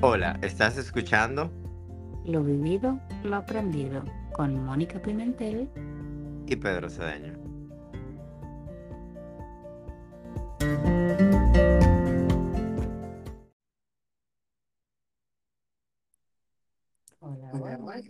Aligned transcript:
Hola, 0.00 0.38
¿estás 0.42 0.78
escuchando? 0.78 1.50
Lo 2.24 2.44
vivido, 2.44 3.00
lo 3.24 3.34
aprendido, 3.34 4.04
con 4.32 4.64
Mónica 4.64 5.02
Pimentel. 5.02 5.68
Y 6.46 6.54
Pedro 6.54 6.88
Cedeño. 6.88 7.36
Hola, 17.18 17.50
hola. 17.52 18.02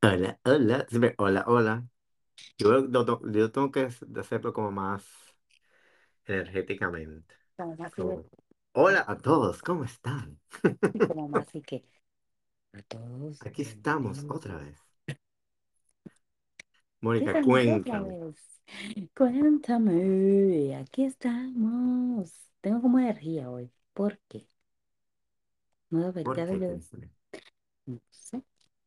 Hola, 0.00 0.38
hola, 0.42 0.86
hola, 1.18 1.44
hola. 1.46 1.84
Yo, 2.56 2.90
tengo 3.52 3.70
que 3.70 3.90
hacerlo 4.18 4.54
como 4.54 4.70
más 4.70 5.04
energéticamente. 6.24 7.34
Como, 7.94 8.24
hola 8.74 9.04
a 9.06 9.16
todos, 9.16 9.62
¿cómo 9.62 9.84
están? 9.84 10.38
como 11.08 11.28
más 11.28 11.54
y 11.54 11.62
que 11.62 11.84
a 12.72 12.82
todos. 12.82 13.40
Aquí 13.46 13.62
estamos 13.62 14.24
otra 14.28 14.56
vez. 14.56 14.78
Mónica, 17.00 17.40
cuéntame. 17.42 18.34
Cuéntame, 19.16 20.76
aquí 20.76 21.04
estamos. 21.04 22.32
Tengo 22.60 22.82
como 22.82 22.98
energía 22.98 23.50
hoy. 23.50 23.70
¿Por 23.92 24.18
qué? 24.28 24.48
No 25.90 26.12
debería 26.12 26.46
de 26.46 26.58
yo. 26.58 27.00
No 27.86 28.00
sé. 28.10 28.42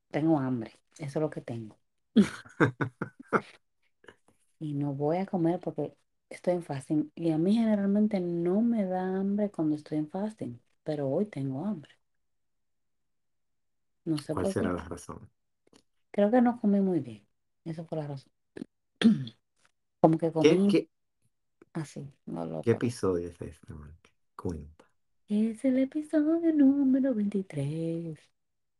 Tengo 0.10 0.40
hambre. 0.40 0.72
Eso 0.98 1.20
es 1.20 1.22
lo 1.22 1.30
que 1.30 1.42
tengo. 1.42 1.78
Y 4.60 4.74
no 4.74 4.94
voy 4.94 5.18
a 5.18 5.26
comer 5.28 5.60
porque 5.60 5.96
estoy 6.30 6.54
en 6.56 6.64
fasting. 6.64 7.12
Y 7.16 7.32
a 7.32 7.38
mí 7.38 7.56
generalmente 7.56 8.20
no 8.22 8.62
me 8.62 8.86
da 8.86 9.18
hambre 9.18 9.52
cuando 9.52 9.76
estoy 9.76 9.98
en 10.00 10.10
fasting. 10.10 10.60
Pero 10.84 11.10
hoy 11.10 11.26
tengo 11.28 11.66
hambre. 11.66 11.92
No 14.06 14.18
sé 14.18 14.34
¿Cuál 14.34 14.46
por 14.46 14.54
será 14.54 14.72
qué. 14.72 14.74
la 14.74 14.84
razón? 14.86 15.30
Creo 16.12 16.32
que 16.32 16.42
no 16.42 16.60
comí 16.60 16.82
muy 16.82 17.00
bien. 17.00 17.26
Esa 17.66 17.84
fue 17.86 17.98
la 18.00 18.08
razón. 18.08 18.32
Como 20.02 20.18
que 20.20 20.32
¿Qué, 20.40 20.66
comí 20.66 20.68
qué, 20.68 20.90
así, 21.74 22.14
no 22.28 22.46
lo 22.46 22.62
qué 22.62 22.72
episodio 22.72 23.30
es 23.30 23.42
este? 23.42 23.74
Cuenta. 24.36 24.86
Es 25.30 25.64
el 25.64 25.80
episodio 25.80 26.52
número 26.54 27.14
23. 27.14 28.20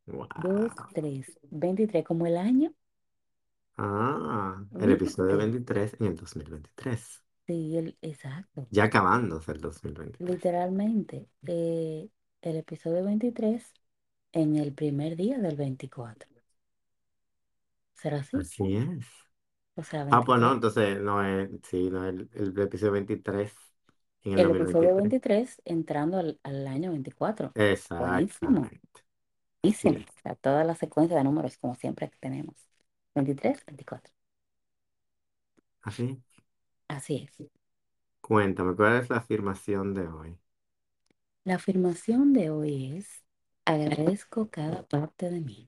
Wow. 0.08 0.28
2, 0.36 0.74
3. 0.94 1.40
23, 1.50 2.04
como 2.06 2.28
el 2.28 2.36
año. 2.38 2.74
Ah, 3.78 4.64
el 4.80 4.92
episodio 4.92 5.36
¿Viste? 5.36 5.38
23 5.38 5.96
en 6.00 6.06
el 6.08 6.16
2023. 6.16 7.24
Sí, 7.48 7.78
el, 7.78 7.98
exacto. 8.04 8.70
Ya 8.70 8.86
acabándose 8.86 9.52
el 9.52 9.60
2023. 9.60 10.40
Literalmente, 10.40 11.28
eh, 11.48 12.10
el 12.42 12.56
episodio 12.58 13.04
23 13.04 13.74
en 14.32 14.56
el 14.58 14.74
primer 14.76 15.16
día 15.16 15.40
del 15.40 15.56
24. 15.56 16.30
¿Será 17.94 18.20
así? 18.22 18.40
Así 18.40 18.76
es. 18.78 19.06
O 19.76 19.84
sea, 19.84 20.04
Ah, 20.10 20.24
pues 20.24 20.40
no, 20.40 20.52
23. 20.52 20.54
entonces 20.54 21.00
no 21.02 21.24
es, 21.24 21.50
sí, 21.70 21.90
no 21.90 22.08
es 22.08 22.14
el, 22.16 22.30
el 22.34 22.60
episodio 22.62 22.94
23 22.94 23.54
en 24.24 24.34
el 24.34 24.42
El 24.42 24.52
episodio 24.52 24.96
2023. 24.96 24.96
23 24.96 25.62
entrando 25.66 26.18
al, 26.18 26.40
al 26.44 26.66
año 26.68 26.92
24. 26.92 27.58
Buenísimo. 27.98 28.72
Exactamente. 28.76 29.02
Buenísimo. 29.62 29.94
Sí. 29.94 30.08
O 30.18 30.22
sea, 30.24 30.36
toda 30.36 30.64
la 30.64 30.76
secuencia 30.76 31.18
de 31.18 31.24
números 31.24 31.58
como 31.60 31.76
siempre 31.76 32.10
que 32.10 32.18
tenemos. 32.20 32.56
23, 33.16 33.66
24. 33.68 34.14
Así. 35.82 36.22
Así 36.90 37.16
es. 37.30 37.50
Cuéntame, 38.22 38.76
¿cuál 38.76 38.98
es 39.02 39.10
la 39.10 39.18
afirmación 39.18 39.96
de 39.96 40.08
hoy? 40.08 40.38
La 41.46 41.56
afirmación 41.56 42.32
de 42.32 42.52
hoy 42.52 42.94
es, 42.96 43.24
agradezco 43.66 44.52
cada 44.52 44.88
parte 44.88 45.32
de 45.32 45.42
mí. 45.42 45.68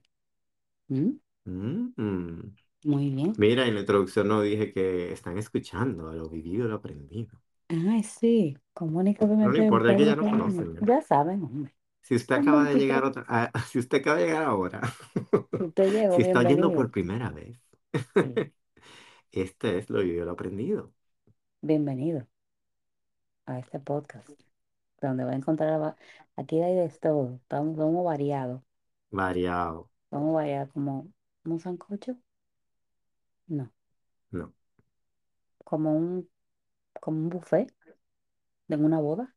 ¿Mm? 0.88 1.12
Mm. 1.44 2.56
Muy 2.84 3.10
bien. 3.10 3.34
Mira, 3.36 3.66
en 3.66 3.74
la 3.74 3.80
introducción 3.80 4.28
no 4.28 4.42
dije 4.42 4.72
que 4.72 5.12
están 5.12 5.38
escuchando 5.38 6.12
lo 6.14 6.28
vivido, 6.30 6.68
lo 6.68 6.76
aprendido. 6.76 7.40
Ay, 7.68 8.02
sí, 8.02 8.56
No 9.42 9.50
le 9.52 9.58
importa, 9.58 9.90
es 9.90 9.96
que 9.98 10.04
ya 10.06 10.16
no 10.16 10.26
conocen. 10.26 10.74
ya. 10.74 10.80
Ya 10.80 11.02
saben, 11.02 11.42
hombre. 11.44 11.74
Si 12.02 12.14
usted 12.16 12.34
acaba 12.36 12.64
de 12.64 12.74
23. 12.74 12.76
llegar 12.76 13.04
otra, 13.04 13.24
ah, 13.28 13.50
si 13.70 13.78
usted 13.78 13.98
acaba 13.98 14.18
de 14.18 14.26
llegar 14.26 14.44
ahora, 14.44 14.80
Si 15.58 15.62
usted 15.64 15.92
llegó, 15.92 16.16
si 16.16 16.22
está 16.22 16.40
oyendo 16.40 16.72
por 16.72 16.90
bienvenido. 16.90 16.90
primera 16.90 17.30
vez, 17.30 17.60
Sí, 18.14 18.40
este 19.32 19.78
es 19.78 19.90
lo 19.90 20.00
vivido, 20.00 20.26
lo 20.26 20.32
aprendido. 20.32 20.94
Bienvenido 21.62 22.26
a 23.46 23.58
este 23.58 23.78
podcast, 23.80 24.40
donde 25.02 25.24
va 25.24 25.32
a 25.32 25.36
encontrar, 25.36 25.96
aquí 26.36 26.60
hay 26.62 26.74
de 26.76 26.88
todo, 27.00 27.36
estamos, 27.36 27.76
somos 27.78 28.04
variados, 28.04 28.62
Variado. 29.18 29.88
somos 30.10 30.34
variados 30.34 30.70
como 30.72 31.12
un 31.44 31.58
sancocho, 31.60 32.16
no, 33.48 33.70
No. 34.32 34.52
como 35.64 35.94
un, 35.96 36.30
como 37.00 37.18
un 37.20 37.28
buffet 37.30 37.74
de 38.68 38.76
una 38.76 39.00
boda, 39.00 39.34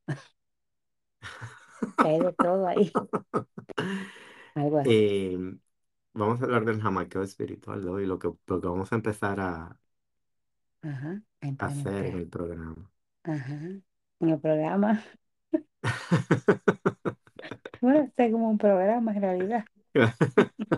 que 2.00 2.08
hay 2.10 2.22
de 2.22 2.34
todo 2.34 2.68
ahí, 2.68 2.94
algo 4.56 4.78
así. 4.80 4.96
Eh, 4.96 5.38
vamos 6.14 6.42
a 6.42 6.46
hablar 6.46 6.66
del 6.66 6.82
jamaqueo 6.82 7.24
espiritual 7.24 7.84
de 7.84 7.90
hoy, 7.90 8.06
lo 8.06 8.20
que, 8.20 8.30
lo 8.48 8.62
que 8.62 8.68
vamos 8.68 8.92
a 8.92 8.96
empezar 8.96 9.40
a, 9.40 9.80
Ajá, 10.84 11.24
hacer 11.58 12.06
en 12.06 12.16
el 12.16 12.28
programa. 12.30 12.92
Ajá. 13.24 13.56
En 14.22 14.30
el 14.30 14.40
programa, 14.40 15.04
bueno, 17.82 18.00
este 18.02 18.26
es 18.26 18.32
como 18.32 18.50
un 18.50 18.58
programa 18.58 19.14
en 19.14 19.22
realidad. 19.22 19.66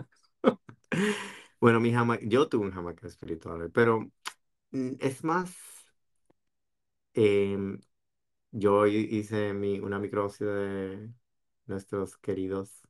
Bueno, 1.60 1.80
mi 1.80 1.92
jama- 1.92 2.18
yo 2.22 2.48
tuve 2.48 2.66
un 2.66 2.72
jamaqueo 2.72 3.08
espiritual, 3.08 3.70
pero 3.72 4.00
mm, 4.72 4.92
es 5.00 5.24
más, 5.24 5.54
em, 7.14 7.80
yo 8.52 8.86
hi- 8.86 9.08
hice 9.18 9.54
mi, 9.54 9.80
una 9.80 9.98
microdosis 9.98 10.40
de 10.46 11.10
nuestros 11.66 12.16
queridos 12.18 12.82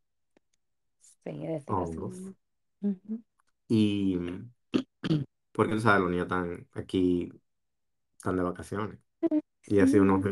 Sí, 1.24 1.46
así. 1.46 1.66
hongos. 1.66 2.34
Ujú. 2.82 3.22
y 3.68 4.16
mm, 4.16 4.50
porque 5.56 5.74
tú 5.74 5.80
sabes, 5.82 6.02
los 6.02 6.10
niños 6.12 6.24
están 6.26 6.68
aquí, 6.74 7.32
están 8.18 8.36
de 8.36 8.42
vacaciones 8.44 9.00
y 9.66 9.80
sido 9.88 10.04
unos, 10.04 10.24
Sí. 10.24 10.30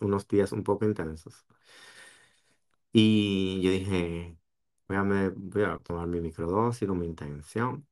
unos, 0.00 0.28
días 0.28 0.52
un 0.52 0.64
poco 0.64 0.86
intensos. 0.86 1.46
Y 2.92 3.60
yo 3.62 3.70
dije, 3.70 4.36
voy 4.88 4.96
a, 4.98 5.02
me- 5.04 5.30
voy 5.30 5.62
a 5.64 5.78
tomar 5.78 6.06
mi 6.08 6.20
microdosis 6.20 6.88
con 6.88 6.98
mi 6.98 7.06
intención. 7.06 7.86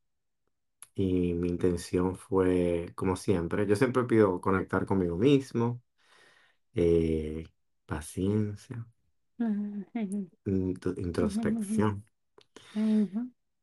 Y 0.94 1.34
mi 1.34 1.48
intención 1.48 2.16
fue, 2.16 2.92
como 2.94 3.16
siempre, 3.16 3.66
yo 3.66 3.76
siempre 3.76 4.04
pido 4.04 4.40
conectar 4.40 4.86
conmigo 4.86 5.16
mismo, 5.16 5.82
eh, 6.74 7.44
paciencia, 7.86 8.86
Ujú. 10.36 10.90
introspección. 10.96 12.04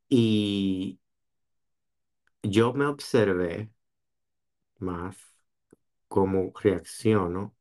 Y 0.09 0.99
yo 2.49 2.73
me 2.73 2.85
observé 2.87 3.71
más 4.79 5.15
cómo 6.09 6.51
reacciono 6.61 7.55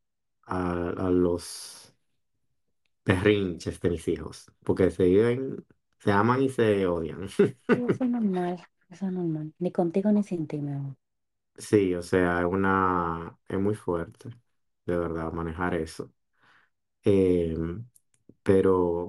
a, 0.44 0.90
a 0.90 1.10
los 1.10 1.94
berrinches 3.04 3.80
de 3.80 3.90
mis 3.90 4.08
hijos, 4.08 4.46
porque 4.64 4.90
se 4.90 5.04
viven, 5.04 5.64
se 5.98 6.12
aman 6.12 6.42
y 6.42 6.48
se 6.50 6.86
odian. 6.86 7.28
Eso 7.70 8.04
es 8.04 8.10
normal, 8.10 8.66
eso 8.90 9.06
es 9.06 9.12
normal. 9.12 9.54
Ni 9.60 9.70
contigo 9.70 10.10
ni 10.10 10.24
sin 10.24 10.48
ti, 10.48 10.58
mi 10.58 10.72
amor. 10.72 10.96
Sí, 11.58 11.94
o 11.94 12.02
sea, 12.02 12.40
es 12.40 12.44
una, 12.46 13.38
es 13.48 13.58
muy 13.58 13.74
fuerte, 13.74 14.28
de 14.84 14.96
verdad, 14.98 15.32
manejar 15.32 15.74
eso. 15.74 16.12
Em, 17.04 17.88
pero 18.42 19.08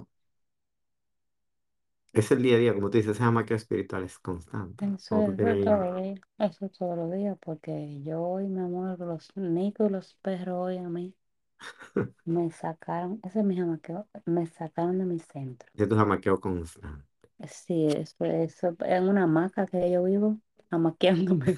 es 2.21 2.31
el 2.31 2.41
día 2.43 2.55
a 2.55 2.59
día, 2.59 2.73
como 2.73 2.89
tú 2.89 2.97
dices, 2.97 3.15
esa 3.17 3.31
magia 3.31 3.55
espiritual 3.55 4.03
es 4.03 4.19
constante. 4.19 4.85
Eso 4.95 5.29
es, 5.29 5.29
eso 5.29 5.31
es 5.33 5.37
tienes, 5.37 5.59
todo 5.59 5.83
el 5.83 6.03
día, 6.03 6.15
eso 6.39 6.65
es 6.65 6.71
todos 6.71 6.97
los 6.97 7.11
días, 7.11 7.37
porque 7.41 8.01
yo 8.03 8.21
hoy, 8.23 8.47
mi 8.47 8.59
amor, 8.59 8.99
los 8.99 9.29
Nico 9.37 9.85
y 9.85 9.89
los 9.89 10.15
perros 10.15 10.57
hoy 10.67 10.77
a 10.77 10.89
mí 10.89 11.13
me 12.27 12.51
sacaron, 12.51 13.19
ese 13.23 13.39
es 13.39 13.45
mi 13.45 13.57
jamaqueo, 13.57 14.07
me 14.25 14.45
sacaron 14.45 14.99
de 14.99 15.05
mi 15.05 15.19
centro. 15.19 15.67
de 15.73 15.87
tu 15.87 15.95
jamaqueo 15.95 16.39
constante. 16.41 17.07
Sí, 17.47 17.87
eso, 17.87 18.25
eso, 18.25 18.75
en 18.81 19.07
una 19.09 19.23
hamaca 19.23 19.65
que 19.67 19.91
yo 19.91 20.03
vivo, 20.03 20.39
jamaqueándome. 20.69 21.57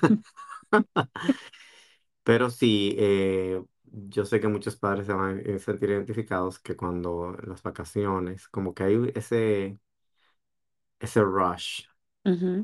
Pero 2.24 2.50
sí, 2.50 2.96
eh, 3.00 3.62
yo 3.86 4.26
sé 4.26 4.40
que 4.40 4.48
muchos 4.48 4.76
padres 4.78 5.08
se 5.08 5.14
van 5.14 5.40
a 5.56 5.60
sentir 5.60 5.90
identificados 5.90 6.60
que 6.60 6.76
cuando 6.76 7.34
las 7.44 7.64
vacaciones, 7.64 8.48
como 8.48 8.74
que 8.74 8.84
hay 8.84 9.12
ese, 9.16 9.80
ese 11.00 11.22
rush 11.22 11.84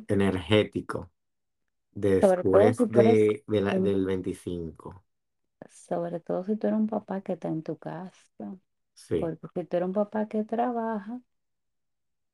energético 0.07 1.11
Sobre 2.19 2.43
todo 2.43 2.73
si 2.73 2.73
después 2.73 2.89
tú 2.89 2.99
eres 2.99 3.19
de, 3.19 3.43
de 3.47 3.61
la- 3.61 3.77
un 3.77 3.79
del 3.79 4.05
25. 4.05 5.05
Sobre 5.69 6.19
todo 6.19 6.43
si 6.45 6.55
tú 6.55 6.65
eres 6.67 6.79
un 6.79 6.87
papá 6.87 7.21
que 7.21 7.33
está 7.33 7.47
en 7.49 7.61
tu 7.63 7.77
casa. 7.77 8.57
Sí. 8.93 9.35
Porque 9.39 9.47
si 9.55 9.65
tú 9.65 9.77
eres 9.77 9.87
un 9.87 9.93
papá 9.93 10.27
que 10.27 10.43
trabaja 10.45 11.21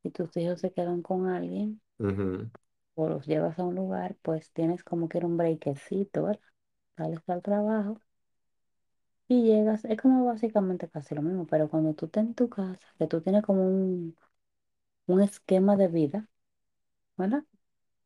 y 0.03 0.11
tus 0.11 0.37
hijos 0.37 0.59
se 0.61 0.71
quedan 0.71 1.01
con 1.01 1.27
alguien 1.27 1.81
Ujú, 1.99 2.51
o 2.95 3.07
los 3.09 3.25
llevas 3.27 3.59
a 3.59 3.63
un 3.65 3.75
lugar, 3.75 4.15
pues 4.21 4.49
tienes 4.53 4.81
como 4.83 5.09
que 5.09 5.17
ir 5.19 5.25
un 5.25 5.35
breakcito, 5.37 6.23
¿verdad? 6.23 6.39
Sales 6.97 7.19
al 7.29 7.41
trabajo 7.43 7.99
y 9.27 9.43
llegas, 9.43 9.85
es 9.85 9.97
como 10.01 10.25
básicamente 10.25 10.89
casi 10.89 11.15
lo 11.15 11.21
mismo, 11.21 11.45
pero 11.47 11.69
cuando 11.69 11.93
tú 11.93 12.05
estás 12.07 12.25
en 12.25 12.35
tu 12.35 12.49
casa, 12.49 12.79
que 12.99 13.07
tú 13.07 13.21
tienes 13.21 13.43
como 13.43 13.63
un, 13.65 14.15
un 15.07 15.21
esquema 15.21 15.75
de 15.77 15.87
vida, 15.87 16.29
¿verdad? 17.17 17.43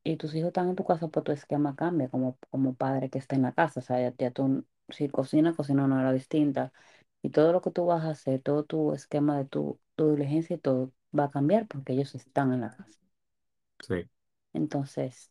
Y 0.04 0.18
tus 0.18 0.36
hijos 0.36 0.50
están 0.50 0.70
en 0.70 0.76
tu 0.78 0.86
casa, 0.86 1.08
pues 1.10 1.24
tu 1.26 1.32
esquema 1.34 1.76
cambia 1.76 2.10
como, 2.10 2.38
como 2.52 2.76
padre 2.76 3.10
que 3.10 3.20
está 3.20 3.36
en 3.36 3.44
la 3.44 3.54
casa. 3.54 3.80
O 3.82 3.84
sea, 3.84 4.02
ya, 4.02 4.16
ya 4.18 4.32
tú, 4.32 4.66
si 4.90 5.10
cocina, 5.10 5.56
cocina 5.56 5.86
una 5.86 6.00
hora 6.02 6.14
distinta. 6.14 6.74
Y 7.24 7.30
todo 7.32 7.54
lo 7.54 7.62
que 7.62 7.72
tú 7.72 7.86
vas 7.88 8.06
a 8.06 8.12
hacer, 8.12 8.42
todo 8.42 8.66
tu 8.66 8.94
esquema 8.94 9.38
de 9.40 9.46
tu, 9.46 9.80
tu 9.96 10.12
diligencia 10.16 10.56
y 10.58 10.60
todo 10.60 10.94
va 11.18 11.26
a 11.26 11.32
cambiar 11.32 11.68
porque 11.68 11.94
ellos 11.94 12.16
están 12.16 12.54
en 12.54 12.62
la 12.62 12.72
casa. 12.78 13.00
Sí. 13.88 14.10
Entonces, 14.54 15.28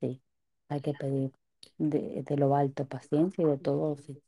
sí, 0.00 0.22
hay 0.68 0.80
que 0.82 0.94
pedir 0.94 1.32
de, 1.78 2.22
de 2.24 2.36
lo 2.38 2.56
alto 2.56 2.86
paciencia 2.88 3.42
y 3.44 3.48
de 3.48 3.58
todo, 3.58 3.96
sí. 3.96 4.22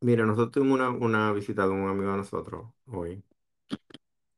Mira, 0.00 0.24
nosotros 0.24 0.52
tuvimos 0.52 0.76
una, 0.78 0.90
una 0.90 1.32
visita 1.32 1.64
de 1.66 1.70
un 1.72 1.88
amigo 1.88 2.10
de 2.12 2.18
nosotros 2.18 2.66
hoy 2.86 3.24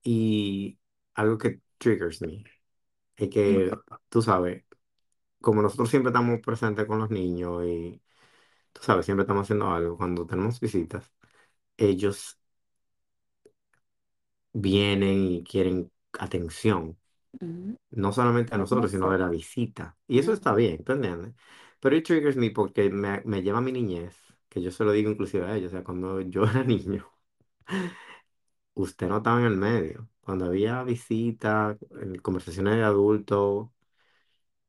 y 0.03 0.79
algo 1.17 1.39
que 1.39 1.61
triggers 1.79 2.23
me 2.23 2.45
es 3.17 3.31
que, 3.31 3.73
tú 4.11 4.23
sabes, 4.23 4.65
como 5.41 5.63
nosotros 5.63 5.91
siempre 5.91 6.11
estamos 6.11 6.41
presentes 6.41 6.87
con 6.87 6.99
los 7.01 7.11
niños 7.11 7.65
y, 7.67 8.03
tú 8.73 8.83
sabes, 8.83 9.07
siempre 9.07 9.23
estamos 9.25 9.45
haciendo 9.45 9.71
algo, 9.71 9.97
cuando 9.99 10.27
tenemos 10.27 10.61
visitas, 10.61 11.13
ellos 11.79 12.39
vienen 14.53 15.25
y 15.27 15.45
quieren 15.45 15.93
atención, 16.19 16.99
Ujú. 17.41 17.77
no 17.91 18.13
solamente 18.13 18.55
a 18.55 18.59
nosotros, 18.59 18.91
sino 18.91 19.11
de 19.11 19.19
la 19.19 19.29
visita. 19.31 19.99
Y 20.09 20.19
eso 20.19 20.33
está 20.33 20.55
bien, 20.55 20.85
¿tú 20.85 20.93
entiendes? 20.93 21.35
Pero 21.81 21.97
it 21.97 22.07
triggers 22.07 22.37
me 22.37 22.51
porque 22.53 22.91
me, 22.91 23.23
me 23.25 23.43
lleva 23.43 23.59
a 23.61 23.61
mi 23.63 23.73
niñez, 23.73 24.17
que 24.49 24.63
yo 24.63 24.71
se 24.71 24.85
lo 24.85 24.93
digo 24.93 25.11
inclusive 25.11 25.47
a 25.47 25.57
ellos, 25.57 25.73
o 25.73 25.77
sea, 25.77 25.85
cuando 25.85 26.21
yo 26.23 26.45
era 26.45 26.65
niño. 26.65 27.07
Usted 28.77 29.09
no 29.09 29.19
estaba 29.19 29.41
en 29.41 29.47
el 29.49 29.59
medio. 29.59 30.09
Cuando 30.23 30.47
había 30.47 30.85
visitas, 30.85 31.79
eh, 32.03 32.21
conversaciones 32.23 32.77
de 32.77 32.85
adultos 32.85 33.69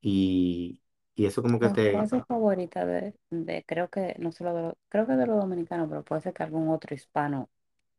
y, 0.01 0.81
y 1.15 1.25
eso 1.25 1.41
como 1.41 1.59
que 1.59 1.69
te... 1.69 2.07
frase 2.07 2.21
favorita 2.23 2.85
de, 2.85 3.15
de 3.29 3.63
creo 3.65 3.89
que, 3.89 4.15
no 4.19 4.31
solo 4.31 4.53
de 4.53 4.61
los, 4.63 4.73
creo 4.89 5.07
que 5.07 5.13
de 5.13 5.25
los 5.27 5.37
dominicanos, 5.37 5.87
pero 5.89 6.03
puede 6.03 6.21
ser 6.21 6.33
que 6.33 6.43
algún 6.43 6.69
otro 6.69 6.93
hispano 6.95 7.49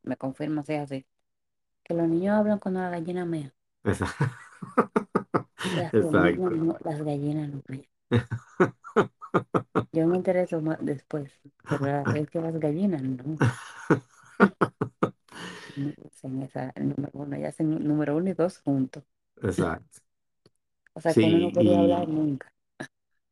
me 0.02 0.16
confirma 0.16 0.62
si 0.64 0.74
es 0.74 0.80
así. 0.82 1.06
Que 1.84 1.94
los 1.94 2.08
niños 2.08 2.36
hablan 2.36 2.58
cuando 2.60 2.80
la 2.82 2.90
gallina 2.90 3.24
mea. 3.26 3.54
Esa- 3.84 4.14
Las, 5.62 5.94
Exacto. 6.02 6.50
no- 6.50 6.76
las 6.82 7.00
gallinas 7.02 7.48
no 7.50 7.62
mean. 7.68 7.86
Yo 9.92 10.06
me 10.06 10.16
intereso 10.16 10.62
más 10.62 10.78
después, 10.80 11.30
pero 11.68 12.08
es 12.12 12.30
que 12.30 12.40
las 12.40 12.58
gallinas 12.58 13.02
no. 13.02 13.38
hacen 16.06 16.42
esa 16.42 16.72
número 16.76 17.10
uno, 17.14 17.36
ya 17.38 17.48
hacen 17.48 17.84
número 17.86 18.16
uno 18.16 18.30
y 18.30 18.34
dos 18.34 18.58
juntos. 18.60 19.04
Exacto. 19.42 20.00
O 20.92 21.00
sea 21.00 21.14
que 21.14 21.24
uno 21.24 21.38
no 21.38 21.50
Sí, 21.50 21.52
podía 21.52 21.80
hablar 21.80 22.06
y, 22.06 22.08
nunca. 22.08 22.52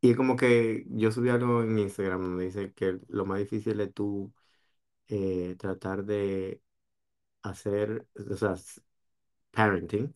y 0.00 0.10
es 0.10 0.16
como 0.16 0.37
que 0.37 0.84
yo 0.90 1.10
subí 1.12 1.31
algo 1.31 1.62
en 1.62 1.78
Instagram 1.78 2.22
donde 2.22 2.44
dice 2.46 2.72
que 2.75 3.00
lo 3.08 3.25
más 3.26 3.38
difícil 3.38 3.81
es 3.81 3.93
tú 3.94 4.32
eh, 5.08 5.56
tratar 5.58 6.04
de 6.04 6.62
hacer, 7.43 8.06
o 8.32 8.37
sea, 8.37 8.54
s- 8.54 8.82
parenting, 9.52 10.14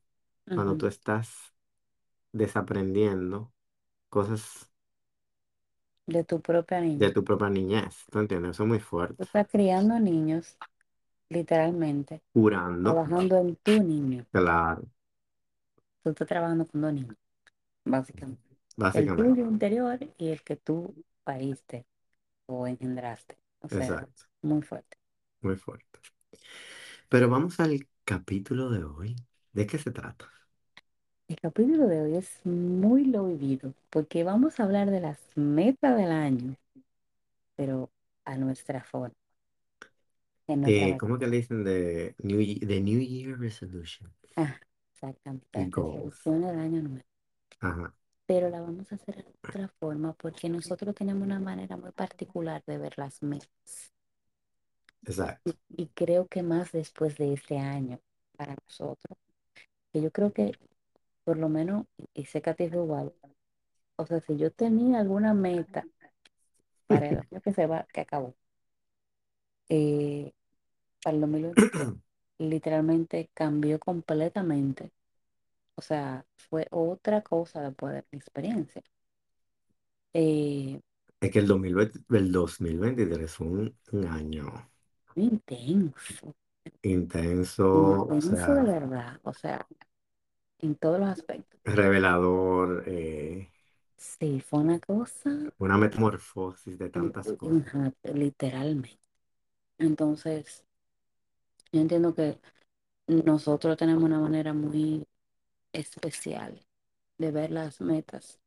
cuando 0.53 0.77
tú 0.77 0.87
Ujú. 0.87 0.89
estás 0.89 1.55
desaprendiendo 2.33 3.53
cosas 4.11 4.71
De 6.07 6.25
tu 6.25 6.43
propia 6.43 6.79
de 6.95 7.09
niña. 7.09 7.15
tu 7.15 7.25
propia 7.25 7.49
niñez. 7.51 8.05
¿Tú 8.11 8.19
entiendes? 8.21 8.53
Eso 8.53 8.63
es 8.65 8.69
muy 8.69 8.79
Tú 9.17 9.23
fuerte. 9.23 9.25
estás 9.25 9.47
criando 9.49 9.99
niños, 10.01 10.59
literalmente, 11.31 12.23
Curando, 12.33 12.93
trabajando 13.05 13.39
en 13.39 13.57
tu 13.57 13.83
niño. 13.83 14.27
claro, 14.33 14.89
Tú 16.03 16.11
estás 16.11 16.29
trabajando 16.29 16.67
con 16.67 16.81
dos 16.83 16.93
niños, 16.93 17.17
básicamente. 17.85 18.43
El 18.93 19.13
básicamente. 19.17 19.37
tuyo 19.37 19.47
interior 19.47 19.99
y 20.19 20.31
el 20.31 20.43
que 20.43 20.57
tú 20.57 20.95
pariste 21.25 21.87
o 22.47 22.67
engendraste. 22.69 23.37
O 23.61 23.69
sea, 23.71 23.97
Exacto, 23.97 24.27
muy 24.43 24.63
fuerte. 24.63 24.99
muy 25.43 25.57
fuerte. 25.57 26.01
Pero 27.09 27.29
vamos 27.29 27.61
al 27.61 27.89
capítulo 28.05 28.71
de 28.71 28.85
hoy. 28.85 29.17
¿De 29.53 29.67
qué 29.67 29.79
se 29.79 29.91
trata? 29.91 30.31
El 31.29 31.37
capítulo 31.41 31.87
de 31.87 32.03
hoy 32.03 32.15
es 32.17 32.45
muy 32.45 33.05
lo 33.07 33.25
vivido, 33.27 33.73
porque 33.89 34.23
vamos 34.23 34.61
a 34.61 34.65
hablar 34.65 34.91
de 34.91 35.01
las 35.01 35.19
metas 35.35 35.97
del 35.97 36.11
año, 36.13 36.57
pero 37.57 37.91
a 38.25 38.37
nuestra 38.37 38.83
forma, 38.85 39.15
en 40.55 40.63
nuestra 40.63 40.89
Eh. 40.89 40.97
¿cómo 40.99 41.19
que 41.19 41.27
le 41.27 41.37
dicen 41.39 41.65
de 41.65 42.15
New, 42.19 42.41
Ye- 42.41 42.67
de 42.67 42.81
New 42.81 43.01
Year 43.01 43.39
Resolution 43.39 44.13
Ah, 44.37 44.59
exactamente, 44.93 45.61
y 45.61 45.65
las 45.65 45.71
goals? 45.71 46.33
resoluciones 46.33 46.51
del 46.51 46.59
año 46.61 46.83
nuevo. 46.83 47.05
Ajá, 47.61 47.95
Pero 48.27 48.49
la 48.49 48.63
vamos 48.63 48.91
a 48.91 48.95
hacer 48.95 49.17
de 49.17 49.35
otra 49.45 49.69
forma, 49.79 50.15
porque 50.15 50.49
nosotros 50.49 50.95
tenemos 50.95 51.23
una 51.27 51.39
manera 51.39 51.77
muy 51.77 51.93
particular 51.93 52.63
de 52.67 52.79
ver 52.79 52.95
las 52.97 53.23
metas. 53.23 53.51
exacto. 55.07 55.45
Y, 55.45 55.55
y 55.69 55.89
creo 55.89 56.29
que 56.29 56.43
más 56.43 56.73
después 56.73 57.17
de 57.19 57.33
este 57.35 57.59
año, 57.59 58.01
para 58.37 58.55
nosotros, 58.67 59.19
que 59.93 60.03
yo 60.03 60.11
creo 60.13 60.33
que 60.33 60.59
por 61.25 61.39
lo 61.39 61.49
menos, 61.51 61.87
y 62.15 62.27
sé 62.27 62.43
que 62.43 62.51
a 62.51 62.55
ti 62.55 62.65
es 62.65 62.73
igual, 62.75 63.15
o 63.97 64.07
sea, 64.07 64.21
si 64.21 64.37
yo 64.39 64.53
tenía 64.53 65.01
alguna 65.01 65.35
meta 65.35 65.89
para 66.87 67.09
el 67.09 67.19
año 67.31 67.41
que 67.41 67.53
se 67.53 67.67
va, 67.67 67.87
que 67.93 68.01
acabó, 68.03 68.35
eh, 69.69 70.33
para 71.03 71.15
el 71.17 71.21
2023 71.23 71.89
literalmente 72.39 73.31
cambió 73.35 73.79
completamente. 73.81 74.93
O 75.77 75.83
sea, 75.83 76.27
fue 76.51 76.67
otra 76.71 77.23
cosa 77.23 77.63
después 77.63 77.95
de 77.95 78.05
mi 78.13 78.19
experiencia. 78.19 78.83
Eh, 80.13 80.81
Es 81.19 81.31
que 81.31 81.39
el 81.39 81.47
2020 81.47 82.01
el 82.11 82.31
2023 82.33 83.33
fue 83.35 83.47
un, 83.47 83.79
un 83.93 84.05
año 84.07 84.71
intenso, 85.15 86.35
intenso, 86.83 87.67
o 88.09 88.21
intenso 88.21 88.55
de 88.55 88.63
verdad, 88.65 89.21
o 89.25 89.33
sea, 89.33 89.67
en 90.61 90.77
todos 90.77 91.01
los 91.01 91.09
aspectos. 91.11 91.61
revelador, 91.65 92.85
eh, 92.87 93.51
Sí, 93.97 94.41
fue 94.41 94.59
una 94.61 94.81
cosa, 94.81 95.31
una 95.59 95.79
metamorfosis 95.79 96.77
de 96.77 96.91
tantas 96.91 97.33
cosas. 97.35 97.71
en- 97.75 97.95
literalmente. 98.15 98.99
Entonces, 99.79 100.65
yo 101.73 101.81
entiendo 101.81 102.15
que 102.15 102.41
nosotros 103.07 103.77
tenemos 103.77 104.03
una 104.05 104.21
manera 104.21 104.53
muy 104.53 105.07
especial 105.73 106.61
de 107.19 107.31
ver 107.31 107.51
las 107.51 107.81
metas 107.81 108.41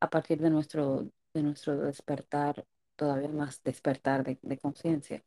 a 0.00 0.10
partir 0.10 0.40
de 0.40 0.50
nuestro, 0.50 1.10
de 1.34 1.42
nuestro 1.42 1.76
despertar, 1.78 2.66
todavía 2.96 3.28
más 3.28 3.62
despertar 3.62 4.24
de, 4.24 4.58
conciencia 4.58 5.24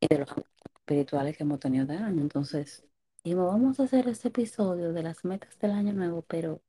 y 0.00 0.06
de 0.08 0.18
los 0.20 0.30
espirituales 0.76 1.36
que 1.36 1.44
hemos 1.44 1.60
tenido 1.60 1.86
de 1.86 1.96
año. 1.96 2.22
Entonces, 2.22 2.84
dijimos, 3.24 3.52
vamos 3.52 3.80
a 3.80 3.84
hacer 3.84 4.08
este 4.08 4.28
episodio 4.28 4.92
de 4.92 5.02
las 5.02 5.24
metas 5.24 5.58
del 5.58 5.72
año 5.72 5.92
nuevo, 5.92 6.22
pero 6.22 6.62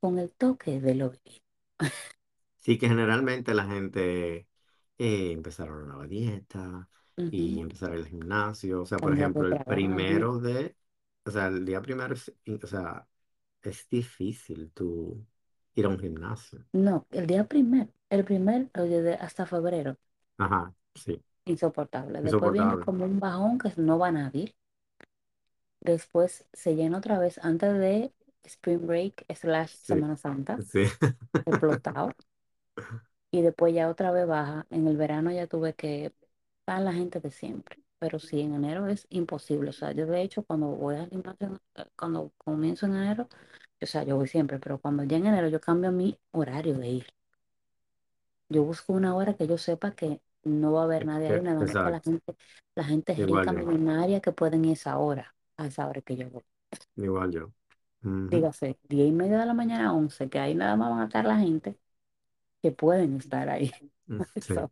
con 0.00 0.18
el 0.18 0.30
toque 0.30 0.80
de 0.80 0.94
lo 0.94 1.10
vivido. 1.10 1.44
Sí 2.56 2.78
que 2.78 2.88
generalmente 2.88 3.54
la 3.54 3.64
gente 3.64 4.46
eh, 4.98 5.32
empezaron 5.32 5.78
una 5.78 5.94
nueva 5.94 6.06
dieta 6.06 6.88
y 7.30 7.60
Ujú. 7.60 7.62
empezar 7.62 7.94
el 7.94 8.06
gimnasio. 8.06 8.82
O 8.82 8.86
sea, 8.86 9.00
por 9.00 9.12
ejemplo, 9.14 9.48
el 9.48 9.60
primero 9.62 10.38
de, 10.40 10.76
o 11.24 11.30
sea, 11.30 11.46
el 11.48 11.64
día 11.64 11.80
primero 11.82 12.14
es, 12.14 12.32
o 12.62 12.66
sea, 12.66 13.06
es 13.62 13.88
difícil 13.90 14.72
tú 14.72 15.26
ir 15.74 15.86
a 15.86 15.88
un 15.90 15.98
gimnasio. 16.00 16.64
No, 16.72 17.06
el 17.10 17.26
día 17.26 17.44
primero, 17.46 17.90
el 18.08 18.24
primer, 18.24 18.70
hasta 19.20 19.44
febrero, 19.46 19.98
Ajá, 20.38 20.74
sí, 20.94 21.22
insoportable. 21.46 22.22
Después 22.22 22.52
viene 22.52 22.78
insoportable. 22.78 22.78
como 22.78 23.04
un 23.04 23.18
bajón 23.18 23.58
que 23.58 23.72
no 23.76 23.98
va 23.98 24.12
nadie. 24.12 24.54
Después 25.80 26.46
se 26.52 26.76
llena 26.76 26.98
otra 26.98 27.18
vez 27.18 27.38
antes 27.42 27.72
de 27.78 28.12
Spring 28.44 28.86
Break 28.86 29.24
slash 29.34 29.74
Sí, 29.86 29.94
Semana 29.94 30.16
Santa, 30.16 30.62
sí, 30.70 30.84
explotado. 31.46 32.14
y 33.30 33.42
después 33.42 33.74
ya 33.74 33.88
otra 33.90 34.10
vez 34.10 34.26
baja. 34.26 34.66
En 34.70 34.86
el 34.88 34.96
verano 34.96 35.30
ya 35.30 35.46
tuve 35.46 35.74
que 35.74 36.12
la 36.80 36.92
gente 36.92 37.20
de 37.20 37.30
siempre, 37.30 37.78
pero 37.98 38.18
sí, 38.18 38.40
en 38.40 38.54
enero 38.54 38.86
es 38.88 39.06
imposible. 39.10 39.70
O 39.70 39.72
sea, 39.72 39.92
yo 39.92 40.06
de 40.06 40.22
hecho 40.22 40.42
cuando 40.44 40.68
voy 40.68 40.96
al 40.96 41.08
gimnasio, 41.10 41.60
eh, 41.76 41.84
cuando 41.96 42.32
comienzo 42.38 42.86
en 42.86 42.96
enero, 42.96 43.28
o 43.82 43.86
sea, 43.86 44.04
yo 44.04 44.16
voy 44.16 44.28
siempre, 44.28 44.58
pero 44.58 44.78
cuando 44.80 45.04
ya 45.04 45.16
en 45.18 45.26
enero 45.26 45.48
yo 45.48 45.60
cambio 45.60 45.92
mi 45.92 46.18
horario 46.32 46.78
de 46.78 46.88
ir. 46.88 47.06
Yo 48.50 48.64
busco 48.64 48.92
una 48.92 49.14
hora 49.16 49.34
que 49.36 49.46
yo 49.46 49.58
sepa 49.58 49.92
que 49.94 50.20
No 50.44 50.72
va 50.72 50.82
a 50.82 50.84
haber 50.84 51.04
Es 51.04 51.06
nadie 51.06 51.28
ahí, 51.30 51.40
nada 51.40 51.62
más 51.62 51.76
que 51.76 51.90
la 51.90 52.00
gente, 52.00 52.36
la 52.74 52.84
gente 52.84 53.14
igual 53.16 53.26
rica, 53.26 53.52
yo, 53.52 53.66
millonaria 53.66 54.20
que 54.20 54.32
pueden 54.32 54.64
ir 54.64 54.70
a 54.70 54.74
esa 54.74 54.98
hora, 54.98 55.34
a 55.56 55.66
esa 55.66 55.86
hora 55.88 56.00
que 56.02 56.16
yo 56.16 56.30
voy. 56.30 56.44
igual 56.96 57.30
yo. 57.32 57.52
Ujú, 58.04 58.46
Dígase, 58.50 58.78
diez 58.88 59.08
y 59.08 59.12
media 59.12 59.38
de 59.38 59.46
la 59.46 59.54
mañana 59.54 59.88
a 59.88 59.92
11, 59.94 60.28
que 60.28 60.38
ahí 60.38 60.54
nada 60.54 60.76
más 60.76 60.90
van 60.90 61.00
a 61.00 61.04
estar 61.04 61.24
la 61.24 61.38
gente 61.38 61.78
que 62.62 62.72
pueden 62.72 63.16
estar 63.18 63.48
ahí 63.50 63.72
mm, 64.08 64.22
Sí. 64.38 64.68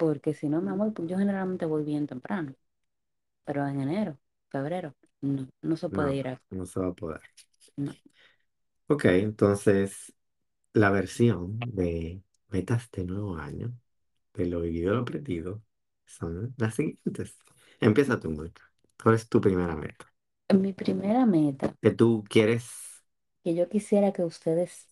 Porque 0.00 0.34
si 0.34 0.48
no, 0.48 0.60
mi 0.62 0.70
amor, 0.70 0.92
pues 0.94 1.08
yo 1.10 1.18
generalmente 1.18 1.66
voy 1.66 1.84
bien 1.84 2.06
temprano, 2.08 2.54
pero 3.44 3.66
en 3.68 3.80
enero, 3.80 4.18
febrero, 4.50 4.94
no, 5.22 5.48
no 5.62 5.76
se 5.76 5.90
puede 5.90 6.14
no, 6.14 6.16
ir 6.16 6.28
a... 6.28 6.42
no 6.50 6.66
se 6.66 6.80
va 6.80 6.88
a 6.88 6.94
poder. 6.94 7.20
No. 7.76 7.94
Ok, 8.86 9.04
entonces 9.06 10.12
la 10.74 10.90
versión 10.90 11.58
de 11.74 12.22
metas 12.48 12.90
de 12.92 13.04
nuevo 13.04 13.36
año, 13.38 13.74
de 14.34 14.46
lo 14.46 14.62
vivido, 14.62 14.94
lo 14.94 15.00
aprendido, 15.02 15.62
son 16.06 16.54
las 16.58 16.76
siguientes. 16.76 17.38
Empieza 17.80 18.20
tú, 18.20 18.30
Mónica. 18.30 18.62
¿Cuál 19.02 19.16
es 19.16 19.28
tu 19.28 19.40
primera 19.40 19.76
meta? 19.76 20.12
Mi 20.52 20.72
primera 20.74 21.24
meta, 21.26 21.74
Que 21.82 21.90
tú 21.92 22.24
quieres. 22.28 22.64
que 23.44 23.54
yo 23.54 23.68
quisiera 23.68 24.12
que 24.12 24.24
ustedes 24.24 24.88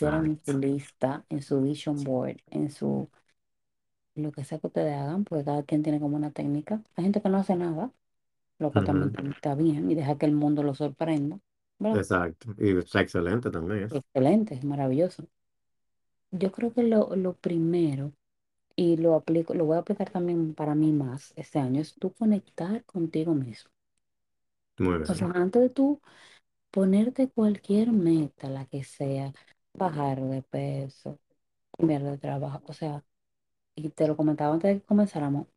en 0.00 0.40
Exacto. 0.40 0.44
su 0.44 0.58
lista, 0.58 1.24
en 1.28 1.42
su 1.42 1.62
vision 1.62 2.04
board, 2.04 2.38
en 2.48 2.70
su, 2.70 3.10
lo 4.16 4.32
que 4.32 4.44
sea 4.44 4.58
que 4.58 4.68
ustedes 4.68 4.94
hagan, 4.96 5.24
porque 5.24 5.44
cada 5.44 5.62
quien 5.64 5.82
tiene 5.82 6.00
como 6.00 6.16
una 6.16 6.32
técnica. 6.32 6.82
Hay 6.96 7.04
gente 7.04 7.22
que 7.22 7.28
no 7.30 7.38
hace 7.38 7.56
nada, 7.56 7.92
lo 8.58 8.72
que 8.72 8.82
también 8.82 9.12
Ujú, 9.12 9.32
está 9.36 9.54
bien, 9.56 9.90
y 9.90 9.94
deja 9.96 10.18
que 10.18 10.26
el 10.26 10.34
mundo 10.34 10.62
lo 10.64 10.74
sorprenda, 10.74 11.40
¿verdad? 11.80 12.02
Exacto. 12.02 12.54
Y 12.58 12.76
es 12.78 12.94
excelente 12.94 13.50
también 13.50 13.84
eso. 13.84 13.98
Excelente, 13.98 14.54
es 14.54 14.62
maravilloso. 14.64 15.24
Yo 16.30 16.52
creo 16.52 16.72
que 16.72 16.84
lo, 16.84 17.16
lo 17.16 17.34
primero, 17.34 18.12
y 18.76 18.96
lo 18.96 19.14
aplico, 19.16 19.54
lo 19.54 19.66
voy 19.66 19.76
a 19.76 19.80
aplicar 19.80 20.10
también 20.10 20.54
para 20.54 20.74
mí 20.74 20.92
más 20.92 21.32
este 21.36 21.58
año, 21.60 21.80
es 21.82 21.94
tú 21.96 22.12
conectar 22.14 22.84
contigo 22.86 23.34
mismo. 23.34 23.70
Muy 24.78 24.98
O 25.08 25.14
sea, 25.14 25.28
bien. 25.28 25.34
antes 25.34 25.62
de 25.62 25.70
tú 25.70 26.00
ponerte 26.72 27.30
cualquier 27.30 27.92
meta, 27.92 28.50
la 28.50 28.66
que 28.66 28.84
sea, 28.84 29.34
bajar 29.74 30.22
de 30.22 30.42
peso, 30.42 31.20
cambiar 31.78 32.04
de 32.04 32.18
trabajo, 32.18 32.62
o 32.68 32.74
sea, 32.74 33.04
y 33.76 33.90
te 33.90 34.08
lo 34.08 34.16
comentaba 34.18 34.54
antes 34.54 34.74
de 34.74 34.80
que 34.82 34.86
comenzáramos, 34.86 35.48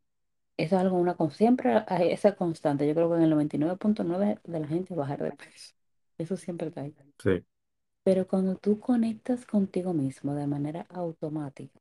eso 0.57 0.75
es 0.77 0.81
algo, 0.81 0.97
una 0.99 1.15
con 1.15 1.31
siempre 1.31 1.83
hay 1.87 2.11
esa 2.11 2.35
constante. 2.35 2.87
Yo 2.87 2.95
creo 2.95 3.09
que 3.09 3.17
en 3.17 3.23
el 3.23 3.31
noventa 3.31 3.55
y 3.57 3.59
nueve 3.59 3.77
punto 3.77 4.03
nueve 4.05 4.39
de 4.45 4.59
la 4.61 4.67
gente 4.67 4.95
bajar 4.95 5.23
de 5.23 5.33
peso. 5.33 5.73
Eso 6.19 6.37
siempre 6.37 6.69
está 6.69 6.81
ahí. 6.81 6.95
Sí, 7.19 7.45
Pero 8.03 8.27
cuando 8.27 8.57
tú 8.57 8.77
conectas 8.81 9.45
contigo 9.45 9.93
mismo 9.93 10.35
de 10.35 10.47
manera 10.47 10.85
automática, 10.89 11.79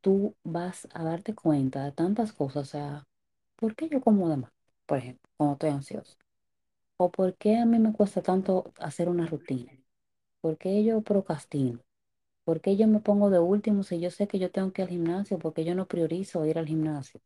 tú 0.00 0.34
vas 0.44 0.88
a 0.94 1.04
darte 1.04 1.34
cuenta 1.34 1.84
de 1.84 1.92
tantas 1.92 2.32
cosas. 2.32 2.62
O 2.68 2.70
sea, 2.70 3.04
¿por 3.56 3.74
qué 3.76 3.88
yo 3.88 4.00
como 4.00 4.28
de 4.30 4.36
más? 4.38 4.52
Por 4.86 4.98
ejemplo, 4.98 5.28
cuando 5.36 5.54
estoy 5.54 5.70
ansioso. 5.70 6.16
¿O 6.98 7.10
por 7.12 7.36
qué 7.36 7.58
a 7.58 7.66
mí 7.66 7.78
me 7.80 7.92
cuesta 7.94 8.22
tanto 8.22 8.72
hacer 8.80 9.08
una 9.10 9.26
rutina? 9.26 9.72
¿Por 10.42 10.58
qué 10.58 10.84
yo 10.84 11.02
procrastino? 11.02 11.80
¿Por 12.46 12.62
qué 12.62 12.78
yo 12.78 12.88
me 12.88 13.00
pongo 13.00 13.30
de 13.30 13.40
último 13.40 13.84
si 13.84 14.00
yo 14.00 14.10
sé 14.10 14.26
que 14.28 14.38
yo 14.40 14.50
tengo 14.50 14.72
que 14.72 14.82
ir 14.82 14.86
al 14.88 14.92
gimnasio? 14.94 15.38
¿Por 15.38 15.52
qué 15.54 15.66
yo 15.66 15.74
no 15.74 15.86
priorizo 15.88 16.46
ir 16.46 16.58
al 16.58 16.66
gimnasio? 16.66 17.20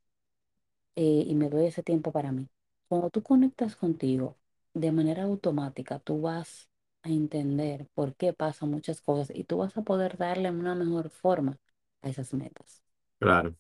eh, 0.96 1.24
y 1.26 1.34
me 1.34 1.48
doy 1.48 1.66
ese 1.66 1.82
tiempo 1.82 2.12
para 2.12 2.32
mí. 2.32 2.48
Cuando 2.88 3.10
tú 3.10 3.22
conectas 3.22 3.76
contigo 3.76 4.36
de 4.74 4.92
manera 4.92 5.24
automática, 5.24 5.98
tú 6.00 6.20
vas 6.22 6.68
a 7.02 7.08
entender 7.10 7.88
por 7.94 8.14
qué 8.16 8.32
pasan 8.32 8.70
muchas 8.70 9.00
cosas 9.00 9.34
y 9.36 9.44
tú 9.44 9.58
vas 9.58 9.76
a 9.76 9.82
poder 9.82 10.16
darle 10.18 10.50
una 10.50 10.74
mejor 10.74 11.10
forma 11.10 11.58
a 12.02 12.08
esas 12.08 12.34
metas. 12.34 12.82
claro. 13.18 13.54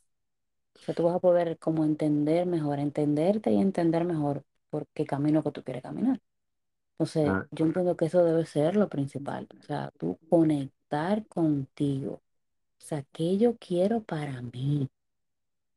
O 0.76 0.78
sea, 0.82 0.94
tú 0.94 1.04
vas 1.04 1.16
a 1.16 1.20
poder 1.20 1.58
como 1.58 1.84
entender 1.84 2.46
mejor, 2.46 2.78
entenderte 2.78 3.50
y 3.52 3.60
entender 3.60 4.04
mejor 4.04 4.44
por 4.70 4.86
qué 4.94 5.04
camino 5.06 5.42
que 5.42 5.50
tú 5.52 5.62
quieres 5.64 5.82
caminar. 5.82 6.20
Entonces, 6.94 7.34
Ah, 7.34 7.46
yo 7.50 7.66
entiendo 7.66 7.96
que 7.96 8.06
eso 8.06 8.24
debe 8.24 8.46
ser 8.46 8.76
lo 8.76 8.88
principal. 8.88 9.48
O 9.60 9.62
sea, 9.64 9.92
tú 9.98 10.18
conectar 10.90 11.26
contigo. 11.28 12.14
O 12.14 12.22
sea, 12.84 13.04
¿qué 13.12 13.38
yo 13.38 13.56
quiero 13.58 14.02
para 14.02 14.42
mí 14.42 14.88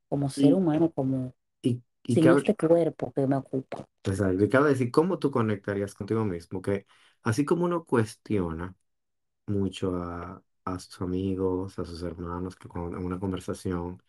como 0.09 0.29
ser 0.29 0.53
y, 0.53 0.55
humano, 0.55 0.91
como 0.91 1.33
y, 1.61 1.83
y 2.07 2.17
sin 2.17 2.19
cabe, 2.19 2.43
este 2.43 2.55
cuerpo 2.55 3.11
que 3.13 3.27
me 3.27 3.37
ocupa? 3.37 3.85
exacto, 4.03 4.43
y 4.43 4.49
cabe 4.49 4.69
decir, 4.69 4.91
¿cómo 4.91 5.19
tú 5.19 5.31
conectarías 5.31 5.93
contigo 5.95 6.25
mismo? 6.25 6.61
Que 6.61 6.85
así 7.23 7.45
como 7.45 7.65
uno 7.65 7.85
cuestiona 7.85 8.75
mucho 9.47 9.95
a, 9.97 10.43
a 10.65 10.79
sus 10.79 11.01
amigos, 11.01 11.79
a 11.79 11.85
sus 11.85 12.03
hermanos, 12.03 12.55
que 12.55 12.67
con, 12.69 12.95
en 12.97 13.05
una 13.05 13.19
conversación, 13.19 14.03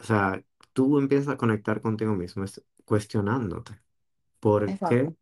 o 0.00 0.04
sea, 0.04 0.44
tú 0.72 0.98
empiezas 0.98 1.28
a 1.30 1.38
conectar 1.38 1.80
contigo 1.82 2.14
mismo, 2.16 2.44
es 2.44 2.62
cuestionándote. 2.86 3.80
¿Por 4.40 4.76
qué 4.80 5.08
Exacto. 5.08 5.14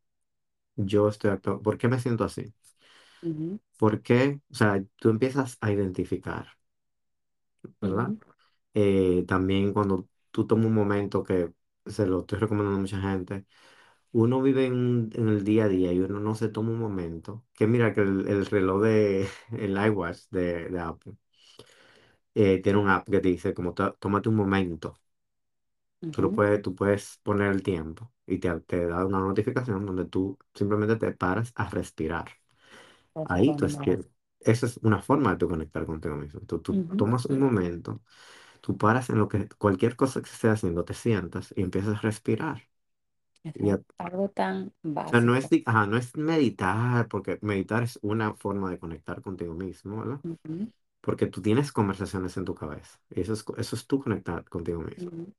yo 0.77 1.09
estoy 1.09 1.31
actuando? 1.31 1.63
¿Por 1.63 1.79
qué 1.79 1.89
me 1.89 2.01
siento 2.01 2.25
así? 2.25 2.55
Ujú, 3.23 3.59
¿Por 3.79 4.03
qué? 4.03 4.41
O 4.51 4.55
sea, 4.55 4.83
tú 4.97 5.11
empiezas 5.11 5.59
a 5.61 5.71
identificar, 5.73 6.49
¿verdad? 7.81 8.13
ujú, 8.13 8.21
Eh, 8.75 9.25
también 9.29 9.73
cuando 9.73 10.09
tú 10.31 10.47
tomas 10.47 10.67
un 10.67 10.75
momento 10.75 11.25
que 11.25 11.53
se 11.87 12.07
lo 12.07 12.21
estoy 12.21 12.39
recomendando 12.41 12.79
a 12.79 12.81
mucha 12.83 13.01
gente, 13.01 13.47
uno 14.13 14.43
vive 14.43 14.67
en, 14.67 15.11
en 15.15 15.29
el 15.29 15.45
día 15.45 15.67
a 15.67 15.69
día 15.69 15.93
y 15.93 16.01
uno 16.01 16.21
no 16.21 16.35
se 16.37 16.49
toma 16.49 16.71
un 16.73 16.81
momento. 16.81 17.45
Que 17.55 17.67
mira 17.67 17.95
que 17.95 18.03
el, 18.03 18.29
el 18.29 18.47
reloj 18.47 18.83
de 18.83 19.29
el 19.53 19.77
iWatch 19.87 20.29
de, 20.31 20.69
de 20.71 20.81
Apple 20.81 21.15
eh, 22.35 22.61
tiene 22.63 22.79
un 22.79 22.89
app 22.91 23.09
que 23.09 23.21
te 23.21 23.29
dice 23.29 23.55
como 23.55 23.75
"Tó- 23.75 23.95
tómate 23.95 24.29
un 24.29 24.37
momento. 24.37 24.99
Tú, 26.11 26.23
lo 26.23 26.31
ujú. 26.31 26.33
puedes, 26.33 26.61
tú 26.63 26.75
puedes 26.75 27.19
poner 27.23 27.51
el 27.53 27.63
tiempo 27.63 28.13
y 28.27 28.39
te, 28.39 28.51
te 28.61 28.87
da 28.87 29.05
una 29.07 29.19
notificación 29.21 29.85
donde 29.87 30.05
tú 30.07 30.39
simplemente 30.55 30.97
te 30.97 31.13
paras 31.13 31.53
a 31.57 31.69
respirar. 31.71 32.29
Ahí 33.25 33.55
tú 33.55 33.67
es 33.67 33.77
que, 33.79 34.01
esa 34.41 34.67
es 34.67 34.79
una 34.79 35.01
forma 35.03 35.33
de 35.33 35.37
tú 35.39 35.49
conectar 35.49 35.87
contigo 35.87 36.17
mismo. 36.17 36.41
Tú, 36.43 36.61
tú 36.61 36.77
Ujú, 36.77 36.97
tomas 36.97 37.27
un 37.27 37.41
momento, 37.41 38.03
tú 38.61 38.77
paras 38.79 39.11
en 39.11 39.19
lo 39.19 39.29
que, 39.29 39.49
cualquier 39.59 39.97
cosa 39.97 40.23
que 40.23 40.31
estés 40.31 40.53
haciendo, 40.53 40.85
te 40.87 40.95
sientas 40.95 41.55
y 41.57 41.63
empiezas 41.63 41.99
a 41.99 42.03
respirar. 42.03 42.63
Y 43.55 43.71
a- 43.71 43.81
Exacto. 43.81 43.95
Algo 43.99 44.29
tan 44.31 44.73
o 45.05 45.09
sea, 45.11 45.21
no 45.21 45.35
es, 45.37 45.49
básico. 45.49 45.51
di- 45.51 45.63
ajá, 45.67 45.87
no 45.87 45.97
es 45.97 46.17
meditar, 46.17 47.09
porque 47.09 47.39
meditar 47.43 47.83
es 47.83 47.99
una 48.03 48.35
forma 48.35 48.71
de 48.71 48.79
conectar 48.79 49.21
contigo 49.23 49.55
mismo, 49.55 49.99
¿verdad? 50.01 50.21
Ujú, 50.25 50.73
Porque 51.01 51.27
tú 51.29 51.43
tienes 51.43 51.73
conversaciones 51.73 52.37
en 52.39 52.45
tu 52.47 52.55
cabeza. 52.55 53.01
Y 53.11 53.23
eso 53.23 53.33
es, 53.35 53.45
co- 53.45 53.57
eso 53.59 53.77
es 53.77 53.87
tú 53.87 54.01
conectar 54.03 54.45
contigo 54.49 54.81
mismo. 54.83 55.13
ujú. 55.13 55.33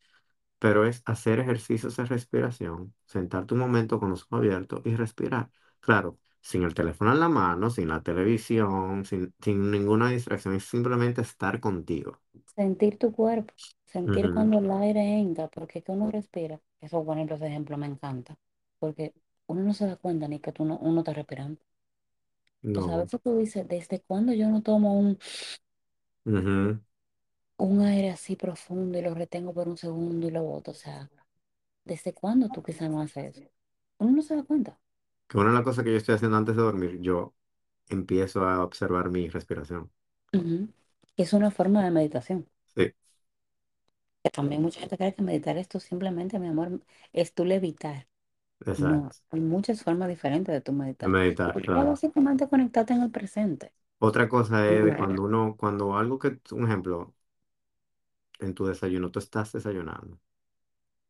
Pero 0.59 0.85
es 0.87 1.03
hacer 1.05 1.39
ejercicios 1.39 1.97
de 1.97 2.05
respiración, 2.05 2.95
sentarte 3.05 3.53
un 3.55 3.61
momento 3.61 3.99
con 3.99 4.09
los 4.11 4.23
ojos 4.23 4.39
abiertos 4.39 4.81
y 4.85 4.95
respirar. 4.95 5.51
Claro, 5.81 6.19
sin 6.43 6.63
el 6.63 6.75
teléfono 6.75 7.13
en 7.13 7.21
la 7.21 7.29
mano, 7.29 7.71
sin 7.71 7.89
la 7.89 8.03
televisión, 8.03 9.05
sin, 9.05 9.33
sin 9.43 9.71
ninguna 9.71 10.11
distracción, 10.11 10.55
es 10.55 10.65
simplemente 10.65 11.21
estar 11.23 11.61
contigo. 11.61 12.21
Sentir 12.55 12.97
tu 12.97 13.11
cuerpo, 13.11 13.53
sentir 13.85 14.31
Ujú. 14.31 14.31
cuando 14.31 14.57
el 14.59 14.71
aire 14.71 15.01
entra, 15.19 15.49
porque 15.49 15.79
es 15.79 15.85
que 15.85 15.91
uno 15.91 16.09
respira. 16.11 16.61
Eso, 16.81 17.03
por 17.03 17.15
ejemplo, 17.17 17.35
ese 17.35 17.47
ejemplo 17.47 17.77
me 17.77 17.87
encanta, 17.87 18.37
porque 18.79 19.13
uno 19.47 19.61
no 19.63 19.73
se 19.73 19.85
da 19.87 19.97
cuenta 19.97 20.27
ni 20.29 20.39
que 20.39 20.51
tú 20.53 20.63
no, 20.65 20.77
uno 20.79 21.01
está 21.01 21.13
respirando. 21.13 21.59
Sea, 22.79 22.95
a 22.95 22.97
No. 22.97 23.03
veces 23.03 23.21
tú 23.21 23.37
dices, 23.37 23.67
¿desde 23.67 24.01
cuándo 24.01 24.33
yo 24.33 24.49
no 24.49 24.61
tomo 24.61 24.93
un, 24.99 25.17
Ujú. 26.25 26.81
un 27.57 27.81
aire 27.81 28.11
así 28.11 28.35
profundo 28.35 28.97
y 28.99 29.01
lo 29.01 29.13
retengo 29.15 29.53
por 29.55 29.67
un 29.67 29.77
segundo 29.77 30.27
y 30.27 30.31
lo 30.31 30.43
boto? 30.43 30.69
O 30.71 30.73
sea, 30.73 31.09
¿desde 31.85 32.13
cuándo 32.13 32.49
tú 32.51 32.63
quizás 32.63 32.89
no 32.91 33.01
haces 33.01 33.37
eso? 33.37 33.49
Uno 33.99 34.11
no 34.13 34.21
se 34.23 34.35
da 34.37 34.43
cuenta. 34.43 34.79
Que 35.27 35.37
una 35.37 35.49
de 35.49 35.55
las 35.55 35.63
cosas 35.65 35.83
que 35.83 35.91
yo 35.91 35.97
estoy 35.97 36.15
haciendo 36.15 36.37
antes 36.37 36.55
de 36.55 36.61
dormir, 36.61 36.99
yo 37.01 37.35
empiezo 37.89 38.47
a 38.47 38.63
observar 38.63 39.09
mi 39.11 39.29
respiración. 39.29 39.91
Ujú. 40.33 40.69
Es 41.17 41.33
una 41.33 41.49
forma 41.51 41.83
de 41.83 41.89
meditación. 41.91 42.47
Sí, 42.75 42.93
Que 44.23 44.29
también 44.29 44.61
mucha 44.61 44.79
gente 44.81 44.97
cree 44.97 45.13
que 45.15 45.21
meditar 45.21 45.57
esto 45.57 45.79
simplemente, 45.79 46.39
mi 46.39 46.47
amor, 46.47 46.81
es 47.13 47.33
tú 47.33 47.45
levitar. 47.45 48.07
No, 48.77 49.11
exacto. 49.11 49.17
hay 49.31 49.39
muchas 49.41 49.83
formas 49.83 50.09
diferentes 50.09 50.53
de 50.53 50.61
tú 50.61 50.73
meditar. 50.73 51.13
Meditar, 51.13 51.55
Y 51.55 51.61
tú 51.61 51.61
claro. 51.61 51.85
básicamente 51.85 52.49
conectarte 52.49 52.93
en 52.93 53.03
el 53.03 53.11
presente. 53.11 53.73
Otra 53.99 54.29
cosa 54.29 54.67
es 54.69 54.83
de 54.83 54.93
Claro. 54.93 54.95
cuando 54.95 55.23
uno, 55.23 55.55
cuando 55.57 55.97
algo 55.97 56.19
que, 56.19 56.39
un 56.51 56.65
ejemplo, 56.65 57.15
en 58.39 58.53
tu 58.53 58.65
desayuno, 58.65 59.09
tú 59.11 59.19
estás 59.19 59.51
desayunando. 59.53 60.19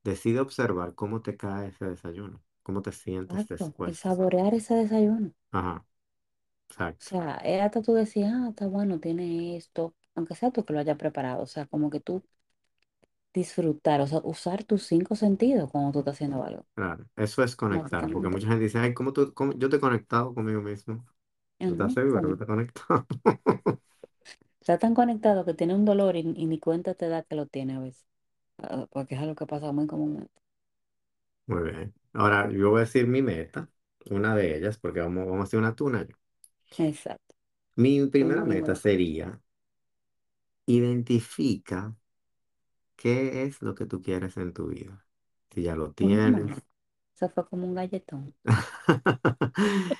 Decide 0.03 0.39
observar 0.41 0.95
cómo 0.95 1.21
te 1.23 1.37
cae 1.37 1.69
ese 1.69 1.85
desayuno, 1.87 2.43
cómo 2.63 2.81
te 2.81 2.91
sientes 2.91 3.47
Exacto. 3.57 3.75
Y 3.83 3.95
después. 3.95 3.95
saborear 3.95 4.53
ese 4.53 4.75
desayuno. 4.75 5.33
Ajá, 5.51 5.85
O 6.93 6.95
exacto, 6.95 7.05
sea, 7.05 7.35
es 7.43 7.61
hasta 7.61 7.81
tú 7.83 7.93
decir, 7.93 8.25
ah, 8.25 8.47
está 8.49 8.65
bueno, 8.67 8.99
tiene 8.99 9.55
esto, 9.57 9.93
aunque 10.15 10.33
sea 10.35 10.49
tú 10.51 10.63
que 10.65 10.73
lo 10.73 10.79
hayas 10.79 10.97
preparado. 10.97 11.43
O 11.43 11.45
sea, 11.47 11.65
como 11.67 11.89
que 11.91 11.99
tú 11.99 12.23
disfrutar, 13.33 14.01
o 14.01 14.07
sea, 14.07 14.21
usar 14.23 14.63
tus 14.63 14.83
cinco 14.87 15.15
sentidos 15.15 15.69
cuando 15.71 15.91
tú 15.91 15.99
estás 15.99 16.15
haciendo 16.15 16.43
algo. 16.43 16.65
claro. 16.75 17.05
Eso 17.15 17.43
es 17.43 17.55
conectar, 17.55 18.09
porque 18.09 18.29
Básicamente. 18.29 18.29
mucha 18.29 18.47
gente 18.47 18.63
dice, 18.65 18.79
ay, 18.79 18.93
¿cómo 18.93 19.13
tú, 19.13 19.33
cómo- 19.33 19.53
yo 19.53 19.69
te 19.69 19.77
he 19.77 19.79
conectado 19.79 20.33
conmigo 20.33 20.61
mismo? 20.61 21.05
¿Tú 21.65 21.75
estás 21.75 21.93
Ujú, 21.93 21.95
seguro 21.95 22.29
que 22.31 22.37
te 22.37 22.45
he 22.45 22.47
conectado? 22.47 23.07
Está 24.61 24.79
tan 24.79 24.95
conectado 24.95 25.45
que 25.45 25.53
tiene 25.53 25.75
un 25.75 25.85
dolor 25.85 26.15
y, 26.15 26.21
y 26.21 26.45
ni 26.47 26.57
cuenta 26.59 26.95
te 26.95 27.07
da 27.07 27.21
que 27.23 27.35
lo 27.35 27.45
tiene 27.47 27.75
a 27.75 27.79
veces. 27.79 28.05
Ah, 28.59 28.87
Porque 28.91 29.15
es 29.15 29.21
algo 29.21 29.35
que 29.35 29.45
pasa 29.47 29.71
muy 29.73 29.87
comúnmente. 29.87 30.31
Muy 31.47 31.63
bien. 31.71 31.93
Ahora, 32.13 32.49
yo 32.51 32.69
voy 32.71 32.77
a 32.79 32.81
decir 32.81 33.07
mi 33.07 33.21
meta, 33.21 33.69
una 34.09 34.35
de 34.35 34.57
ellas, 34.57 34.77
porque 34.77 34.99
vamos, 35.01 35.25
vamos 35.25 35.41
a 35.41 35.43
hacer 35.43 35.59
una 35.59 35.75
tuna. 35.75 36.07
Exacto. 36.77 37.33
Mi 37.75 38.07
primera 38.07 38.43
meta 38.45 38.73
sería 38.73 39.39
identifica 40.65 41.95
qué 42.95 43.43
es 43.43 43.61
lo 43.61 43.75
que 43.75 43.85
tú 43.85 44.01
quieres 44.01 44.37
en 44.37 44.53
tu 44.53 44.67
vida. 44.67 45.05
Si 45.51 45.61
ya 45.63 45.75
lo 45.75 45.91
tienes. 45.93 46.65
Eso 47.15 47.29
fue 47.29 47.45
como 47.47 47.65
un 47.67 47.73
galletón. 47.75 48.35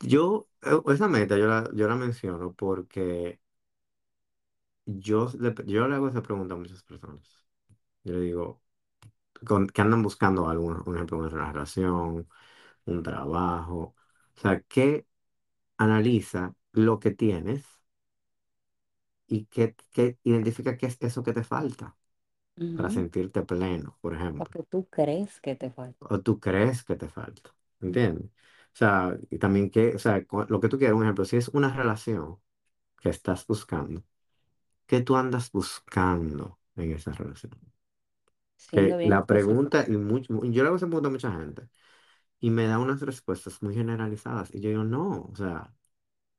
Yo, 0.00 0.48
eh, 0.62 0.78
esa 0.88 1.08
meta 1.08 1.38
yo 1.38 1.46
la, 1.46 1.70
yo 1.74 1.88
la 1.88 1.96
menciono 1.96 2.54
porque 2.54 3.40
yo 4.86 5.30
le, 5.38 5.54
yo 5.66 5.88
le 5.88 5.94
hago 5.96 6.08
esa 6.08 6.22
pregunta 6.22 6.54
a 6.54 6.56
muchas 6.58 6.82
personas. 6.82 7.44
Yo 8.04 8.14
le 8.14 8.20
digo, 8.22 8.62
con- 9.44 9.68
que 9.68 9.82
andan 9.82 10.02
buscando 10.02 10.48
algo, 10.48 10.66
un 10.86 10.94
ejemplo, 10.96 11.18
una 11.18 11.52
relación, 11.52 12.28
un 12.86 13.02
trabajo. 13.02 13.94
O 14.36 14.40
sea, 14.40 14.60
que 14.62 15.06
analiza 15.78 16.54
lo 16.72 17.00
que 17.00 17.12
tienes 17.12 17.64
y 19.26 19.46
que, 19.46 19.74
que 19.92 20.18
identifica 20.24 20.76
qué 20.76 20.86
es 20.86 20.96
eso 21.00 21.22
que 21.22 21.32
te 21.32 21.44
falta 21.44 21.96
para 22.74 22.90
Ujú. 22.90 22.90
sentirte 22.90 23.42
pleno, 23.44 23.98
por 24.02 24.14
O 24.42 24.44
ejemplo. 24.44 24.52
que 24.52 24.62
tú 24.62 24.78
crees 24.96 25.40
que 25.40 25.56
te 25.56 25.70
falta. 25.72 26.08
O 26.12 26.20
tú 26.20 26.32
crees 26.40 26.84
que 26.84 26.96
te 26.96 27.08
falta. 27.08 27.50
¿Entiendes? 27.80 28.26
O 28.74 28.76
sea, 28.80 29.16
y 29.30 29.38
también 29.38 29.70
que, 29.70 29.94
o 29.94 29.98
sea, 29.98 30.24
cu- 30.26 30.46
lo 30.48 30.60
que 30.60 30.68
tú 30.68 30.78
quieres, 30.78 30.96
un 30.96 31.02
ejemplo, 31.04 31.24
si 31.24 31.36
es 31.36 31.48
una 31.48 31.74
relación 31.74 32.40
que 33.00 33.10
estás 33.10 33.46
buscando, 33.46 34.04
¿qué 34.86 35.02
tú 35.02 35.16
andas 35.16 35.52
buscando 35.52 36.60
en 36.76 36.92
esa 36.92 37.12
relación? 37.12 37.52
Siendo 38.68 38.96
Que 38.96 38.98
bien 38.98 39.12
la 39.12 39.26
específico. 39.28 39.64
pregunta, 39.66 39.84
y 39.88 39.92
mucho, 39.96 40.42
yo 40.44 40.62
le 40.62 40.68
hago 40.68 40.76
esa 40.76 40.86
pregunta 40.86 41.08
a 41.08 41.12
mucha 41.12 41.32
gente, 41.32 41.68
y 42.40 42.50
me 42.50 42.66
da 42.66 42.78
unas 42.80 43.00
respuestas 43.02 43.62
muy 43.62 43.74
generalizadas, 43.74 44.54
y 44.54 44.60
yo 44.60 44.70
digo, 44.70 44.84
no, 44.84 45.26
o 45.32 45.36
sea, 45.36 45.74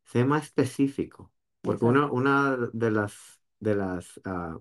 sé 0.05 0.25
más 0.25 0.45
específico, 0.45 1.33
porque 1.61 1.85
una, 1.85 2.07
Exacto. 2.07 2.11
una 2.11 2.57
de 2.73 2.91
las, 2.91 3.15
de 3.59 3.75
las 3.75 4.21
ah, 4.25 4.57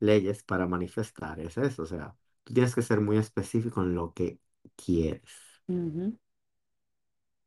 leyes 0.00 0.42
para 0.44 0.66
manifestar 0.68 1.40
es 1.40 1.58
eso, 1.58 1.82
o 1.84 1.86
sea, 1.86 2.16
tú 2.44 2.54
tienes 2.54 2.74
que 2.74 2.82
ser 2.82 3.00
muy 3.02 3.18
específico 3.18 3.82
en 3.82 3.94
lo 3.94 4.12
que 4.14 4.40
quieres, 4.76 5.24
Ujú. 5.68 6.18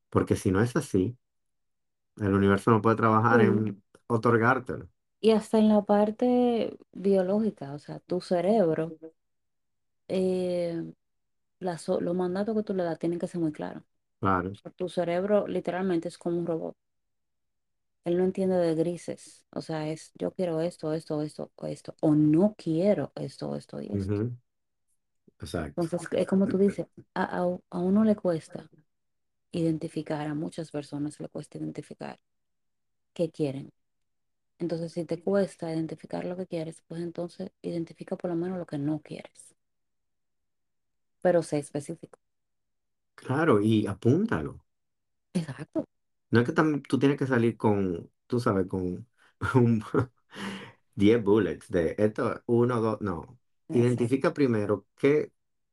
porque 0.10 0.36
si 0.36 0.52
no 0.52 0.62
es 0.62 0.76
así, 0.76 1.18
el 2.18 2.34
universo 2.36 2.70
no 2.72 2.82
puede 2.84 2.96
trabajar 2.98 3.42
Sí. 3.42 3.42
en 3.42 3.84
otorgártelo. 4.08 4.88
Y 5.22 5.32
hasta 5.32 5.58
en 5.60 5.70
la 5.70 5.82
parte 5.84 6.78
biológica, 6.94 7.74
o 7.74 7.80
sea, 7.80 8.00
tu 8.00 8.22
cerebro, 8.22 8.98
eh, 10.10 10.84
las 11.60 11.88
los 11.90 12.16
mandatos 12.16 12.56
que 12.56 12.64
tú 12.64 12.74
le 12.76 12.84
das 12.84 13.00
tienen 13.00 13.20
que 13.20 13.28
ser 13.28 13.42
muy 13.42 13.52
claros. 13.54 13.84
Claro. 14.20 14.54
Tu 14.78 14.90
cerebro 14.90 15.48
literalmente 15.48 16.08
es 16.08 16.18
como 16.18 16.40
un 16.40 16.48
robot. 16.48 16.76
Él 18.04 18.18
no 18.18 18.26
entiende 18.26 18.58
de 18.58 18.76
grises. 18.76 19.46
O 19.52 19.62
sea, 19.62 19.88
es 19.90 20.12
yo 20.16 20.32
quiero 20.32 20.60
esto, 20.62 20.92
esto, 20.94 21.22
esto, 21.22 21.52
o 21.56 21.66
esto. 21.66 21.96
O 22.02 22.14
no 22.16 22.56
quiero 22.58 23.14
esto, 23.16 23.56
esto 23.56 23.82
y 23.82 23.88
esto. 23.96 24.22
Exacto. 25.42 25.76
Entonces, 25.78 26.08
es 26.12 26.28
como 26.28 26.48
tú 26.48 26.58
dices, 26.58 26.88
a, 27.14 27.24
a, 27.44 27.58
a 27.70 27.80
uno 27.80 28.04
le 28.04 28.16
cuesta 28.16 28.70
identificar, 29.52 30.28
a 30.28 30.36
muchas 30.36 30.72
personas 30.72 31.20
le 31.22 31.30
cuesta 31.30 31.58
identificar 31.60 32.20
qué 33.14 33.32
quieren. 33.32 33.72
Entonces, 34.60 34.94
si 34.94 35.06
te 35.06 35.22
cuesta 35.24 35.74
identificar 35.74 36.26
lo 36.26 36.38
que 36.38 36.48
quieres, 36.48 36.84
pues 36.88 37.02
entonces 37.02 37.52
identifica 37.62 38.18
por 38.18 38.32
lo 38.32 38.38
menos 38.38 38.60
lo 38.60 38.66
que 38.68 38.78
no 38.80 39.02
quieres, 39.02 39.56
pero 41.22 41.44
sé 41.44 41.60
específico. 41.60 42.20
Claro, 43.14 43.62
y 43.62 43.86
apúntalo. 43.86 44.66
Exacto, 45.34 45.80
No 46.32 46.40
es 46.42 46.46
que 46.46 46.54
tam- 46.54 46.82
tú 46.88 47.00
tienes 47.00 47.18
que 47.18 47.28
salir 47.28 47.58
con, 47.58 48.12
tú 48.28 48.40
sabes, 48.40 48.68
con 48.68 49.08
un 49.56 49.84
10 50.96 51.24
bullets 51.24 51.70
de 51.70 51.96
esto, 51.98 52.44
uno, 52.48 52.82
dos, 52.82 53.02
no. 53.02 53.40
exacto. 53.70 54.20
Identifica 54.20 54.34
primero 54.34 54.88
qué, 54.98 55.32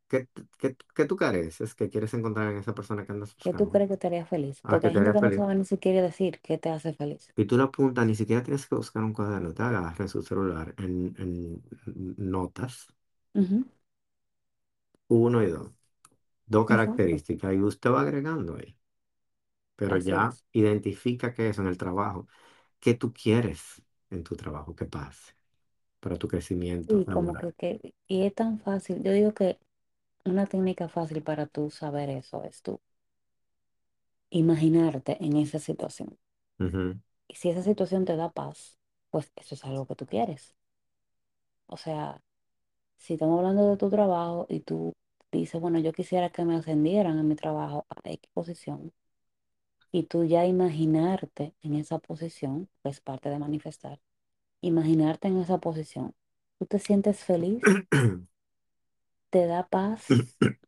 qué, 0.08 0.28
qué, 0.58 0.76
qué 0.94 1.04
tú 1.06 1.16
careces, 1.16 1.74
qué 1.74 1.88
quieres 1.90 2.14
encontrar 2.14 2.50
en 2.52 2.58
esa 2.58 2.74
persona 2.74 3.04
que 3.06 3.12
andas 3.12 3.34
¿Qué 3.38 3.54
tú 3.54 3.68
buscando, 3.68 3.70
crees 3.70 3.88
que 3.88 3.96
te 3.96 4.06
haría 4.08 4.26
feliz? 4.26 4.62
a 4.64 4.68
Porque 4.68 4.88
que 4.88 4.90
hay 4.90 4.92
te 4.92 4.98
gente 4.98 5.10
haga 5.10 5.14
que 5.14 5.22
no 5.22 5.30
feliz. 5.30 5.32
sabe 5.32 5.54
ni 5.54 5.64
siquiera 5.64 6.02
decir 6.02 6.38
qué 6.42 6.58
te 6.58 6.68
hace 6.68 6.92
feliz. 6.92 7.32
Y 7.36 7.44
tú 7.46 7.56
lo 7.56 7.64
apuntas, 7.64 8.06
ni 8.06 8.14
siquiera 8.14 8.42
tienes 8.42 8.66
que 8.66 8.74
buscar 8.74 9.02
un 9.04 9.12
cuaderno, 9.12 9.52
te 9.54 9.62
agarras 9.62 10.00
en 10.00 10.08
su 10.08 10.22
celular, 10.22 10.74
en, 10.78 11.14
en 11.18 11.62
notas, 12.30 12.88
Ujú, 13.34 13.64
uno 15.08 15.42
y 15.42 15.48
dos, 15.50 15.72
dos 16.46 16.66
Exacto, 16.68 17.20
características, 17.20 17.54
y 17.54 17.60
usted 17.62 17.90
va 17.92 18.02
agregando 18.02 18.56
ahí. 18.56 18.78
Pero 19.76 19.96
así 19.96 20.12
ya 20.12 20.22
es. 20.22 20.44
identifica 20.52 21.34
qué 21.34 21.48
es 21.50 21.58
en 21.58 21.66
el 21.66 21.78
trabajo, 21.78 22.28
qué 22.80 22.94
tú 22.94 23.12
quieres 23.12 23.82
en 24.10 24.24
tu 24.24 24.36
trabajo 24.36 24.74
que 24.76 24.86
pase 24.86 25.34
para 26.00 26.16
tu 26.18 26.28
crecimiento 26.28 26.98
Y 26.98 27.06
como 27.06 27.36
laboral. 27.36 27.36
que, 27.36 27.52
que, 27.52 27.94
y 28.08 28.22
es 28.26 28.34
tan 28.34 28.58
fácil. 28.58 29.02
Yo 29.04 29.12
digo 29.12 29.32
que 29.34 29.58
una 30.24 30.46
técnica 30.46 30.88
fácil 30.88 31.22
para 31.22 31.46
tú 31.46 31.70
saber 31.70 32.10
eso 32.10 32.44
es 32.44 32.62
tú 32.62 32.80
imaginarte 34.30 35.16
en 35.24 35.36
esa 35.36 35.58
situación. 35.58 36.16
Ujú, 36.58 36.98
Y 37.28 37.36
si 37.36 37.50
esa 37.50 37.62
situación 37.62 38.04
te 38.04 38.16
da 38.16 38.32
paz, 38.32 38.78
pues 39.10 39.30
eso 39.36 39.54
es 39.54 39.64
algo 39.64 39.86
que 39.86 39.94
tú 39.94 40.06
quieres. 40.06 40.56
O 41.68 41.76
sea, 41.76 42.20
si 42.96 43.14
estamos 43.14 43.38
hablando 43.38 43.70
de 43.70 43.76
tu 43.76 43.90
trabajo 43.90 44.46
y 44.48 44.60
tú 44.60 44.94
dices, 45.32 45.60
bueno, 45.60 45.78
yo 45.78 45.92
quisiera 45.92 46.30
que 46.30 46.44
me 46.44 46.56
ascendieran 46.56 47.18
en 47.18 47.28
mi 47.28 47.36
trabajo 47.36 47.86
a 47.90 48.08
X 48.10 48.30
posición, 48.32 48.92
y 49.92 50.04
tú 50.04 50.24
ya 50.24 50.44
imaginarte 50.46 51.54
en 51.62 51.74
esa 51.74 51.98
posición, 51.98 52.68
pues 52.82 53.00
parte 53.00 53.30
de 53.30 53.38
manifestar, 53.38 54.00
imaginarte 54.60 55.28
en 55.28 55.38
esa 55.38 55.58
posición, 55.58 56.14
tú 56.58 56.66
te 56.66 56.78
sientes 56.78 57.24
feliz, 57.24 57.62
te 59.30 59.46
da 59.46 59.66
paz 59.68 60.06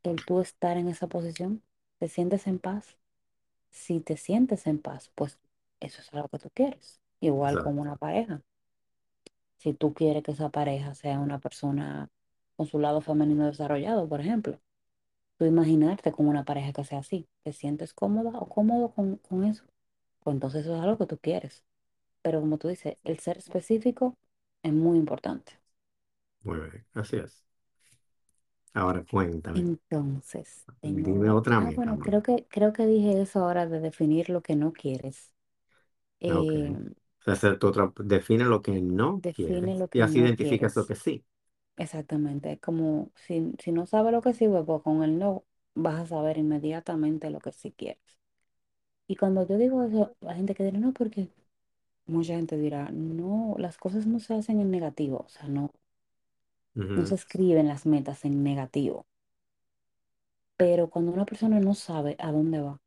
el 0.02 0.24
tú 0.24 0.40
estar 0.40 0.76
en 0.76 0.88
esa 0.88 1.06
posición, 1.08 1.62
te 1.98 2.08
sientes 2.08 2.46
en 2.46 2.58
paz. 2.58 2.96
Si 3.70 4.00
te 4.00 4.16
sientes 4.16 4.66
en 4.66 4.78
paz, 4.80 5.10
pues 5.14 5.38
eso 5.80 6.00
es 6.00 6.12
algo 6.14 6.28
que 6.28 6.38
tú 6.38 6.50
quieres, 6.54 7.00
igual 7.20 7.62
como 7.62 7.82
una 7.82 7.96
pareja. 7.96 8.42
Si 9.58 9.74
tú 9.74 9.92
quieres 9.92 10.22
que 10.22 10.32
esa 10.32 10.48
pareja 10.50 10.94
sea 10.94 11.18
una 11.18 11.38
persona 11.38 12.08
con 12.58 12.66
su 12.68 12.80
lado 12.80 13.00
femenino 13.02 13.46
desarrollado, 13.46 14.08
por 14.10 14.20
ejemplo 14.22 14.60
tú 15.38 15.46
imaginarte 15.46 16.12
como 16.12 16.30
una 16.30 16.44
pareja 16.44 16.72
que 16.72 16.84
sea 16.84 17.00
así, 17.00 17.28
te 17.44 17.52
sientes 17.52 17.94
cómoda 17.94 18.38
o 18.38 18.48
cómodo 18.48 18.90
con, 18.92 19.16
con 19.18 19.44
eso, 19.44 19.64
pues 20.20 20.34
entonces 20.34 20.62
eso 20.66 20.76
es 20.76 20.82
algo 20.82 20.98
que 20.98 21.06
tú 21.06 21.18
quieres. 21.18 21.64
Pero 22.22 22.40
como 22.40 22.58
tú 22.58 22.68
dices, 22.68 22.96
el 23.04 23.18
ser 23.20 23.38
específico 23.38 24.14
es 24.62 24.72
muy 24.72 24.98
importante. 24.98 25.52
Muy 26.42 26.58
bien, 26.60 26.84
así 26.94 27.16
es. 27.16 27.44
Ahora 28.72 29.04
cuéntame, 29.04 29.68
Entonces, 29.90 30.66
tengo 30.80 31.12
dime 31.12 31.30
otra. 31.30 31.58
Ah, 31.60 31.70
meta 31.70 31.74
bueno, 31.74 31.98
creo 31.98 32.22
que, 32.22 32.46
creo 32.50 32.72
que 32.72 32.86
dije 32.86 33.20
eso 33.20 33.40
ahora 33.40 33.66
de 33.66 33.80
definir 33.80 34.30
lo 34.30 34.42
que 34.42 34.56
no 34.56 34.72
quieres. 34.72 35.32
Ok. 36.28 36.54
Eh, 36.54 36.76
O 37.20 37.22
sea, 37.24 37.32
hacer 37.34 37.58
tu 37.58 37.66
otra, 37.68 37.92
define 37.98 38.44
lo 38.44 38.62
que 38.62 38.80
no 38.80 39.24
define 39.24 39.34
quieres 39.34 39.76
lo 39.76 39.88
y 39.92 40.00
que 40.00 40.02
así 40.02 40.20
no 40.20 40.20
identificas 40.20 40.76
lo 40.76 40.86
quieres. 40.86 40.86
que 40.86 40.94
sí. 40.94 41.24
Exactamente. 41.78 42.52
Es 42.52 42.60
como 42.60 43.10
si, 43.16 43.52
si 43.58 43.72
no 43.72 43.86
sabes 43.86 44.12
lo 44.12 44.20
que 44.22 44.34
sí, 44.34 44.46
pues 44.48 44.64
pues 44.66 44.82
con 44.82 45.02
el 45.02 45.18
no 45.18 45.44
vas 45.74 46.00
a 46.00 46.06
saber 46.06 46.36
inmediatamente 46.38 47.30
lo 47.30 47.38
que 47.40 47.52
sí 47.52 47.72
quieres. 47.72 48.18
Y 49.08 49.16
cuando 49.16 49.44
yo 49.46 49.58
digo 49.58 49.82
eso, 49.82 50.16
la 50.20 50.34
gente 50.36 50.54
que 50.54 50.62
dirá, 50.64 50.78
no, 50.78 50.92
porque 50.92 51.30
Mucha 52.06 52.34
gente 52.36 52.58
dirá, 52.58 52.90
no, 52.92 53.54
las 53.58 53.78
cosas 53.78 54.06
no 54.06 54.20
se 54.20 54.34
hacen 54.34 54.60
en 54.60 54.70
negativo, 54.72 55.24
o 55.26 55.30
sea, 55.30 55.48
no, 55.48 55.72
no 56.94 57.06
se 57.06 57.14
Ujú. 57.14 57.14
escriben 57.14 57.66
las 57.66 57.86
metas 57.86 58.26
en 58.26 58.42
negativo, 58.42 59.06
pero 60.58 60.90
cuando 60.90 61.10
una 61.10 61.24
persona 61.24 61.58
no 61.58 61.72
sabe 61.74 62.14
a 62.18 62.30
dónde 62.32 62.60
va, 62.60 62.82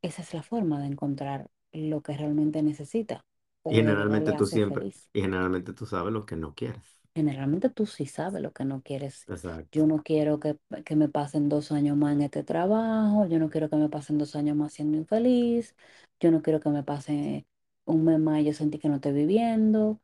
esa 0.00 0.22
es 0.22 0.32
la 0.32 0.42
forma 0.42 0.80
de 0.80 0.86
encontrar 0.86 1.50
lo 1.72 2.00
que 2.02 2.16
realmente 2.16 2.62
necesita 2.62 3.26
Y 3.68 3.74
o 3.74 3.82
de 3.82 4.16
verdad 4.16 4.16
generalmente 4.16 4.32
tú 4.46 4.46
siempre, 4.46 4.86
feliz. 4.86 5.10
y 5.12 5.20
generalmente 5.22 5.72
tú 5.72 5.86
sabes 5.86 6.12
lo 6.12 6.26
que 6.26 6.36
no 6.36 6.54
quieres. 6.54 6.95
Generalmente 7.16 7.70
tú 7.70 7.86
sí 7.86 8.06
sabes 8.06 8.42
lo 8.42 8.52
que 8.54 8.64
no 8.66 8.82
quieres. 8.82 9.28
Exacto. 9.28 9.70
Yo 9.72 9.86
no 9.88 10.02
quiero 10.04 10.40
que, 10.40 10.58
que 10.86 10.96
me 10.96 11.08
pasen 11.10 11.48
dos 11.50 11.72
años 11.72 11.96
más 11.98 12.14
en 12.14 12.22
este 12.22 12.44
trabajo, 12.44 13.26
yo 13.28 13.38
no 13.40 13.50
quiero 13.50 13.70
que 13.70 13.76
me 13.76 13.90
pasen 13.90 14.18
dos 14.18 14.36
años 14.36 14.56
más 14.56 14.74
siendo 14.74 14.98
infeliz, 14.98 15.76
yo 16.20 16.30
no 16.32 16.42
quiero 16.42 16.60
que 16.60 16.70
me 16.70 16.84
pase 16.84 17.46
un 17.86 18.04
mes 18.04 18.20
más 18.20 18.40
y 18.40 18.46
yo 18.46 18.54
sentí 18.54 18.78
que 18.80 18.88
no 18.90 18.96
estoy 18.96 19.12
viviendo, 19.14 20.00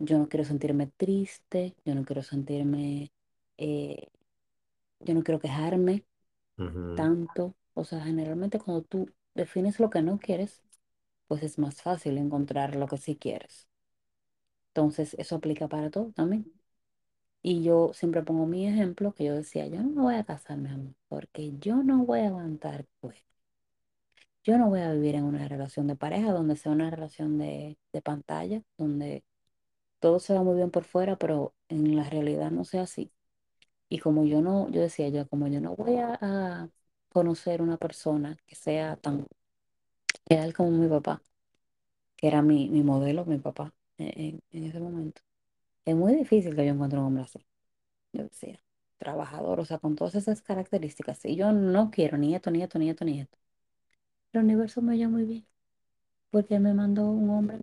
yo 0.00 0.18
no 0.18 0.28
quiero 0.28 0.44
sentirme 0.46 0.88
triste, 0.88 1.76
yo 1.86 1.94
no 1.96 2.04
quiero 2.04 2.22
sentirme, 2.24 3.12
eh, 3.58 4.08
yo 5.00 5.14
no 5.14 5.22
quiero 5.22 5.40
quejarme 5.40 6.04
tanto. 6.94 7.56
O 7.74 7.84
sea, 7.84 8.00
generalmente 8.04 8.58
cuando 8.60 8.82
tú 8.84 9.10
defines 9.34 9.80
lo 9.80 9.90
que 9.90 10.02
no 10.02 10.18
quieres, 10.20 10.62
pues 11.28 11.42
es 11.44 11.58
más 11.58 11.82
fácil 11.82 12.18
encontrar 12.18 12.76
lo 12.76 12.88
que 12.88 12.98
sí 12.98 13.16
quieres. 13.16 13.68
Entonces, 14.74 15.14
eso 15.18 15.36
aplica 15.36 15.68
para 15.68 15.90
todo 15.90 16.12
también. 16.12 16.52
Y 17.42 17.62
yo 17.64 17.92
siempre 17.94 18.22
pongo 18.24 18.46
mi 18.46 18.66
ejemplo 18.68 19.14
que 19.14 19.24
yo 19.26 19.34
decía, 19.36 19.66
yo 19.68 19.82
no 19.82 19.90
me 19.90 20.02
voy 20.02 20.14
a 20.16 20.24
casar, 20.24 20.58
mi 20.58 20.70
amor, 20.70 20.94
porque 21.08 21.52
yo 21.60 21.82
no 21.84 22.04
voy 22.06 22.20
a 22.20 22.28
aguantar, 22.28 22.86
pues. 23.00 23.16
Yo 24.44 24.58
no 24.58 24.68
voy 24.68 24.80
a 24.80 24.92
vivir 24.92 25.14
en 25.14 25.24
una 25.24 25.48
relación 25.48 25.86
de 25.86 25.96
pareja 25.96 26.32
donde 26.32 26.56
sea 26.56 26.72
una 26.72 26.90
relación 26.90 27.38
de, 27.38 27.78
de 27.92 28.02
pantalla, 28.02 28.62
donde 28.76 29.24
todo 30.00 30.20
se 30.20 30.34
va 30.34 30.42
muy 30.44 30.56
bien 30.56 30.70
por 30.70 30.84
fuera, 30.84 31.16
pero 31.18 31.54
en 31.68 31.96
la 31.96 32.08
realidad 32.10 32.50
no 32.52 32.64
sea 32.64 32.82
así. 32.82 33.12
Y 33.88 34.00
como 34.00 34.24
yo 34.26 34.42
no, 34.42 34.70
yo 34.70 34.82
decía 34.82 35.08
yo, 35.10 35.28
como 35.28 35.48
yo 35.48 35.60
no 35.60 35.76
voy 35.76 35.96
a, 35.98 36.18
a 36.22 36.70
conocer 37.10 37.62
una 37.62 37.78
persona 37.78 38.38
que 38.46 38.56
sea 38.56 38.96
tan 38.98 39.26
real 40.28 40.52
como 40.54 40.70
mi 40.70 40.88
papá, 40.88 41.22
que 42.16 42.28
era 42.28 42.42
mi, 42.42 42.68
mi 42.70 42.82
modelo, 42.84 43.24
mi 43.26 43.38
papá, 43.38 43.74
en, 43.98 44.42
ese 44.52 44.80
momento. 44.80 45.22
Es 45.84 45.96
muy 45.96 46.14
difícil 46.16 46.56
que 46.56 46.66
yo 46.66 46.72
encuentre 46.72 46.98
un 46.98 47.06
hombre 47.06 47.24
así. 47.24 47.44
Yo 48.12 48.24
decía, 48.24 48.60
trabajador, 48.98 49.60
o 49.60 49.64
sea, 49.64 49.78
con 49.78 49.96
todas 49.96 50.14
esas 50.16 50.42
características. 50.42 51.24
Y 51.24 51.36
yo 51.36 51.52
no 51.52 51.90
quiero 51.90 52.18
ni 52.18 52.34
esto, 52.34 52.50
ni 52.50 52.62
esto, 52.62 52.78
ni 52.78 52.90
esto, 52.90 53.04
ni 53.04 53.20
esto. 53.20 53.38
El 54.32 54.42
universo 54.44 54.82
me 54.82 54.94
oyó 54.94 55.10
muy 55.10 55.24
bien, 55.24 55.46
porque 56.30 56.58
me 56.60 56.74
mandó 56.74 57.10
un 57.10 57.30
hombre 57.30 57.60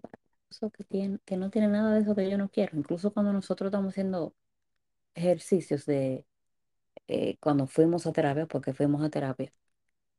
que 0.78 0.84
tiene, 0.84 1.20
que 1.26 1.38
no 1.38 1.50
tiene 1.50 1.68
nada 1.70 1.94
de 1.94 2.02
eso 2.02 2.16
que 2.16 2.30
yo 2.30 2.38
no 2.38 2.50
quiero. 2.50 2.78
Incluso 2.78 3.14
cuando 3.14 3.34
nosotros 3.34 3.70
estamos 3.70 3.92
haciendo 3.94 4.36
ejercicios 5.16 5.86
de, 5.86 6.26
eh, 7.08 7.38
cuando 7.40 7.68
fuimos 7.68 8.08
a 8.08 8.14
terapia, 8.14 8.48
porque 8.48 8.74
fuimos 8.74 9.04
a 9.04 9.10
terapia, 9.10 9.54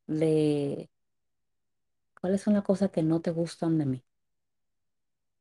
de 0.06 0.90
cuáles 2.20 2.40
son 2.42 2.54
las 2.54 2.64
cosas 2.64 2.90
que 2.90 3.02
no 3.02 3.20
te 3.20 3.30
gustan 3.30 3.78
de 3.78 3.86
mí. 3.86 4.04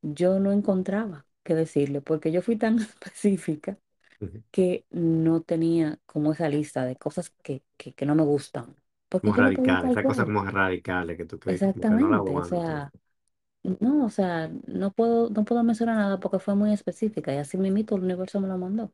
Yo 0.02 0.40
no 0.40 0.52
encontraba 0.52 1.26
qué 1.44 1.54
decirle, 1.54 2.00
porque 2.02 2.32
yo 2.32 2.42
fui 2.42 2.56
tan 2.56 2.78
específica 2.80 3.78
que 4.52 4.86
no 4.90 5.42
tenía 5.42 6.00
como 6.06 6.32
esa 6.32 6.48
lista 6.50 6.84
de 6.86 6.96
cosas 6.96 7.30
que, 7.42 7.62
que, 7.78 7.94
que 7.94 8.06
no 8.06 8.14
me 8.16 8.24
gustan, 8.24 8.76
porque 9.08 9.32
Como 9.32 9.36
radicales, 9.36 9.90
esas 9.92 10.04
cosas 10.04 10.26
como 10.26 10.44
radicales 10.44 11.16
que 11.16 11.24
tú 11.24 11.38
como 11.40 11.58
que 11.58 11.86
no 11.86 12.22
Exactamente, 12.24 12.38
o 12.38 12.44
sea, 12.44 12.92
no, 13.64 14.06
o 14.06 14.10
sea, 14.10 14.50
no 14.66 14.92
puedo, 14.92 15.30
no 15.30 15.44
puedo 15.44 15.62
mencionar 15.64 15.96
nada 15.96 16.20
porque 16.20 16.38
fue 16.40 16.54
muy 16.56 16.72
específica 16.72 17.34
y 17.34 17.38
así 17.38 17.58
mismito 17.58 17.96
el 17.96 18.04
universo 18.04 18.40
me 18.40 18.48
lo 18.48 18.58
mandó 18.58 18.92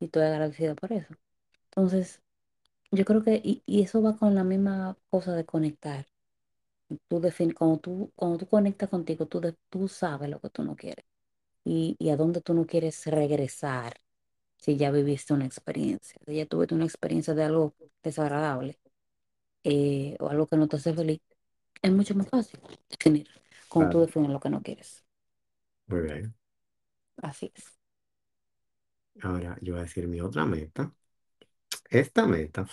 y 0.00 0.06
estoy 0.06 0.24
agradecida 0.24 0.74
por 0.76 0.92
eso. 0.92 1.14
Entonces, 1.66 2.22
yo 2.92 3.04
creo 3.06 3.24
que, 3.24 3.40
y, 3.44 3.62
y 3.66 3.82
eso 3.82 4.02
va 4.02 4.16
con 4.18 4.34
la 4.36 4.44
misma 4.44 4.98
cosa 5.10 5.34
de 5.34 5.46
conectar. 5.46 6.06
Tú 7.08 7.20
defin- 7.20 7.52
cuando 7.54 7.78
tú, 7.78 8.12
cuando 8.14 8.38
tú 8.38 8.46
conectas 8.48 8.88
contigo, 8.88 9.26
tú, 9.26 9.40
de- 9.40 9.56
tú 9.70 9.88
sabes 9.88 10.28
lo 10.30 10.40
que 10.40 10.50
tú 10.50 10.62
no 10.64 10.76
quieres 10.76 11.04
y, 11.64 11.96
y 11.98 12.10
a 12.10 12.16
dónde 12.16 12.40
tú 12.42 12.54
no 12.54 12.66
quieres 12.66 13.06
regresar 13.06 14.00
si 14.58 14.76
ya 14.78 14.90
viviste 14.92 15.34
una 15.34 15.46
experiencia, 15.46 16.20
si 16.26 16.36
ya 16.36 16.46
tuviste 16.46 16.74
una 16.76 16.84
experiencia 16.86 17.34
de 17.34 17.44
algo 17.44 17.74
desagradable 18.02 18.78
eh, 19.64 20.16
o 20.20 20.28
algo 20.30 20.46
que 20.48 20.56
no 20.58 20.68
te 20.68 20.76
hace 20.76 20.94
feliz, 20.94 21.20
es 21.82 21.92
mucho 21.92 22.14
más 22.16 22.28
fácil 22.28 22.60
definir 22.90 23.28
cuando 23.68 23.90
tú 23.90 24.00
Claro, 24.00 24.06
defines 24.06 24.30
lo 24.30 24.40
que 24.40 24.50
no 24.50 24.62
quieres. 24.62 25.04
muy 25.88 26.00
bien. 26.02 26.34
Así 27.22 27.52
es. 27.54 27.76
Ahora 29.22 29.58
yo 29.60 29.72
voy 29.74 29.80
a 29.80 29.82
decir 29.84 30.06
mi 30.08 30.20
otra 30.20 30.44
meta. 30.46 30.92
Esta 31.90 32.26
meta 32.26 32.66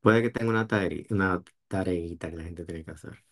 puede 0.00 0.22
que 0.22 0.30
tenga 0.30 0.50
una 0.50 0.66
tarea, 0.66 1.04
una 1.10 1.42
tareita 1.68 2.30
que 2.30 2.36
la 2.36 2.44
gente 2.44 2.64
tiene 2.64 2.84
que 2.84 2.90
hacer. 2.92 3.24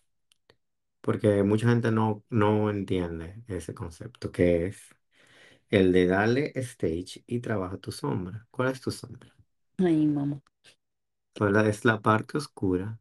Porque 1.00 1.42
mucha 1.44 1.68
gente 1.68 1.90
no, 1.92 2.24
no 2.30 2.70
entiende 2.70 3.42
ese 3.48 3.74
concepto, 3.74 4.32
que 4.32 4.66
es 4.66 4.80
el 5.70 5.92
de 5.92 6.06
darle 6.08 6.52
stage 6.56 7.24
y 7.26 7.40
trabaja 7.40 7.78
tu 7.78 7.92
sombra. 7.92 8.46
¿Cuál 8.50 8.70
es 8.72 8.80
tu 8.82 8.90
sombra? 8.92 9.34
Ay, 9.78 10.06
mamá. 10.06 10.40
¿Cuál 11.38 11.54
es 11.68 11.84
la 11.84 12.00
parte 12.02 12.38
oscura 12.38 12.98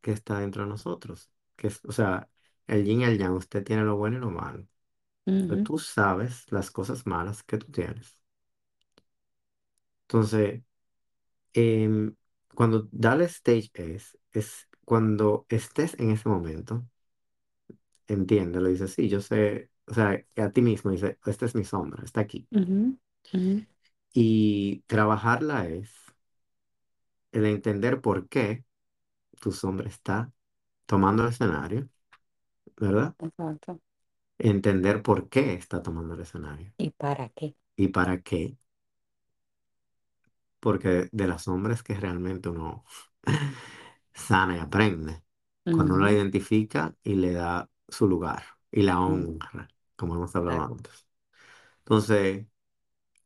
que 0.00 0.12
está 0.12 0.40
dentro 0.40 0.62
de 0.64 0.68
nosotros? 0.70 1.30
Que 1.56 1.68
es, 1.68 1.80
o 1.84 1.92
sea, 1.92 2.28
el 2.66 2.84
yin 2.84 3.00
y 3.02 3.04
el 3.04 3.18
yang, 3.18 3.32
usted 3.34 3.64
tiene 3.64 3.82
lo 3.84 3.96
bueno 3.96 4.16
y 4.18 4.20
lo 4.20 4.30
malo. 4.30 4.66
Pero 5.36 5.58
Ujú, 5.58 5.60
tú 5.60 5.78
sabes 5.78 6.50
las 6.52 6.70
cosas 6.70 7.06
malas 7.06 7.42
que 7.44 7.58
tú 7.58 7.72
tienes. 7.72 8.20
Entonces, 10.02 10.62
em, 11.54 12.16
cuando 12.58 12.88
darle 12.92 13.24
stage 13.26 13.70
es, 13.74 14.18
es 14.32 14.68
cuando 14.84 15.46
estés 15.50 15.94
en 16.00 16.10
ese 16.12 16.28
momento, 16.28 16.86
entiende, 18.06 18.60
lo 18.60 18.68
dices, 18.68 18.92
sí, 18.94 19.08
yo 19.08 19.20
sé, 19.20 19.70
o 19.86 19.94
sea, 19.94 20.24
a 20.36 20.50
ti 20.50 20.62
mismo 20.62 20.90
dice, 20.90 21.18
esta 21.26 21.46
es 21.46 21.54
mi 21.54 21.64
sombra, 21.64 22.04
está 22.04 22.20
aquí. 22.20 22.48
Y 24.12 24.82
trabajarla 24.86 25.66
es 25.68 25.90
el 27.32 27.46
entender 27.46 28.00
por 28.00 28.28
qué 28.28 28.64
tu 29.40 29.52
sombra 29.52 29.88
está 29.88 30.32
tomando 30.86 31.24
el 31.24 31.30
escenario, 31.30 31.88
¿verdad? 32.78 33.16
Exacto. 33.26 33.80
Entender 34.40 35.00
por 35.02 35.28
qué 35.28 35.54
está 35.54 35.80
tomando 35.80 36.14
el 36.14 36.20
escenario 36.22 36.74
¿Y 36.76 36.90
para 36.90 37.28
qué? 37.30 37.54
y 37.76 37.88
para 37.88 38.20
qué, 38.22 38.56
porque 40.60 41.08
de 41.12 41.26
la 41.28 41.38
sombra 41.38 41.74
es 41.74 41.82
que 41.82 41.94
realmente 41.94 42.48
uno 42.48 42.84
sana 44.14 44.56
y 44.56 44.60
aprende. 44.60 45.22
Cuando 45.70 45.94
uno 45.94 46.04
la 46.04 46.12
identifica 46.12 46.94
y 47.02 47.14
le 47.14 47.32
da 47.32 47.70
su 47.88 48.08
lugar 48.08 48.42
y 48.70 48.82
la 48.82 49.00
ujú, 49.04 49.40
honra, 49.40 49.68
como 49.96 50.14
hemos 50.16 50.34
hablado 50.36 50.62
Exacto. 50.62 50.74
antes. 50.74 51.06
Entonces, 51.80 52.46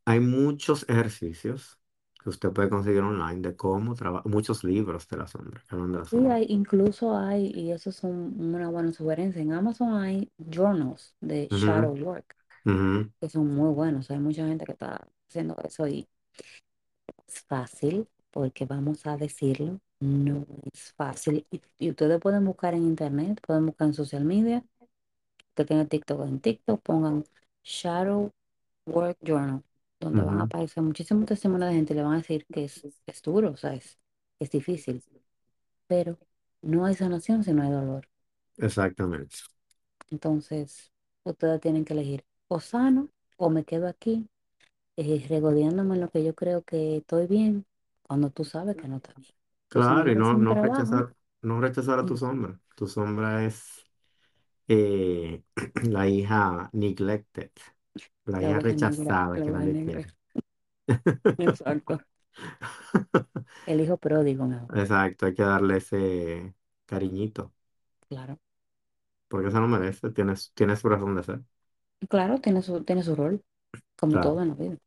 hay 0.04 0.20
muchos 0.20 0.84
ejercicios 0.88 1.78
que 2.22 2.30
usted 2.30 2.50
puede 2.52 2.70
conseguir 2.70 3.02
online 3.02 3.42
de 3.42 3.56
cómo 3.56 3.94
trabajar, 3.96 4.30
muchos 4.30 4.64
libros 4.64 5.08
de 5.08 5.16
la 5.18 5.26
sombra, 5.28 5.62
que 5.68 5.74
hablan 5.76 5.92
de 5.92 5.98
la 6.00 6.06
Sí, 6.10 6.16
sombra. 6.16 6.28
hay, 6.28 6.46
incluso 6.48 7.16
hay, 7.16 7.46
y 7.54 7.72
eso 7.72 7.90
es 7.90 8.02
un- 8.04 8.34
una 8.54 8.68
buena 8.68 8.92
sugerencia, 8.92 9.40
en 9.40 9.52
Amazon 9.52 9.94
hay 9.94 10.30
journals 10.38 11.14
de 11.20 11.48
Ujú, 11.54 11.54
shadow 11.54 11.94
work, 11.94 12.36
ujú, 12.66 13.12
que 13.20 13.28
son 13.30 13.48
muy 13.54 13.72
buenos. 13.74 14.10
Hay 14.10 14.18
mucha 14.20 14.46
gente 14.46 14.64
que 14.66 14.72
está 14.72 15.08
haciendo 15.28 15.56
eso 15.64 15.88
y 15.88 16.08
es 17.34 17.42
fácil, 17.42 18.08
porque 18.30 18.64
vamos 18.66 19.06
a 19.06 19.16
decirlo, 19.16 19.80
no 20.00 20.46
es 20.72 20.92
fácil. 20.94 21.46
Y, 21.50 21.60
y 21.78 21.90
ustedes 21.90 22.20
pueden 22.20 22.44
buscar 22.44 22.74
en 22.74 22.84
internet, 22.84 23.40
pueden 23.46 23.66
buscar 23.66 23.88
en 23.88 23.94
social 23.94 24.24
media, 24.24 24.64
que 25.54 25.64
tengan 25.64 25.88
TikTok 25.88 26.26
en 26.26 26.40
TikTok, 26.40 26.82
pongan 26.82 27.24
shadow 27.64 28.30
work 28.86 29.18
journal, 29.22 29.62
donde 30.00 30.22
van 30.22 30.40
a 30.40 30.44
aparecer 30.44 30.82
muchísimos 30.82 31.26
testimonios 31.26 31.70
de 31.70 31.76
gente 31.76 31.92
y 31.94 31.96
le 31.96 32.02
van 32.02 32.14
a 32.14 32.16
decir 32.18 32.46
que 32.52 32.64
es, 32.64 32.86
es 33.06 33.22
duro, 33.22 33.52
o 33.52 33.56
sea, 33.56 33.74
es, 33.74 33.98
es 34.40 34.50
difícil, 34.50 35.02
pero 35.86 36.18
no 36.62 36.86
hay 36.86 36.94
sanación 36.94 37.44
si 37.44 37.52
no 37.52 37.62
hay 37.62 37.70
dolor. 37.70 38.08
Exactamente. 38.58 39.36
Entonces, 40.10 40.92
ustedes 41.24 41.60
tienen 41.60 41.84
que 41.84 41.94
elegir 41.94 42.24
o 42.48 42.60
sano 42.60 43.08
o 43.36 43.50
me 43.50 43.64
quedo 43.64 43.88
aquí 43.88 44.28
eh, 44.96 45.26
regodeándome 45.28 45.94
en 45.96 46.00
lo 46.02 46.10
que 46.10 46.24
yo 46.24 46.34
creo 46.34 46.62
que 46.62 46.96
estoy 46.98 47.26
bien 47.26 47.66
cuando 48.02 48.30
tú 48.30 48.44
sabes 48.44 48.76
que 48.76 48.88
no 48.88 48.96
está 48.96 49.12
bien. 49.14 49.34
Claro, 49.68 50.10
y 50.12 50.16
no, 50.16 50.34
un 50.34 50.46
no 50.46 50.54
trabajo. 50.54 50.54
rechazar, 50.54 51.16
no 51.40 51.60
rechazar 51.60 51.98
a 51.98 52.04
tu 52.06 52.16
sombra. 52.16 52.60
Tu 52.76 52.86
sombra 52.86 53.44
es 53.46 53.86
eh, 54.68 55.42
la 55.84 56.08
hija 56.08 56.70
neglected, 56.72 57.50
la 58.26 58.42
La 58.42 58.50
hija 58.50 58.58
oveja 58.58 58.76
negra, 58.76 59.16
rechazada 59.20 59.40
la 59.40 59.42
que 59.42 59.50
oveja 59.50 59.52
nadie 59.52 59.76
negra. 59.76 59.76
quiere. 59.78 60.08
Exacto. 61.36 62.02
El 63.66 63.80
hijo 63.80 63.96
pródigo. 63.96 64.46
Exacto, 64.74 65.26
hay 65.26 65.34
que 65.34 65.42
darle 65.42 65.76
ese 65.78 66.54
cariñito, 66.86 67.54
Claro. 68.08 68.38
porque 69.28 69.48
eso 69.48 69.60
no 69.60 69.68
merece, 69.68 70.10
tiene, 70.10 70.34
tiene 70.54 70.76
su 70.76 70.88
razón 70.88 71.16
de 71.16 71.22
ser. 71.24 71.42
Claro, 72.08 72.38
tiene 72.40 72.62
su, 72.62 72.84
tiene 72.84 73.02
su 73.02 73.16
rol, 73.16 73.42
como 74.02 74.18
Claro, 74.18 74.20
todo 74.20 74.42
en 74.42 74.50
la 74.50 74.56
vida. 74.56 74.78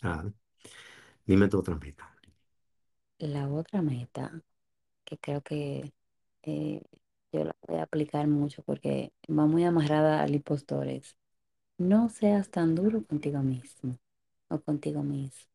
claro. 0.00 0.32
Dime 1.26 1.48
tu 1.48 1.58
otra 1.60 1.76
meta. 1.76 2.14
La 3.20 3.48
otra 3.48 3.82
meta, 3.82 4.42
que 5.04 5.18
creo 5.18 5.42
que 5.42 5.92
eh, 6.42 6.82
yo 7.32 7.44
la 7.44 7.56
voy 7.68 7.78
a 7.78 7.84
aplicar 7.84 8.26
mucho 8.28 8.62
porque 8.64 9.12
va 9.30 9.46
muy 9.46 9.64
amarrada 9.64 10.22
al 10.22 10.34
impostor, 10.34 10.88
es 10.88 11.16
no 11.78 12.08
seas 12.10 12.50
tan 12.50 12.74
duro 12.76 13.04
contigo 13.06 13.40
mismo 13.42 13.98
o 14.48 14.60
contigo 14.60 15.02
mismo. 15.04 15.50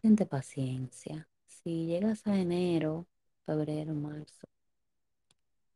Tente 0.00 0.24
paciencia. 0.24 1.28
Si 1.48 1.86
llegas 1.86 2.28
a 2.28 2.38
enero, 2.38 3.08
febrero, 3.44 3.92
marzo, 3.92 4.46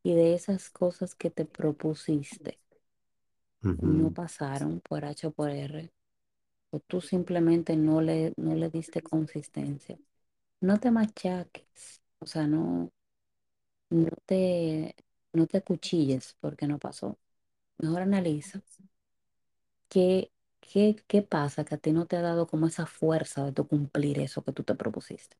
y 0.03 0.13
de 0.15 0.35
esas 0.35 0.71
cosas 0.71 1.15
que 1.15 1.31
te 1.31 1.45
propusiste 1.45 2.59
no 3.81 4.13
pasaron 4.13 4.81
por 4.81 5.05
H 5.05 5.27
o 5.29 5.33
por 5.33 5.51
R, 5.51 5.93
o 6.71 6.81
tú 6.81 7.01
simplemente 7.03 7.77
no 7.77 8.01
le, 8.03 8.35
no 8.37 8.55
le 8.57 8.71
diste 8.71 9.03
consistencia, 9.03 9.99
no 10.61 10.79
te 10.81 10.91
machaques. 10.93 12.03
O 12.21 12.27
sea, 12.27 12.47
no. 12.49 12.93
no 13.91 14.11
te, 14.27 14.95
no 15.33 15.47
te 15.47 15.63
cuchilles 15.63 16.37
porque 16.41 16.67
no 16.67 16.79
pasó. 16.79 17.19
Mejor 17.79 18.03
analiza 18.03 18.63
qué, 19.89 20.33
qué, 20.61 20.97
qué 21.07 21.23
pasa 21.23 21.65
que 21.65 21.75
a 21.75 21.79
ti 21.79 21.93
no 21.93 22.07
te 22.07 22.17
ha 22.17 22.23
dado 22.23 22.47
como 22.47 22.67
esa 22.67 22.87
fuerza 22.87 23.45
de 23.45 23.53
tu 23.53 23.67
cumplir 23.69 24.19
eso 24.19 24.43
que 24.43 24.53
tú 24.53 24.63
te 24.65 24.75
propusiste. 24.75 25.37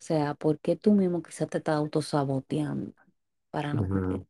O 0.00 0.04
sea, 0.04 0.34
¿por 0.34 0.58
qué 0.60 0.76
tú 0.76 0.92
mismo 0.92 1.22
quizás 1.22 1.48
te 1.48 1.58
estás 1.58 1.76
autosaboteando 1.76 2.92
para 3.50 3.72
no 3.74 3.86
cumplir? 3.86 4.26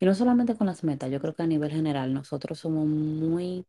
Y 0.00 0.06
no 0.06 0.14
solamente 0.14 0.56
con 0.56 0.66
las 0.66 0.82
metas, 0.82 1.10
yo 1.10 1.20
creo 1.20 1.34
que 1.34 1.42
a 1.44 1.46
nivel 1.46 1.70
general 1.70 2.12
nosotros 2.12 2.58
somos 2.58 2.86
muy, 2.86 3.66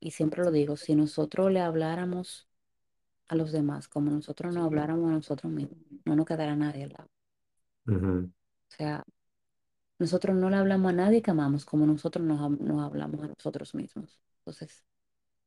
y 0.00 0.10
siempre 0.10 0.42
lo 0.44 0.50
digo, 0.50 0.76
si 0.76 0.94
nosotros 0.94 1.50
le 1.52 1.60
habláramos 1.60 2.48
a 3.28 3.36
los 3.36 3.52
demás 3.52 3.88
como 3.88 4.10
nosotros 4.10 4.54
nos 4.54 4.66
habláramos 4.66 5.10
a 5.10 5.14
nosotros 5.14 5.52
mismos, 5.52 5.78
no 6.04 6.16
nos 6.16 6.26
quedará 6.26 6.56
nadie 6.56 6.84
al 6.84 6.90
lado. 6.92 7.10
O 8.70 8.74
sea, 8.76 9.04
nosotros 9.98 10.36
no 10.36 10.50
le 10.50 10.56
hablamos 10.56 10.90
a 10.92 10.94
nadie 10.96 11.22
que 11.22 11.30
amamos 11.32 11.64
como 11.66 11.86
nosotros 11.86 12.24
nos, 12.26 12.50
nos 12.60 12.82
hablamos 12.84 13.22
a 13.22 13.28
nosotros 13.28 13.74
mismos. 13.74 14.20
Entonces, 14.40 14.84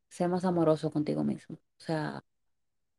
sea 0.09 0.27
más 0.29 0.45
amoroso 0.45 0.91
contigo 0.91 1.23
mismo. 1.23 1.57
O 1.57 1.81
sea, 1.83 2.23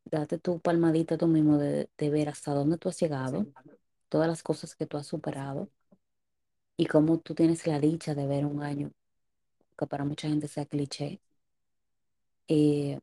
date 0.06 0.38
tu 0.38 0.60
palmadita 0.60 1.18
tú 1.18 1.28
mismo 1.28 1.58
de, 1.58 1.90
de 1.98 2.10
ver 2.10 2.28
hasta 2.30 2.54
dónde 2.54 2.78
tú 2.78 2.88
has 2.90 3.00
llegado, 3.00 3.48
todas 4.08 4.28
las 4.28 4.42
cosas 4.42 4.76
que 4.76 4.86
tú 4.86 4.96
has 4.98 5.06
superado 5.06 5.70
y 6.76 6.86
cómo 6.86 7.18
tú 7.18 7.34
tienes 7.34 7.66
la 7.66 7.80
dicha 7.80 8.14
de 8.14 8.26
ver 8.28 8.46
un 8.46 8.62
año, 8.62 8.92
que 9.78 9.86
para 9.86 10.04
mucha 10.04 10.28
gente 10.28 10.48
sea 10.48 10.66
cliché, 10.66 11.20
eh, 12.48 12.98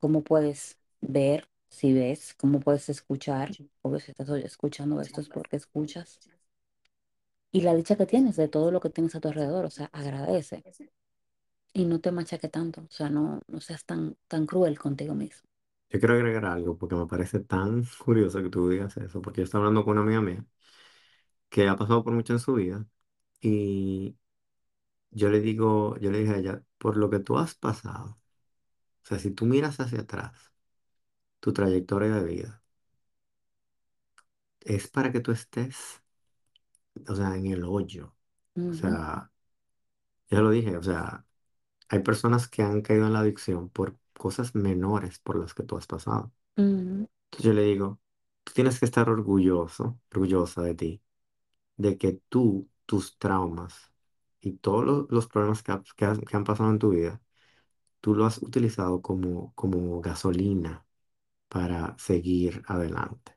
cómo 0.00 0.22
puedes 0.22 0.78
ver, 1.00 1.48
si 1.68 1.92
ves, 1.92 2.34
cómo 2.34 2.60
puedes 2.60 2.88
escuchar, 2.88 3.50
o 3.82 3.98
si 3.98 4.10
estás 4.12 4.28
escuchando 4.30 5.00
esto 5.00 5.20
es 5.20 5.28
porque 5.28 5.56
escuchas, 5.56 6.20
y 7.52 7.60
la 7.60 7.74
dicha 7.76 7.96
que 7.96 8.06
tienes 8.06 8.34
de 8.36 8.48
todo 8.48 8.72
lo 8.72 8.80
que 8.80 8.90
tienes 8.90 9.14
a 9.14 9.20
tu 9.20 9.28
alrededor, 9.28 9.64
o 9.64 9.70
sea, 9.70 9.88
agradece. 9.92 10.64
Y 11.72 11.84
no 11.86 11.98
te 12.00 12.12
machaque 12.12 12.48
tanto, 12.48 12.82
o 12.82 12.92
sea, 12.92 13.10
no, 13.10 13.40
no 13.48 13.60
seas 13.60 13.84
tan, 13.84 14.16
tan 14.28 14.46
cruel 14.46 14.78
contigo 14.78 15.16
mismo. 15.16 15.48
Yo 15.90 15.98
quiero 15.98 16.14
agregar 16.14 16.44
algo 16.46 16.78
porque 16.78 16.94
me 16.94 17.06
parece 17.06 17.40
tan 17.40 17.84
curioso 18.04 18.42
que 18.42 18.48
tú 18.50 18.68
digas 18.68 18.96
eso, 18.96 19.20
porque 19.22 19.40
yo 19.40 19.44
estaba 19.44 19.64
hablando 19.66 19.84
con 19.84 19.92
una 19.98 20.02
amiga 20.02 20.20
mía 20.20 20.44
que 21.48 21.68
ha 21.68 21.76
pasado 21.76 22.04
por 22.04 22.12
mucho 22.14 22.32
en 22.32 22.38
su 22.38 22.54
vida 22.54 22.86
y 23.40 24.16
yo 25.10 25.30
le 25.30 25.40
digo, 25.40 25.96
yo 25.98 26.10
le 26.10 26.20
dije 26.20 26.34
a 26.34 26.38
ella, 26.38 26.64
por 26.78 26.96
lo 26.96 27.10
que 27.10 27.20
tú 27.20 27.38
has 27.38 27.54
pasado, 27.54 28.20
o 29.04 29.06
sea, 29.06 29.18
si 29.20 29.30
tú 29.32 29.46
miras 29.46 29.80
hacia 29.80 30.02
atrás, 30.02 30.52
tu 31.40 31.52
trayectoria 31.52 32.16
de 32.16 32.24
vida, 32.24 32.62
es 34.60 34.88
para 34.88 35.12
que 35.12 35.20
tú 35.20 35.32
estés, 35.32 36.02
o 37.08 37.14
sea, 37.14 37.36
en 37.36 37.46
el 37.46 37.64
hoyo. 37.64 38.06
O 38.08 38.14
Ujú, 38.56 38.90
sea, 38.90 39.30
ya 40.30 40.40
lo 40.40 40.50
dije, 40.50 40.76
o 40.76 40.82
sea, 40.82 41.26
hay 41.88 42.00
personas 42.00 42.48
que 42.48 42.62
han 42.62 42.82
caído 42.82 43.06
en 43.08 43.14
la 43.14 43.20
adicción 43.20 43.70
por 43.70 43.98
cosas 44.14 44.54
menores 44.54 45.18
por 45.20 45.38
las 45.38 45.54
que 45.54 45.64
tú 45.64 45.76
has 45.78 45.86
pasado. 45.86 46.32
ujú, 46.56 47.08
Entonces 47.32 47.46
yo 47.46 47.52
le 47.54 47.62
digo, 47.64 48.00
tú 48.44 48.52
tienes 48.54 48.78
que 48.80 48.86
estar 48.86 49.08
orgulloso, 49.08 50.00
orgullosa 50.12 50.62
de 50.62 50.74
ti, 50.74 51.02
de 51.78 51.98
que 51.98 52.14
tú, 52.30 52.69
tus 52.90 53.18
traumas 53.18 53.92
y 54.40 54.54
todos 54.54 54.84
los, 54.86 55.06
los 55.12 55.28
problemas 55.28 55.62
que, 55.64 55.72
ha- 55.72 55.82
que 55.96 56.04
has- 56.06 56.20
que 56.20 56.36
han 56.38 56.44
pasado 56.44 56.70
en 56.70 56.80
tu 56.80 56.90
vida, 56.90 57.20
tú 58.00 58.14
lo 58.16 58.26
has 58.26 58.42
utilizado 58.42 59.02
como, 59.02 59.54
como 59.54 60.00
gasolina 60.02 60.86
para 61.48 61.96
seguir 61.98 62.62
adelante, 62.68 63.36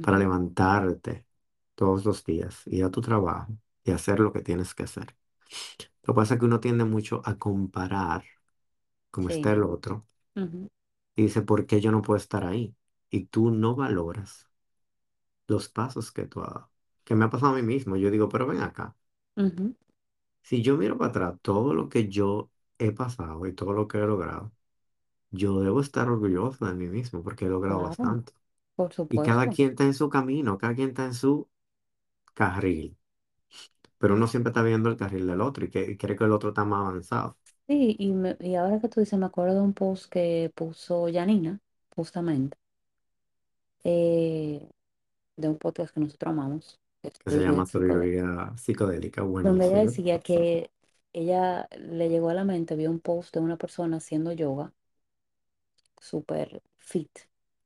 para 0.00 0.18
ujú. 0.18 0.20
levantarte 0.20 1.26
todos 1.76 2.04
los 2.06 2.24
días, 2.24 2.62
ir 2.68 2.84
a 2.84 2.90
tu 2.92 3.00
trabajo 3.02 3.58
y 3.84 3.92
hacer 3.92 4.20
lo 4.20 4.32
que 4.32 4.42
tienes 4.42 4.74
que 4.74 4.84
hacer. 4.84 5.16
Lo 6.04 6.14
que 6.14 6.16
pasa 6.16 6.34
es 6.34 6.40
que 6.40 6.46
uno 6.46 6.60
tiende 6.60 6.84
mucho 6.84 7.22
a 7.24 7.38
comparar 7.38 8.24
cómo 9.10 9.28
está 9.30 9.52
Sí, 9.52 9.54
el 9.54 9.64
otro 9.64 10.06
ujú, 10.36 10.68
y 11.16 11.22
dice, 11.24 11.42
¿por 11.42 11.66
qué 11.66 11.80
yo 11.80 11.90
no 11.92 12.02
puedo 12.02 12.16
estar 12.18 12.44
ahí? 12.44 12.74
Y 13.10 13.26
tú 13.26 13.50
no 13.50 13.74
valoras 13.76 14.48
los 15.48 15.68
pasos 15.68 16.12
que 16.12 16.26
tú 16.26 16.42
has 16.42 16.54
dado. 16.54 16.70
Que 17.06 17.14
me 17.16 17.24
ha 17.26 17.30
pasado 17.30 17.52
a 17.54 17.56
mí 17.56 17.62
mismo. 17.62 17.96
Yo 17.96 18.10
digo, 18.12 18.28
pero 18.28 18.46
ven 18.48 18.60
acá. 18.62 18.94
ujú, 19.36 19.74
Si 20.42 20.62
yo 20.62 20.76
miro 20.76 20.96
para 20.98 21.10
atrás 21.10 21.38
todo 21.42 21.74
lo 21.74 21.88
que 21.88 22.08
yo 22.08 22.50
he 22.78 22.92
pasado 22.92 23.46
y 23.46 23.52
todo 23.54 23.72
lo 23.72 23.88
que 23.88 23.98
he 23.98 24.00
logrado, 24.06 24.52
yo 25.30 25.60
debo 25.60 25.80
estar 25.80 26.08
orgulloso 26.10 26.66
de 26.66 26.74
mí 26.74 26.88
mismo 26.88 27.22
porque 27.24 27.46
he 27.46 27.48
logrado 27.48 27.82
Claro, 27.82 27.82
bastante. 27.82 28.32
por 28.76 28.92
Y 29.08 29.22
cada 29.22 29.48
supuesto. 29.48 29.50
quien 29.50 29.70
está 29.70 29.84
en 29.84 29.94
su 29.94 30.10
camino, 30.10 30.58
cada 30.58 30.74
quien 30.74 30.90
está 30.90 31.06
en 31.06 31.14
su 31.14 31.48
carril. 32.34 32.98
Pero 33.98 34.14
uno 34.14 34.26
siempre 34.26 34.50
está 34.50 34.62
viendo 34.62 34.88
el 34.88 34.96
carril 34.96 35.26
del 35.26 35.40
otro 35.42 35.64
y, 35.66 35.70
que, 35.70 35.82
y 35.90 35.96
cree 35.98 36.16
que 36.16 36.24
el 36.24 36.32
otro 36.32 36.48
está 36.50 36.64
más 36.64 36.80
avanzado. 36.88 37.36
Sí, 37.68 37.94
y, 37.98 38.10
me- 38.12 38.36
y 38.40 38.54
ahora 38.56 38.80
que 38.80 38.88
tú 38.88 38.98
dices, 39.00 39.16
me 39.18 39.26
acuerdo 39.26 39.54
de 39.56 39.60
un 39.60 39.72
post 39.74 40.10
que 40.10 40.50
puso 40.54 41.06
Janina, 41.12 41.60
justamente, 41.94 42.56
eh, 43.84 44.68
de 45.36 45.48
un 45.48 45.58
podcast 45.58 45.94
que 45.94 46.00
nosotros 46.00 46.32
amamos, 46.32 46.80
que 47.24 47.30
se 47.30 47.40
llama 47.42 47.66
sabiduría 47.66 48.52
psicodélica. 48.56 49.22
donde 49.40 49.66
ella 49.66 49.80
decía 49.82 50.20
que 50.20 50.70
ella 51.14 51.68
le 51.78 52.08
llegó 52.10 52.28
a 52.30 52.34
la 52.34 52.44
mente, 52.44 52.76
vio 52.76 52.90
un 52.90 53.00
post 53.00 53.32
de 53.34 53.40
una 53.40 53.56
persona 53.56 53.96
haciendo 53.98 54.32
yoga, 54.32 54.72
súper 56.00 56.62
fit, 56.78 57.10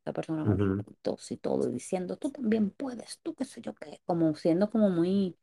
la 0.05 0.12
persona 0.12 0.44
con 0.46 0.61
Ujú, 0.61 0.85
tos 1.03 1.31
y 1.33 1.37
todo, 1.37 1.68
y 1.68 1.72
diciendo, 1.72 2.16
tú 2.16 2.31
también 2.31 2.70
puedes, 2.70 3.18
tú 3.20 3.35
qué 3.35 3.44
sé 3.44 3.61
yo 3.61 3.74
qué, 3.74 4.00
como 4.07 4.35
siendo 4.35 4.70
como 4.70 4.90
muy, 4.90 5.37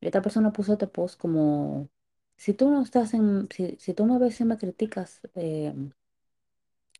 esta 0.00 0.22
persona 0.22 0.52
puso 0.52 0.74
este 0.74 0.88
post 0.88 1.20
como, 1.20 1.90
si 2.36 2.54
tú 2.54 2.70
no 2.70 2.82
estás 2.82 3.14
en, 3.14 3.48
si, 3.52 3.76
si 3.78 3.94
tú 3.94 4.06
me 4.06 4.18
ves 4.18 4.40
y 4.42 4.46
me 4.46 4.58
criticas, 4.58 5.22
eh, 5.36 5.74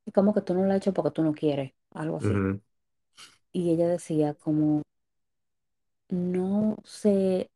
es 0.04 0.12
como 0.12 0.34
que 0.34 0.42
tú 0.42 0.52
no 0.54 0.62
lo 0.64 0.70
has 0.72 0.76
hecho 0.78 0.92
porque 0.92 1.10
tú 1.12 1.22
no 1.22 1.32
quieres, 1.32 1.72
algo 1.92 2.18
así. 2.18 2.44
ujú, 2.44 2.60
Y 3.52 3.70
ella 3.70 3.88
decía 3.88 4.34
como, 4.34 4.82
no 6.10 6.76
se, 6.84 7.50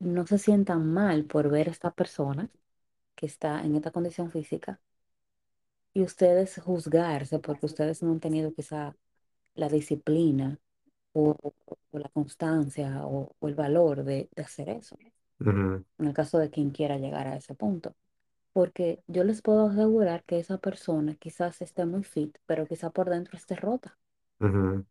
no 0.00 0.26
se 0.26 0.38
sientan 0.38 0.92
mal 0.92 1.24
por 1.26 1.50
ver 1.50 1.68
a 1.68 1.72
esta 1.72 1.92
persona 1.92 2.50
que 3.16 3.26
está 3.26 3.62
en 3.64 3.76
esta 3.76 3.92
condición 3.92 4.30
física 4.30 4.80
y 5.94 6.02
ustedes 6.02 6.58
juzgarse 6.60 7.38
porque 7.38 7.66
ustedes 7.66 8.02
no 8.02 8.12
han 8.12 8.20
tenido 8.20 8.52
quizá 8.54 8.96
la 9.54 9.68
disciplina 9.68 10.58
o, 11.14 11.36
o 11.92 11.98
la 12.00 12.08
constancia 12.10 13.06
o, 13.06 13.34
o 13.38 13.48
el 13.48 13.54
valor 13.54 14.04
de, 14.04 14.28
de 14.36 14.42
hacer 14.42 14.68
eso, 14.70 14.98
ujú, 15.40 15.84
en 15.98 16.06
el 16.08 16.14
caso 16.14 16.38
de 16.38 16.50
quien 16.50 16.70
quiera 16.70 16.98
llegar 16.98 17.28
a 17.28 17.36
ese 17.36 17.54
punto. 17.54 17.94
Porque 18.52 19.02
yo 19.08 19.24
les 19.24 19.42
puedo 19.42 19.68
asegurar 19.68 20.24
que 20.24 20.38
esa 20.40 20.58
persona 20.58 21.16
quizás 21.16 21.62
esté 21.62 21.86
muy 21.86 22.04
fit, 22.04 22.38
pero 22.46 22.66
quizá 22.66 22.90
por 22.90 23.10
dentro 23.10 23.36
esté 23.38 23.56
rota. 23.56 23.98
ujú, 24.40 24.84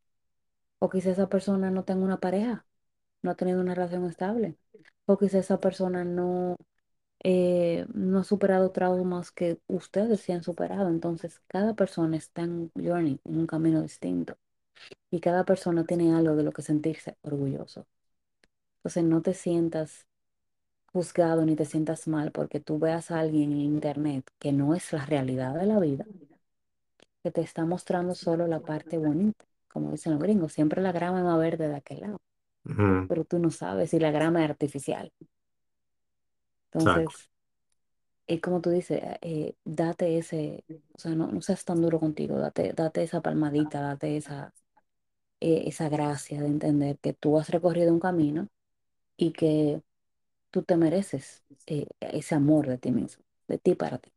O 0.83 0.85
quizá 0.91 1.09
esa 1.15 1.31
persona 1.33 1.67
no 1.75 1.85
tenga 1.87 2.03
una 2.09 2.19
pareja, 2.25 2.55
no 3.21 3.31
ha 3.31 3.35
tenido 3.35 3.61
una 3.61 3.75
relación 3.75 4.05
estable. 4.05 4.57
O 5.05 5.17
quizá 5.17 5.39
esa 5.39 5.59
persona 5.59 6.03
no, 6.05 6.55
eh, 7.23 7.85
no 7.93 8.19
ha 8.19 8.23
superado 8.23 8.71
traumas 8.71 9.31
que 9.31 9.59
ustedes 9.67 10.21
sí 10.21 10.31
han 10.33 10.43
superado. 10.43 10.89
Entonces, 10.89 11.41
cada 11.47 11.73
persona 11.75 12.17
está 12.17 12.43
en 12.43 12.51
un 12.51 12.71
journey, 12.75 13.19
en 13.25 13.37
un 13.39 13.47
camino 13.47 13.81
distinto. 13.81 14.37
Y 15.11 15.19
cada 15.21 15.45
persona 15.45 15.85
tiene 15.85 16.13
algo 16.15 16.35
de 16.35 16.43
lo 16.43 16.51
que 16.51 16.61
sentirse 16.63 17.17
orgulloso. 17.23 17.87
Entonces, 18.79 19.03
no 19.05 19.21
te 19.21 19.33
sientas 19.33 20.07
juzgado 20.93 21.45
ni 21.45 21.55
te 21.55 21.65
sientas 21.65 22.07
mal 22.07 22.31
porque 22.31 22.59
tú 22.59 22.79
veas 22.79 23.11
a 23.11 23.19
alguien 23.19 23.51
en 23.51 23.59
internet 23.59 24.25
que 24.39 24.51
no 24.51 24.75
es 24.75 24.93
la 24.93 25.05
realidad 25.05 25.55
de 25.55 25.65
la 25.65 25.79
vida, 25.79 26.05
que 27.23 27.31
te 27.31 27.41
está 27.41 27.65
mostrando 27.65 28.15
solo 28.15 28.47
la 28.47 28.59
parte 28.61 28.97
bonita. 28.97 29.45
Como 29.69 29.91
dicen 29.91 30.13
los 30.13 30.21
gringos, 30.21 30.53
siempre 30.53 30.81
la 30.81 30.91
grama 30.91 31.37
verde 31.37 31.67
de 31.69 31.75
aquel 31.75 31.99
lado, 32.01 32.19
pero 33.07 33.25
tú 33.25 33.39
no 33.39 33.51
sabes 33.51 33.91
si 33.91 33.99
la 33.99 34.11
grama 34.11 34.43
es 34.43 34.49
artificial. 34.51 35.11
Exacto, 36.77 37.13
Entonces, 37.13 37.29
es 38.27 38.41
como 38.41 38.61
tú 38.61 38.69
dices, 38.71 39.01
eh, 39.21 39.55
date 39.65 40.17
ese, 40.17 40.65
o 40.93 40.99
sea, 40.99 41.15
no, 41.15 41.27
no 41.27 41.41
seas 41.41 41.65
tan 41.65 41.81
duro 41.81 41.99
contigo, 41.99 42.37
date, 42.39 42.73
date 42.73 43.03
esa 43.03 43.21
palmadita, 43.21 43.81
date 43.81 44.17
esa, 44.17 44.53
eh, 45.41 45.63
esa 45.67 45.89
gracia 45.89 46.41
de 46.41 46.47
entender 46.47 46.99
que 46.99 47.13
tú 47.13 47.39
has 47.39 47.49
recorrido 47.49 47.93
un 47.93 47.99
camino 48.01 48.49
y 49.17 49.33
que 49.33 49.81
tú 50.51 50.63
te 50.63 50.77
mereces 50.77 51.43
eh, 51.67 51.87
ese 52.01 52.35
amor 52.35 52.67
de 52.67 52.77
ti 52.79 52.91
mismo, 52.91 53.23
de 53.47 53.59
ti 53.59 53.75
para 53.75 53.99
ti. 53.99 54.11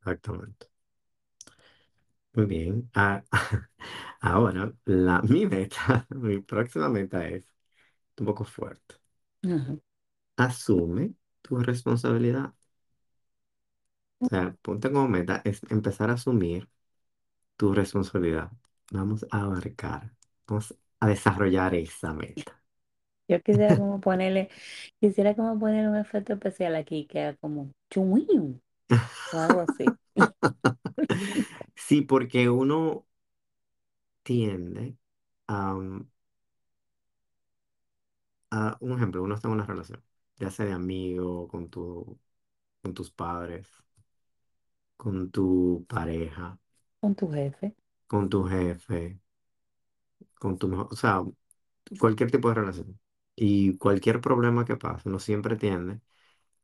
exactamente. 0.00 0.68
Muy 2.34 2.46
bien. 2.46 2.90
Ah, 2.94 3.22
ahora, 4.20 4.72
la, 4.84 5.22
mi 5.28 5.46
meta, 5.46 6.06
mi 6.10 6.40
próxima 6.40 6.88
meta 6.88 7.26
es 7.28 7.46
un 8.18 8.26
poco 8.26 8.44
fuerte. 8.44 8.96
Ajá. 9.44 9.78
Asume 10.36 11.14
tu 11.42 11.58
responsabilidad. 11.58 12.54
O 14.20 14.26
sea, 14.26 14.56
ponte 14.62 14.90
como 14.90 15.08
meta 15.08 15.42
es 15.44 15.60
empezar 15.70 16.10
a 16.10 16.14
asumir 16.14 16.68
tu 17.56 17.74
responsabilidad. 17.74 18.50
Vamos 18.92 19.26
a 19.30 19.42
abarcar. 19.42 20.12
Vamos, 20.46 20.74
a 21.00 21.08
desarrollar 21.08 21.74
esa 21.74 22.12
meta. 22.12 22.60
Yo 23.28 23.40
quisiera 23.42 23.76
como 23.78 24.00
ponerle, 24.00 24.48
quisiera 25.00 25.34
como 25.34 25.58
ponerle 25.58 25.90
un 25.90 25.96
efecto 25.96 26.32
especial 26.32 26.74
aquí 26.76 27.06
que 27.06 27.20
haga 27.20 27.36
como 27.36 27.72
chum 27.90 28.60
o 29.32 29.38
algo 29.38 29.60
así. 29.60 29.84
Sí, 31.76 32.02
porque 32.02 32.50
uno 32.50 33.06
tiende 34.28 34.96
a, 35.48 35.74
um, 35.76 36.08
a- 38.50 38.76
un 38.80 38.92
ejemplo, 38.92 39.22
uno 39.22 39.34
está 39.34 39.48
en 39.48 39.54
una 39.54 39.66
relación, 39.66 40.02
ya 40.36 40.50
sea 40.50 40.66
de 40.66 40.72
amigo, 40.72 41.48
con 41.48 41.68
tu, 41.70 42.18
con 42.82 42.94
tus 42.94 43.10
padres, 43.10 43.68
con 44.98 45.30
tu 45.30 45.86
pareja, 45.88 46.58
Con 47.00 47.14
tu 47.16 47.28
jefe. 47.32 47.74
con 48.06 48.28
tu 48.28 48.42
jefe, 48.44 49.20
con 50.34 50.58
tu 50.58 50.68
mejor, 50.68 50.88
o 50.92 50.96
sea, 50.96 51.22
cualquier 52.00 52.30
tipo 52.30 52.48
de 52.48 52.54
relación. 52.56 53.00
Y 53.36 53.76
cualquier 53.78 54.20
problema 54.20 54.64
que 54.64 54.76
pase, 54.76 55.08
uno 55.08 55.18
siempre 55.20 55.56
tiende 55.56 56.00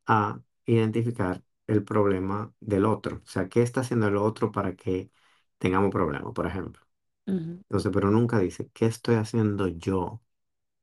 a 0.06 0.40
identificar 0.66 1.44
el 1.68 1.84
problema 1.84 2.54
del 2.60 2.86
otro. 2.86 3.18
O 3.24 3.28
sea, 3.28 3.48
¿qué 3.48 3.62
está 3.62 3.80
haciendo 3.82 4.08
el 4.08 4.16
otro 4.18 4.52
para 4.52 4.76
que 4.76 5.10
tengamos 5.58 5.90
problemas, 5.92 6.34
por 6.34 6.46
ejemplo? 6.46 6.82
Ujú. 7.26 7.64
Entonces, 7.68 7.92
pero 7.92 8.10
nunca 8.10 8.38
dice, 8.38 8.70
¿qué 8.72 8.86
estoy 8.86 9.16
haciendo 9.16 9.68
yo? 9.68 10.22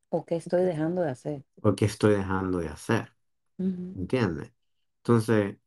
¿O 0.10 0.26
qué 0.26 0.36
estoy 0.36 0.64
dejando 0.64 1.02
de 1.02 1.10
hacer? 1.12 1.44
¿O 1.62 1.76
qué 1.76 1.86
estoy 1.86 2.14
dejando 2.16 2.60
de 2.60 2.70
hacer? 2.70 3.14
Ujú, 3.60 3.96
¿Entiendes? 3.96 4.54
Entonces, 5.00 5.58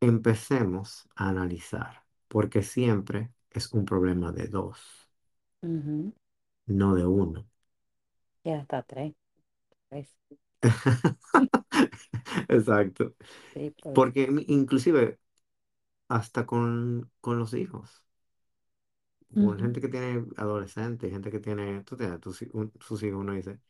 empecemos 0.00 1.08
a 1.16 1.28
analizar, 1.30 2.04
porque 2.28 2.62
siempre 2.62 3.32
es 3.50 3.72
un 3.72 3.84
problema 3.86 4.30
de 4.32 4.48
dos, 4.48 4.78
ujú. 5.62 6.12
no 6.66 6.94
de 6.96 7.06
uno. 7.06 7.46
Y 8.44 8.50
hasta 8.52 8.82
tres. 8.84 9.14
tres. 9.88 10.16
Exacto. 12.48 13.14
Sí, 13.54 13.70
pues. 13.80 14.02
Porque 14.02 14.28
mi- 14.30 14.44
inclusive 14.48 15.20
hasta 16.08 16.46
con, 16.46 17.10
con 17.20 17.38
los 17.38 17.54
hijos, 17.54 18.04
Ujú. 19.36 19.52
gente 19.58 19.80
que 19.80 19.88
tiene 19.88 20.26
adolescentes, 20.36 21.10
gente 21.10 21.30
que 21.30 21.40
tiene, 21.40 21.82
tú 21.84 21.96
tienes 21.96 22.20
tus, 22.20 22.42
un- 22.52 22.72
sus 22.80 23.02
hijos, 23.02 23.20
uno 23.20 23.32
dice, 23.34 23.60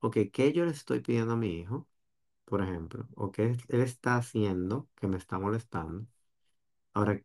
ok, 0.00 0.18
¿qué 0.32 0.52
yo 0.52 0.64
le 0.66 0.72
estoy 0.72 1.00
pidiendo 1.00 1.34
a 1.34 1.36
mi 1.36 1.60
hijo, 1.60 1.88
por 2.46 2.62
ejemplo? 2.62 3.08
¿O 3.16 3.32
qué 3.32 3.56
él 3.68 3.80
está 3.82 4.16
haciendo 4.16 4.88
que 4.96 5.08
me 5.08 5.18
está 5.18 5.38
molestando? 5.38 6.06
Ahora, 6.94 7.20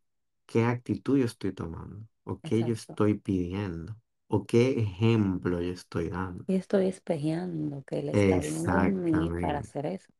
¿qué 0.46 0.66
actitud 0.66 1.18
yo 1.18 1.26
estoy 1.26 1.54
tomando? 1.54 2.08
¿O 2.26 2.42
qué 2.42 2.64
yo 2.66 2.74
Exacto. 2.74 2.74
estoy 2.74 3.16
pidiendo? 3.16 3.98
¿O 4.28 4.46
qué 4.46 4.72
ejemplo 4.80 5.62
yo 5.62 5.72
estoy 5.74 6.10
dando? 6.10 6.46
Y 6.46 6.56
estoy 6.56 6.88
espejeando 6.88 7.84
que 7.86 8.00
él 8.00 8.10
está 8.10 8.42
viendo 8.42 8.82
en 8.82 9.02
mí 9.06 9.32
para 9.40 9.60
Exactamente. 9.60 9.60
hacer 9.60 9.86
eso. 9.86 10.12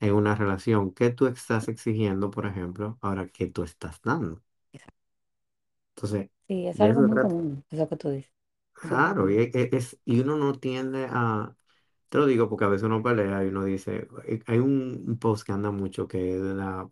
En 0.00 0.14
una 0.14 0.34
relación, 0.34 0.92
¿qué 0.94 1.10
tú 1.10 1.26
estás 1.28 1.68
exigiendo, 1.68 2.30
por 2.32 2.46
ejemplo, 2.46 2.98
ahora 3.02 3.28
qué 3.28 3.46
tú 3.48 3.62
estás 3.64 4.00
dando? 4.02 4.42
Exacto. 4.72 5.08
Entonces, 5.96 6.30
Sí, 6.48 6.66
es 6.66 6.80
de 6.80 6.82
algo 6.82 7.00
eso 7.00 7.02
muy 7.02 7.16
trata. 7.16 7.18
común, 7.18 7.64
eso 7.70 7.88
que 7.88 7.96
tú 7.96 8.08
dices. 8.10 8.32
Claro, 8.72 9.28
y, 9.28 9.36
e- 9.38 9.50
e- 9.54 9.70
es, 9.72 9.98
y 10.04 10.20
uno 10.20 10.36
no 10.36 10.54
tiende 10.58 11.06
a, 11.10 11.54
te 12.08 12.18
lo 12.18 12.26
digo 12.26 12.48
porque 12.48 12.64
a 12.64 12.68
veces 12.68 12.84
uno 12.84 13.02
pelea 13.02 13.44
y 13.44 13.48
uno 13.48 13.64
dice, 13.64 14.08
hay 14.28 14.40
hay 14.46 14.58
un, 14.58 15.04
un 15.08 15.18
post 15.18 15.44
que 15.46 15.52
anda 15.52 15.70
mucho 15.72 16.06
que 16.08 16.36
es 16.36 16.42
de 16.42 16.54
la, 16.54 16.88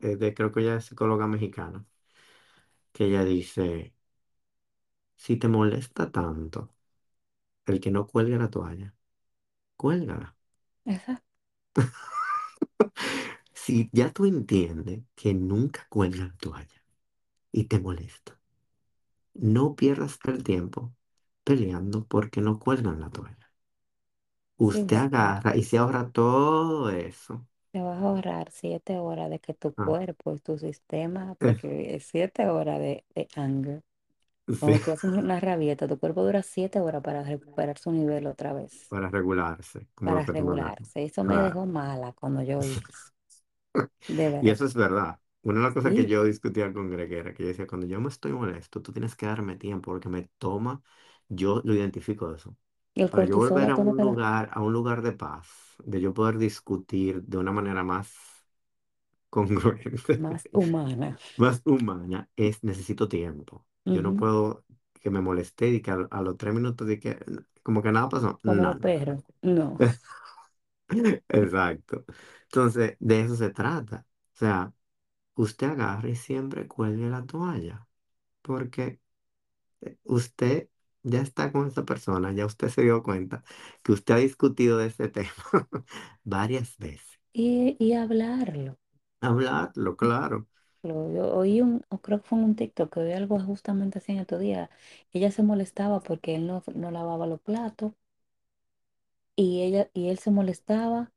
es 0.00 0.18
de, 0.18 0.34
creo 0.34 0.52
que 0.52 0.60
ella 0.62 0.76
es 0.76 0.86
psicóloga 0.86 1.26
mexicana, 1.26 1.86
que 2.92 3.04
ella 3.06 3.24
dice, 3.24 3.94
si 5.16 5.36
te 5.38 5.48
molesta 5.48 6.10
tanto 6.12 6.74
el 7.66 7.80
que 7.80 7.90
no 7.92 8.06
cuelgue 8.06 8.38
la 8.38 8.50
toalla, 8.50 8.94
cuélgala. 9.76 10.36
Exacto. 10.92 11.26
Si 13.54 13.88
ya 13.92 14.12
tú 14.12 14.26
entiendes 14.26 15.04
que 15.14 15.34
nunca 15.34 15.86
cuelga 15.88 16.26
la 16.26 16.36
toalla 16.36 16.84
y 17.52 17.64
te 17.66 17.80
molesta, 17.80 18.40
no 19.34 19.74
pierdas 19.76 20.18
el 20.26 20.42
tiempo 20.44 20.94
peleando 21.44 22.06
porque 22.06 22.40
no 22.40 22.58
cuelgan 22.58 23.00
la 23.00 23.10
toalla. 23.10 23.52
Sí, 24.68 24.84
Usted 24.84 24.96
porque 25.12 25.12
agarra 25.12 25.56
y 25.56 25.62
se 25.62 25.76
ahorra 25.78 26.10
todo 26.10 26.88
eso. 26.90 27.46
te 27.70 27.80
vas 27.82 27.98
a 28.02 28.06
ahorrar 28.08 28.50
siete 28.50 28.98
horas 28.98 29.28
de 29.30 29.38
que 29.40 29.52
tu 29.54 29.74
Ah, 29.76 29.94
cuerpo 29.94 30.34
y 30.34 30.38
tu 30.40 30.58
sistema, 30.58 31.34
eh, 31.40 31.56
porque 31.58 31.94
es 31.96 32.04
siete 32.06 32.46
horas 32.48 32.78
de, 32.80 33.04
de 33.14 33.28
anger. 33.36 33.82
sí, 34.48 34.60
Cuando 34.60 34.80
tú 34.80 34.92
haces 34.92 35.12
una 35.12 35.40
rabieta, 35.40 35.88
tu 35.88 35.98
cuerpo 35.98 36.24
dura 36.24 36.42
siete 36.42 36.80
horas 36.80 37.02
para 37.02 37.22
recuperar 37.24 37.78
su 37.78 37.92
nivel 37.92 38.26
otra 38.28 38.52
vez, 38.54 38.72
para 38.88 39.10
regularse, 39.10 39.88
como 39.94 40.20
para 40.22 40.22
regularse. 40.22 41.04
Eso 41.04 41.24
me 41.24 41.36
Claro. 41.36 41.40
dejó 41.40 41.66
mala 41.66 42.12
cuando 42.12 42.42
yo 42.42 42.62
eso. 42.62 42.86
De 44.06 44.28
Y 44.40 44.50
verdad. 44.50 44.50
eso 44.50 44.64
es 44.66 44.74
verdad. 44.74 45.18
Una 45.42 45.58
de 45.60 45.64
las 45.66 45.74
cosas 45.74 45.94
que 45.94 46.06
Sí. 46.06 46.06
yo 46.06 46.24
discutía 46.24 46.72
con 46.72 46.90
Greg 46.90 47.12
era 47.12 47.34
que 47.34 47.42
yo 47.42 47.48
decía, 47.48 47.66
cuando 47.66 47.86
yo 47.86 48.00
me 48.00 48.08
estoy 48.08 48.32
molesto, 48.32 48.80
tú 48.82 48.92
tienes 48.92 49.16
que 49.16 49.26
darme 49.26 49.56
tiempo 49.56 49.90
porque 49.92 50.08
me 50.08 50.28
toma, 50.38 50.82
yo 51.28 51.60
lo 51.64 51.74
identifico 51.74 52.32
eso. 52.34 52.56
El 52.94 53.10
Para 53.10 53.24
yo 53.24 53.36
cortisol 53.36 53.38
volver 53.38 53.70
a 53.70 53.70
a 53.70 53.76
todo 53.76 53.92
un 53.92 54.00
lugar, 54.00 54.50
a 54.52 54.62
un 54.62 54.72
lugar 54.72 55.02
de 55.02 55.12
paz, 55.12 55.48
de 55.84 56.00
yo 56.00 56.14
poder 56.14 56.38
discutir 56.38 57.22
de 57.24 57.38
una 57.38 57.52
manera 57.52 57.84
más 57.84 58.12
congruente, 59.30 60.24
Más 60.24 60.48
humana. 60.52 61.18
más 61.36 61.62
humana, 61.64 62.30
es 62.36 62.62
necesito 62.64 63.08
tiempo. 63.08 63.66
Yo 63.88 64.02
no 64.02 64.14
Ujú. 64.14 64.16
puedo 64.16 64.64
que 65.00 65.10
me 65.10 65.20
moleste 65.20 65.68
y 65.70 65.82
que 65.82 65.90
a, 65.90 66.08
a 66.10 66.22
los 66.22 66.36
tres 66.36 66.54
minutos 66.54 66.86
de 66.86 67.00
que 67.00 67.18
como 67.62 67.82
que 67.82 67.92
nada 67.92 68.08
pasó. 68.08 68.40
Como 68.44 68.64
No, 68.64 68.66
los 68.66 68.78
no. 68.80 68.80
perros. 68.80 69.24
No. 69.42 69.84
Exacto. 71.28 72.04
Entonces, 72.44 72.96
de 73.00 73.20
eso 73.22 73.36
se 73.36 73.50
trata. 73.50 74.06
O 74.34 74.36
sea, 74.38 74.72
usted 75.34 75.70
agarre 75.70 76.10
y 76.10 76.16
siempre 76.16 76.68
cuelgue 76.68 77.08
la 77.10 77.24
toalla, 77.26 77.86
porque 78.42 79.00
eh, 79.82 79.98
usted 80.04 80.68
ya 81.04 81.22
está 81.22 81.52
con 81.52 81.68
esa 81.68 81.84
persona, 81.84 82.32
ya 82.32 82.46
usted 82.46 82.68
se 82.70 82.82
dio 82.82 83.02
cuenta 83.02 83.44
que 83.82 83.92
usted 83.92 84.14
ha 84.14 84.18
discutido 84.18 84.78
de 84.78 84.88
ese 84.88 85.08
tema 85.10 85.32
varias 86.24 86.78
veces. 86.78 87.20
Y, 87.34 87.76
y 87.78 87.92
hablarlo. 87.92 88.78
Hablarlo, 89.20 89.96
claro. 89.96 90.46
Lo- 90.82 91.10
Yo 91.12 91.34
oí 91.36 91.60
un, 91.60 91.82
o 91.88 91.98
creo 92.00 92.20
que 92.22 92.28
fue 92.28 92.38
en 92.38 92.44
un 92.44 92.56
TikTok 92.56 92.92
que 92.92 93.00
oí 93.00 93.12
algo 93.12 93.38
justamente 93.40 93.98
así 93.98 94.12
en 94.12 94.18
estos 94.18 94.40
días. 94.40 94.68
Ella 95.12 95.30
se 95.32 95.42
molestaba 95.42 96.00
porque 96.00 96.34
él 96.36 96.46
no, 96.46 96.62
no 96.74 96.90
lavaba 96.92 97.26
los 97.26 97.40
platos 97.40 97.92
y 99.36 99.62
ella, 99.62 99.90
y 99.94 100.08
él 100.08 100.18
se 100.18 100.30
molestaba. 100.30 101.12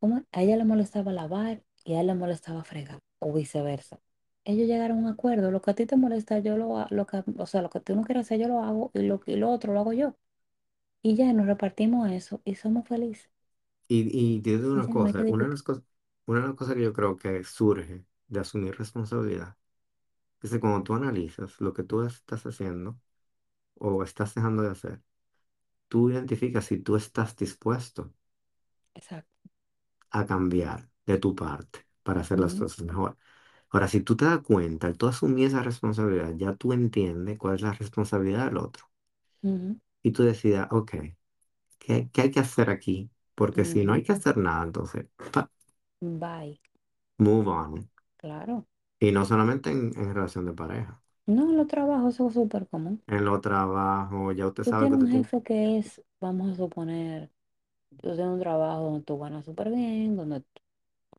¿Cómo? 0.00 0.24
A 0.32 0.42
ella 0.42 0.56
le 0.56 0.64
molestaba 0.64 1.12
lavar 1.12 1.62
y 1.84 1.94
a 1.94 2.00
él 2.00 2.08
le 2.08 2.14
molestaba 2.14 2.64
fregar, 2.64 3.00
o 3.20 3.32
viceversa. 3.32 4.00
Ellos 4.44 4.66
llegaron 4.68 4.98
a 4.98 5.00
un 5.02 5.06
acuerdo. 5.08 5.50
Lo 5.50 5.62
que 5.62 5.70
a 5.72 5.74
ti 5.74 5.86
te 5.86 5.96
molesta, 5.96 6.38
yo 6.40 6.56
lo 6.56 6.78
hago, 6.78 6.88
lo 6.94 7.06
que, 7.06 7.22
o 7.38 7.46
sea, 7.46 7.62
lo 7.62 7.70
que 7.70 7.80
tú 7.80 7.94
no 7.96 8.04
quieres 8.04 8.26
hacer, 8.26 8.40
yo 8.40 8.48
lo 8.48 8.60
hago, 8.62 8.90
y 8.94 9.02
lo, 9.02 9.20
y 9.26 9.36
lo 9.36 9.50
otro 9.50 9.72
lo 9.74 9.80
hago 9.80 9.92
yo. 9.92 10.16
Y 11.02 11.16
ya 11.16 11.32
nos 11.34 11.46
repartimos 11.46 12.10
eso 12.12 12.42
y 12.44 12.56
somos 12.56 12.88
felices. 12.88 13.30
Y, 13.88 14.36
y 14.38 14.42
te 14.42 14.56
digo 14.58 14.72
una 14.72 14.88
ya 14.88 14.94
no 14.94 15.06
hay 15.06 15.14
que 15.14 15.22
cosa, 15.22 15.24
una 15.28 15.44
de 15.44 15.50
discutir. 15.50 15.52
las 15.52 15.62
cosas, 15.62 15.84
una 16.26 16.40
de 16.40 16.46
las 16.48 16.56
cosas 16.56 16.74
que 16.74 16.82
yo 16.82 16.92
creo 16.92 17.16
que 17.16 17.44
surge 17.44 18.04
de 18.28 18.40
asumir 18.40 18.76
responsabilidad 18.76 19.56
es 20.42 20.50
que 20.52 20.60
cuando 20.60 20.82
tú 20.84 20.94
analizas 20.94 21.60
lo 21.60 21.74
que 21.74 21.84
tú 21.84 22.02
estás 22.04 22.46
haciendo 22.46 22.98
o 23.76 24.02
estás 24.04 24.34
dejando 24.36 24.62
de 24.64 24.70
hacer, 24.70 25.02
tú 25.88 26.10
identificas 26.10 26.66
si 26.66 26.78
tú 26.80 26.96
estás 26.96 27.36
dispuesto 27.36 28.14
Exacto. 28.94 29.48
a 30.10 30.24
cambiar 30.26 30.88
de 31.06 31.18
tu 31.18 31.34
parte 31.34 31.80
para 32.04 32.22
hacer 32.22 32.40
las 32.40 32.56
cosas 32.56 32.86
mejor. 32.86 33.18
Ahora, 33.70 33.88
si 33.88 34.00
tú 34.02 34.16
te 34.16 34.26
das 34.26 34.40
cuenta, 34.42 34.88
al 34.88 34.98
tú 34.98 35.08
asumir 35.08 35.48
esa 35.48 35.62
responsabilidad, 35.64 36.34
ya 36.36 36.54
tú 36.56 36.72
entiendes 36.74 37.38
cuál 37.38 37.56
es 37.56 37.62
la 37.62 37.72
responsabilidad 37.74 38.46
del 38.46 38.58
otro. 38.58 38.86
ujú, 39.42 39.78
Y 40.04 40.12
tú 40.12 40.22
decidas, 40.24 40.68
ok, 40.70 40.92
¿qué, 41.78 42.10
qué 42.12 42.22
hay 42.22 42.30
que 42.30 42.40
hacer 42.40 42.70
aquí? 42.70 43.10
Porque 43.34 43.64
si 43.64 43.84
no 43.84 43.92
hay 43.94 44.02
que 44.02 44.12
hacer 44.12 44.36
nada, 44.38 44.64
entonces, 44.64 45.06
pa, 45.32 45.50
Bye. 46.00 46.60
move 47.18 47.48
on. 47.48 47.88
Claro. 48.16 48.66
Y 48.98 49.12
no 49.12 49.24
solamente 49.24 49.70
en, 49.70 49.92
en 49.96 50.12
relación 50.14 50.46
de 50.46 50.52
pareja. 50.52 51.00
No, 51.26 51.52
los 51.52 51.66
trabajos 51.66 52.14
son 52.14 52.32
súper 52.32 52.66
común. 52.66 53.02
En 53.06 53.24
lo 53.24 53.40
trabajo, 53.40 54.30
ya 54.32 54.46
usted 54.46 54.62
Tú 54.62 54.74
sabe 54.74 54.88
que 54.88 54.94
tienes 54.94 54.96
usted 54.96 55.08
un 55.08 55.08
tiene... 55.08 55.24
jefe 55.24 55.42
que 55.42 55.78
es, 55.78 56.02
vamos 56.20 56.52
a 56.52 56.56
suponer, 56.56 57.30
tú 57.90 58.14
tienes 58.14 58.26
un 58.34 58.40
trabajo 58.40 58.84
donde 58.84 59.04
tú 59.04 59.18
ganas 59.18 59.44
súper 59.46 59.70
bien, 59.70 60.16
donde, 60.16 60.42
tú- 60.42 60.62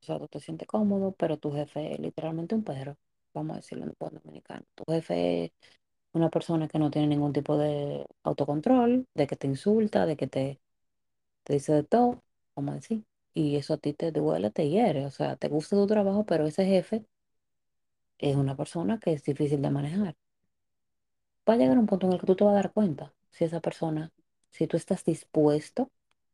sea, 0.06 0.20
tú 0.20 0.28
te 0.30 0.40
sientes 0.42 0.68
cómodo, 0.68 1.14
pero 1.14 1.38
tu 1.38 1.52
jefe 1.54 1.94
es 1.96 2.00
literalmente 2.00 2.56
un 2.56 2.64
perro, 2.64 2.98
vamos 3.34 3.56
a 3.56 3.58
decirlo 3.58 3.86
en 3.86 3.94
buen 4.00 4.16
dominicano. 4.16 4.66
Tu 4.76 4.84
jefe 4.92 5.46
es 5.46 5.52
una 6.14 6.30
persona 6.30 6.68
que 6.68 6.80
no 6.80 6.92
tiene 6.92 7.08
ningún 7.10 7.34
tipo 7.34 7.58
de 7.58 8.06
autocontrol, 8.24 9.08
de 9.16 9.28
que 9.28 9.36
te 9.38 9.48
insulta, 9.48 10.06
de 10.06 10.18
que 10.18 10.28
te, 10.28 10.62
te 11.44 11.54
dice 11.54 11.74
de 11.74 11.84
todo, 11.84 12.24
vamos 12.56 12.74
a 12.74 12.76
decir. 12.76 13.06
Y 13.34 13.56
eso 13.58 13.76
a 13.76 13.78
ti 13.78 13.94
te 13.94 14.12
duele, 14.12 14.52
te 14.52 14.70
hiere. 14.70 15.06
O 15.06 15.12
sea, 15.12 15.36
te 15.38 15.50
gusta 15.50 15.76
tu 15.78 15.88
trabajo, 15.88 16.26
pero 16.26 16.48
ese 16.48 16.66
jefe 16.66 17.06
es 18.18 18.36
una 18.36 18.58
persona 18.58 19.00
que 19.00 19.14
es 19.14 19.24
difícil 19.24 19.62
de 19.62 19.72
manejar. 19.72 20.16
Va 21.50 21.54
a 21.54 21.58
llegar 21.58 21.78
un 21.80 21.86
punto 21.88 22.08
en 22.08 22.14
el 22.14 22.20
que 22.20 22.28
tú 22.28 22.36
te 22.36 22.44
vas 22.44 22.52
a 22.54 22.56
dar 22.56 22.72
cuenta. 22.74 23.14
si 23.32 23.44
esa 23.46 23.60
persona, 23.62 24.12
si 24.52 24.68
tú 24.68 24.78
estás 24.78 25.04
dispuesto 25.06 25.92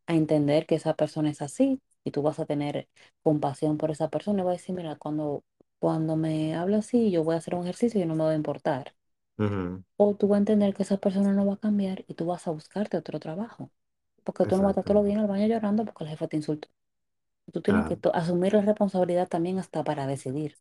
a 0.08 0.16
entender 0.16 0.66
que 0.66 0.76
esa 0.76 0.96
persona 0.96 1.30
es 1.30 1.42
así 1.42 1.82
y 2.04 2.12
tú 2.12 2.22
vas 2.22 2.40
a 2.40 2.46
tener 2.46 2.90
compasión 3.24 3.78
por 3.78 3.92
esa 3.92 4.10
persona 4.10 4.42
y 4.42 4.46
vas 4.46 4.52
a 4.56 4.58
decir, 4.58 4.76
mira, 4.76 4.96
cuando, 4.98 5.44
cuando 5.80 6.16
me 6.18 6.56
habla 6.56 6.78
así, 6.80 7.12
yo 7.12 7.24
voy 7.24 7.36
a 7.36 7.38
hacer 7.40 7.56
un 7.56 7.64
ejercicio 7.64 8.02
y 8.02 8.06
no 8.06 8.16
me 8.16 8.24
va 8.26 8.32
a 8.32 8.36
importar. 8.36 8.96
Ujú, 9.38 9.84
O 9.98 10.16
tú 10.18 10.28
vas 10.28 10.36
a 10.38 10.40
entender 10.40 10.74
que 10.74 10.84
esa 10.84 10.98
persona 10.98 11.32
no 11.34 11.46
va 11.46 11.54
a 11.54 11.58
cambiar 11.66 12.04
y 12.08 12.14
tú 12.16 12.26
vas 12.26 12.46
a 12.48 12.52
buscarte 12.52 12.98
otro 12.98 13.20
trabajo. 13.22 13.72
Porque 14.24 14.46
tú 14.46 14.58
no 14.58 14.64
vas 14.64 14.70
a 14.70 14.72
estar 14.74 14.86
todos 14.86 14.96
los 14.98 15.06
días 15.06 15.18
en 15.18 15.24
el 15.24 15.30
baño 15.30 15.48
llorando 15.48 15.86
porque 15.86 16.04
el 16.06 16.10
jefe 16.12 16.28
te 16.30 16.38
insultó. 16.38 16.68
Tú 17.54 17.62
tienes 17.62 17.86
que 17.86 17.96
Claro, 17.96 17.98
to- 17.98 18.16
asumir 18.16 18.54
la 18.54 18.62
responsabilidad 18.62 19.28
también 19.30 19.60
hasta 19.60 19.84
para 19.84 20.08
decidir. 20.08 20.58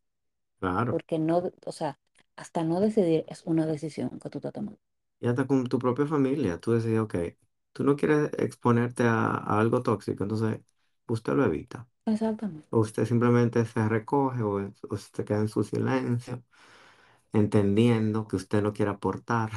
claro. 0.59 0.95
Porque 0.95 1.19
no, 1.19 1.53
o 1.67 1.73
sea, 1.73 1.99
hasta 2.37 2.65
no 2.65 2.81
decidir 2.81 3.25
es 3.29 3.43
una 3.47 3.67
decisión 3.67 4.21
que 4.21 4.31
tú 4.31 4.39
estás 4.39 4.53
tomando. 4.55 4.81
Y 5.21 5.29
hasta 5.29 5.47
con 5.47 5.67
tu 5.67 5.79
propia 5.79 6.07
familia, 6.07 6.59
tú 6.59 6.73
decides, 6.73 7.01
ok, 7.01 7.15
tú 7.73 7.85
no 7.85 7.97
quieres 7.97 8.31
exponerte 8.39 9.03
a, 9.05 9.27
a 9.37 9.61
algo 9.61 9.83
tóxico, 9.83 10.23
entonces 10.25 10.61
usted 11.13 11.35
lo 11.35 11.45
evita. 11.45 11.89
Exactamente. 12.13 12.69
O 12.71 12.81
usted 12.81 13.07
simplemente 13.07 13.65
se 13.67 13.89
recoge 13.89 14.43
o, 14.43 14.59
o 14.59 14.73
usted 14.95 15.25
queda 15.27 15.41
en 15.41 15.49
su 15.49 15.65
silencio, 15.65 16.45
entendiendo 17.33 18.29
que 18.29 18.37
usted 18.37 18.63
no 18.63 18.73
quiere 18.75 18.93
aportar, 18.93 19.51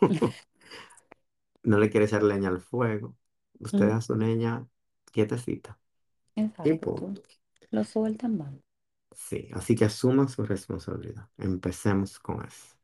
no 1.62 1.78
le 1.78 1.90
quiere 1.90 2.06
echar 2.06 2.22
leña 2.22 2.48
al 2.48 2.60
fuego. 2.60 3.16
Usted 3.60 3.90
Ujú, 3.90 3.90
a 3.90 4.00
su 4.00 4.14
leña 4.16 4.66
quietecita. 5.12 5.78
Y 6.62 6.72
Exacto. 6.76 6.88
Punto. 6.94 7.28
lo 7.70 7.84
sueltas 7.84 8.30
en 8.30 8.38
banda. 8.38 8.62
Sí, 9.12 9.48
así 9.52 9.74
que 9.76 9.84
asuma 9.86 10.28
su 10.28 10.44
responsabilidad. 10.44 11.28
Empecemos 11.36 12.18
con 12.18 12.44
eso. 12.46 12.76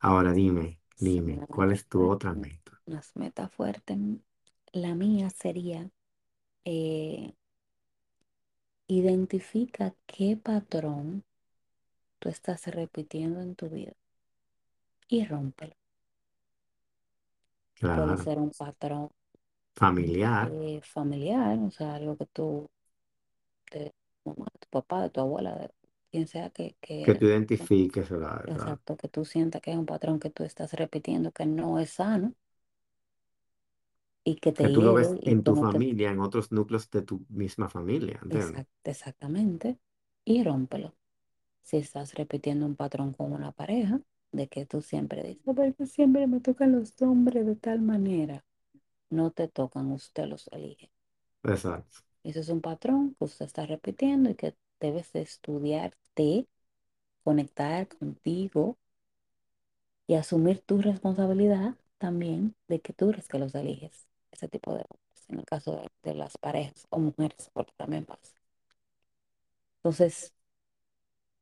Ahora 0.00 0.32
dime, 0.32 0.80
Sí, 0.94 1.20
dime, 1.20 1.44
una 1.44 1.46
¿cuál 1.48 1.72
meta 1.72 1.72
es 1.72 1.86
tu 1.88 2.08
otra 2.08 2.34
meta? 2.34 2.82
Unas 2.86 3.14
metas 3.16 3.52
fuertes. 3.52 3.98
La 4.72 4.94
mía 4.94 5.30
sería 5.30 5.90
eh, 6.64 7.34
identifica 8.88 9.94
qué 10.06 10.36
patrón 10.36 11.24
tú 12.20 12.28
estás 12.28 12.66
repitiendo 12.68 13.40
en 13.40 13.54
tu 13.56 13.68
vida 13.70 13.94
y 15.08 15.24
rómpelo. 15.24 15.74
Puede 17.90 18.16
Claro, 18.16 18.16
ser 18.16 18.38
un 18.38 18.52
patrón 18.52 19.10
familiar, 19.76 20.52
eh, 20.64 20.80
familiar, 20.82 21.58
o 21.58 21.70
sea, 21.70 21.94
algo 21.94 22.16
que 22.16 22.26
tú, 22.26 22.68
de 23.70 23.92
tu 24.24 24.30
mamá, 24.30 24.46
de 24.52 24.58
tu 24.60 24.68
papá, 24.70 25.02
de 25.02 25.10
tu 25.10 25.20
abuela, 25.20 25.54
de 25.56 25.70
quien 26.10 26.26
sea 26.26 26.50
que, 26.50 26.76
que 27.02 27.14
que, 27.14 27.14
tú 27.14 27.26
identifiques 27.26 28.08
verdad. 28.10 28.44
exacto, 28.46 28.96
que 28.96 29.08
tú 29.08 29.24
sientas 29.24 29.60
que 29.62 29.70
es 29.72 29.76
un 29.78 29.86
patrón 29.86 30.18
que 30.20 30.30
tú 30.30 30.42
estás 30.44 30.72
repitiendo 30.74 31.32
que 31.32 31.46
no 31.46 31.78
es 31.78 31.90
sano 31.90 32.34
y 34.26 34.36
que 34.36 34.52
te 34.52 34.64
Que 34.64 34.68
tú 34.70 34.82
lo 34.82 34.92
ves 34.94 35.16
y 35.22 35.30
en 35.32 35.42
tu 35.44 35.54
familia, 35.56 36.10
en 36.10 36.20
otros 36.20 36.52
núcleos 36.52 36.90
de 36.90 37.02
tu 37.02 37.24
misma 37.28 37.68
familia, 37.70 38.18
¿entiendes? 38.22 38.64
Exact, 38.64 38.70
exactamente. 38.84 39.78
Y 40.24 40.42
rómpelo. 40.44 40.94
Si 41.62 41.78
estás 41.78 42.14
repitiendo 42.14 42.66
un 42.66 42.76
patrón 42.76 43.12
con 43.14 43.32
una 43.32 43.52
pareja, 43.52 44.00
de 44.32 44.48
que 44.48 44.66
tú 44.66 44.82
siempre 44.82 45.22
dices, 45.24 45.42
porque 45.44 45.86
siempre 45.86 46.26
me 46.28 46.40
tocan 46.40 46.72
los 46.72 47.00
hombres 47.02 47.46
de 47.46 47.56
tal 47.56 47.80
manera. 47.82 48.44
No 49.10 49.30
te 49.32 49.48
tocan, 49.48 49.92
usted 49.92 50.26
los 50.26 50.48
elige. 50.48 50.90
Exacto. 51.44 52.02
Ese 52.24 52.40
es 52.40 52.50
un 52.50 52.60
patrón 52.60 53.14
que 53.14 53.24
usted 53.24 53.46
está 53.46 53.64
repitiendo 53.64 54.28
y 54.30 54.34
que 54.34 54.54
debes 54.80 55.12
de 55.12 55.22
estudiarte, 55.22 56.46
conectar 57.24 57.88
contigo 57.88 58.78
y 60.08 60.14
asumir 60.14 60.60
tu 60.62 60.80
responsabilidad 60.82 61.76
también 61.98 62.56
de 62.68 62.80
que 62.80 62.92
tú 62.92 63.10
eres 63.10 63.28
que 63.28 63.38
los 63.38 63.54
eliges. 63.54 64.05
Ese 64.36 64.48
tipo 64.48 64.72
de 64.74 64.84
hombres, 64.88 65.24
en 65.28 65.38
el 65.40 65.44
caso 65.44 65.82
de, 66.04 66.14
las 66.14 66.38
parejas 66.38 66.86
o 66.90 66.98
mujeres, 67.00 67.50
porque 67.52 67.72
también 67.76 68.04
pasa. 68.04 68.34
Entonces, 69.82 70.34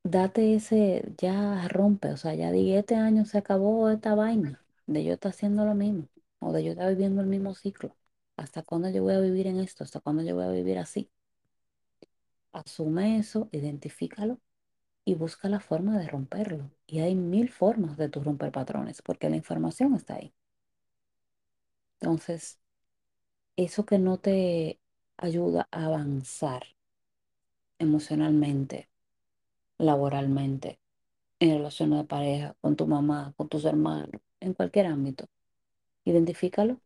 date 0.04 0.54
ese, 0.54 1.12
ya 1.18 1.66
rompe, 1.68 2.08
o 2.10 2.16
sea, 2.16 2.34
ya 2.34 2.50
di, 2.52 2.74
este 2.74 2.94
año 2.96 3.24
se 3.26 3.38
acabó 3.38 3.90
esta 3.90 4.14
vaina 4.14 4.64
de 4.86 5.04
yo 5.04 5.12
estar 5.14 5.30
haciendo 5.32 5.64
lo 5.66 5.74
mismo 5.74 6.08
o 6.38 6.52
de 6.52 6.64
yo 6.64 6.72
estar 6.72 6.88
viviendo 6.90 7.20
el 7.22 7.26
mismo 7.28 7.54
ciclo. 7.54 7.96
¿Hasta 8.36 8.62
cuándo 8.62 8.88
yo 8.90 9.02
voy 9.02 9.14
a 9.14 9.20
vivir 9.20 9.46
en 9.46 9.60
esto? 9.60 9.84
¿Hasta 9.84 10.00
cuándo 10.00 10.22
yo 10.22 10.34
voy 10.34 10.44
a 10.44 10.48
vivir 10.50 10.78
así? 10.78 11.10
Asume 12.52 13.18
eso, 13.18 13.50
identifícalo 13.52 14.40
y 15.04 15.14
busca 15.14 15.48
la 15.48 15.60
forma 15.60 15.98
de 15.98 16.08
romperlo. 16.08 16.70
Y 16.86 17.00
hay 17.00 17.14
mil 17.16 17.50
formas 17.50 17.96
de 17.98 18.08
tu 18.08 18.22
romper 18.22 18.52
patrones, 18.52 19.02
porque 19.02 19.30
la 19.30 19.36
información 19.36 19.94
está 19.94 20.16
ahí. 20.16 20.34
Entonces, 22.00 22.60
eso 23.56 23.84
que 23.86 23.98
no 23.98 24.18
te 24.18 24.80
ayuda 25.18 25.68
a 25.72 25.86
avanzar 25.86 26.64
emocionalmente, 27.78 28.88
laboralmente, 29.78 30.80
en 31.40 31.58
relación 31.58 31.90
de 31.92 32.04
pareja, 32.04 32.56
con 32.62 32.76
tu 32.76 32.86
mamá, 32.88 33.34
con 33.36 33.48
tus 33.50 33.64
hermanos, 33.64 34.10
en 34.40 34.54
cualquier 34.54 34.86
ámbito, 34.88 35.26
identifícalo. 36.04 36.80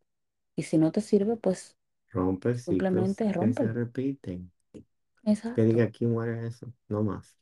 Y 0.56 0.64
si 0.64 0.78
no 0.78 0.92
te 0.92 1.00
sirve, 1.02 1.36
pues 1.36 1.78
Rompe 2.12 2.54
simplemente 2.54 3.24
que 3.38 3.52
se 3.54 3.72
repiten. 3.72 4.52
Que 4.72 4.82
Exacto. 5.24 5.64
diga 5.64 5.84
aquí 5.84 6.06
muere 6.06 6.46
eso, 6.46 6.72
no 6.88 7.02
más. 7.02 7.38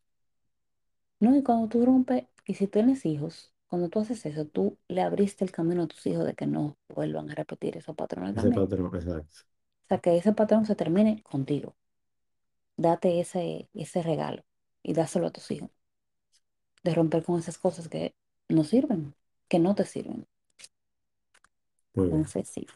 No, 1.20 1.36
y 1.36 1.42
cuando 1.42 1.68
tú 1.68 1.84
rompes, 1.84 2.24
y 2.46 2.54
si 2.54 2.66
tienes 2.68 3.04
hijos, 3.06 3.52
cuando 3.68 3.88
tú 3.88 4.00
haces 4.00 4.24
eso, 4.26 4.46
tú 4.46 4.78
le 4.88 5.02
abriste 5.02 5.44
el 5.44 5.52
camino 5.52 5.84
a 5.84 5.86
tus 5.88 6.06
hijos 6.06 6.24
de 6.26 6.34
que 6.34 6.46
no 6.46 6.76
vuelvan 6.88 7.30
a 7.30 7.34
repetir 7.34 7.76
esos 7.76 7.94
patrones 7.96 8.34
Ese 8.36 8.52
también. 8.52 8.58
patrón, 8.58 8.94
exacto. 8.94 9.40
O 9.84 9.88
sea, 9.88 9.98
que 10.02 10.16
ese 10.16 10.32
patrón 10.32 10.64
se 10.64 10.76
termine 10.76 11.22
contigo. 11.24 11.74
Date 12.78 13.20
ese, 13.20 13.68
ese 13.74 14.00
regalo 14.02 14.42
y 14.82 14.94
dáselo 14.94 15.26
a 15.26 15.30
tus 15.30 15.50
hijos. 15.50 15.70
De 16.84 16.94
romper 16.94 17.22
con 17.22 17.38
esas 17.38 17.58
cosas 17.58 17.86
que 17.90 18.14
no 18.48 18.64
sirven, 18.64 19.14
que 19.46 19.58
no 19.58 19.74
te 19.74 19.84
sirven. 19.84 20.26
Muy 21.94 22.08
bien. 22.10 22.26
Entonces, 22.26 22.48
sí, 22.48 22.66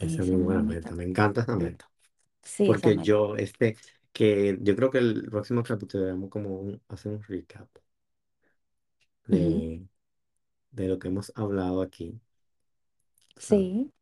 Esa 0.00 0.22
es 0.22 0.28
muy 0.28 0.42
buena 0.42 0.62
meta. 0.62 0.94
Me 0.94 1.04
encanta 1.04 1.42
esa 1.42 1.56
meta. 1.56 1.90
Sí, 2.42 2.72
esa 2.72 2.90
Porque 2.90 2.92
meta. 2.92 3.02
yo, 3.02 3.36
este, 3.36 3.76
que 4.12 4.58
yo 4.62 4.76
creo 4.76 4.90
que 4.90 4.98
el 4.98 5.26
próximo 5.30 5.62
capítulo 5.64 6.04
debemos 6.04 6.30
como 6.30 6.56
un- 6.60 6.82
hacer 6.88 7.12
un 7.14 7.22
recap 7.24 7.68
Ujú. 9.32 9.64
de, 9.66 9.86
de 10.82 10.88
lo 10.88 10.98
que 10.98 11.08
hemos 11.08 11.32
hablado 11.36 11.82
aquí, 11.82 12.20
¿sabes? 13.38 13.68
Sí, 13.68 13.92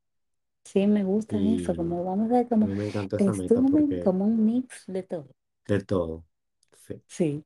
sí, 0.64 0.87
me 0.89 1.05
gusta 1.05 1.39
eso. 1.43 1.74
Y 1.74 1.77
Como 1.77 2.05
vamos 2.05 2.31
a 2.31 2.35
ver 2.35 2.49
a 2.61 2.66
como 2.66 2.68
mí 2.68 2.74
me 2.74 2.87
encantó 2.87 3.16
esa 3.18 3.35
meta 3.35 3.62
resumen, 3.62 3.70
porque 3.70 4.01
como 4.01 4.27
un 4.27 4.45
mix 4.47 4.85
de 4.89 5.03
todo. 5.05 5.29
de 5.66 5.81
todo. 5.85 6.24
Sí. 6.72 7.03
Sí. 7.09 7.45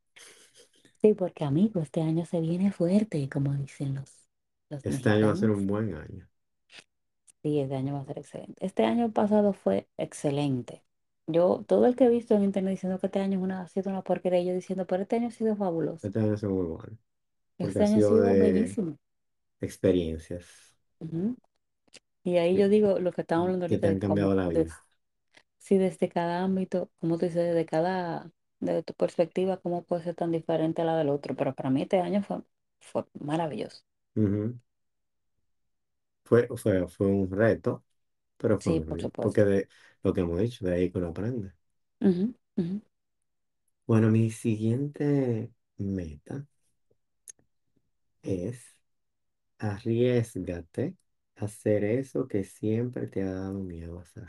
Sí, 1.03 1.14
porque 1.14 1.45
amigo, 1.45 1.81
este 1.81 2.01
año 2.03 2.24
se 2.26 2.41
viene 2.41 2.70
fuerte, 2.72 3.28
como 3.28 3.55
dicen 3.55 3.95
los, 3.97 4.28
los 4.70 4.85
Este 4.85 5.09
año 5.09 5.28
va 5.28 5.33
a 5.33 5.37
ser 5.37 5.51
mexicanos. 5.51 5.51
un 5.51 5.66
buen 5.66 5.95
año. 5.95 6.28
Sí, 7.43 7.59
este 7.61 7.74
año 7.76 7.95
va 7.95 8.01
a 8.01 8.05
ser 8.05 8.18
excelente. 8.18 8.64
Este 8.64 8.85
año 8.85 9.12
pasado 9.12 9.53
fue 9.53 9.89
excelente. 9.99 10.83
Yo, 11.26 11.64
todo 11.66 11.87
el 11.87 11.97
que 11.97 12.05
he 12.05 12.09
visto 12.09 12.35
en 12.35 12.45
internet 12.45 12.72
diciendo 12.72 12.99
que 12.99 13.07
este 13.07 13.20
año 13.20 13.39
es 13.39 13.43
una, 13.45 13.62
ha 13.62 13.68
sido 13.68 13.91
una 13.91 14.03
porquería, 14.03 14.43
yo 14.43 14.55
diciendo, 14.55 14.87
pero 14.87 15.03
este 15.03 15.16
año 15.16 15.28
ha 15.28 15.31
sido 15.31 15.57
fabuloso. 15.57 16.09
Este 16.09 16.18
año 16.18 16.28
va 16.28 16.35
a 16.35 16.37
ser 16.39 16.49
muy 16.51 16.66
bueno. 16.66 16.99
Porque 17.59 17.78
Este 17.78 17.85
ha 17.85 17.87
año 17.87 17.99
ha 17.99 18.03
sido 18.03 18.20
sido 18.22 18.35
de 18.35 18.35
bellísimo. 18.35 18.99
Experiencias 19.61 20.77
Ujú. 21.01 21.37
Y 22.25 22.37
ahí 22.39 22.57
yo 22.57 22.69
que, 22.69 22.71
digo 22.71 22.99
lo 23.01 23.13
que 23.13 23.23
estábamos 23.23 23.47
hablando 23.49 23.67
que 23.67 23.79
te 23.79 23.87
ahorita, 23.87 23.89
han 23.89 23.97
de 23.97 24.03
cómo, 24.03 24.23
cambiado 24.23 24.35
la 24.35 24.49
de, 24.55 24.69
vida. 24.69 24.87
si 25.59 25.79
desde 25.79 26.09
cada 26.11 26.43
ámbito, 26.43 26.91
como 27.01 27.19
tú 27.19 27.27
dices, 27.27 27.45
desde 27.49 27.67
cada, 27.67 28.33
desde 28.61 28.83
tu 28.85 28.95
perspectiva, 28.95 29.59
cómo 29.59 29.85
puede 29.85 30.05
ser 30.05 30.15
tan 30.17 30.33
diferente 30.33 30.83
a 30.83 30.85
la 30.87 30.97
del 30.99 31.11
otro. 31.11 31.37
Pero 31.37 31.55
para 31.55 31.71
mí 31.71 31.83
este 31.83 32.01
año 32.01 32.23
fue, 32.25 32.43
fue 32.81 33.05
maravilloso. 33.21 33.83
Ujú. 34.17 34.61
Fue, 36.25 36.49
fue, 36.57 36.87
fue 36.89 37.07
un 37.09 37.31
reto, 37.31 37.85
pero 38.39 38.61
fue 38.61 38.73
Sí, 38.73 38.81
un 38.81 38.87
por 38.87 39.01
reto. 39.01 39.13
Porque 39.21 39.45
supuesto. 39.45 39.47
de 39.47 39.69
lo 40.03 40.15
que 40.15 40.21
hemos 40.23 40.41
dicho, 40.41 40.65
de 40.67 40.75
ahí 40.75 40.91
que 40.93 40.99
uno 40.99 41.09
aprende. 41.09 41.53
Ujú, 42.05 42.35
ujú. 42.61 42.81
Bueno, 43.87 44.11
mi 44.11 44.31
siguiente 44.31 45.53
meta 45.77 46.47
es 48.23 48.77
arriesgate 49.61 50.97
a 51.37 51.47
hacer 51.47 51.85
eso 51.85 52.29
que 52.29 52.45
siempre 52.45 53.07
te 53.09 53.23
ha 53.25 53.33
dado 53.35 53.61
miedo 53.61 54.01
hacer. 54.01 54.29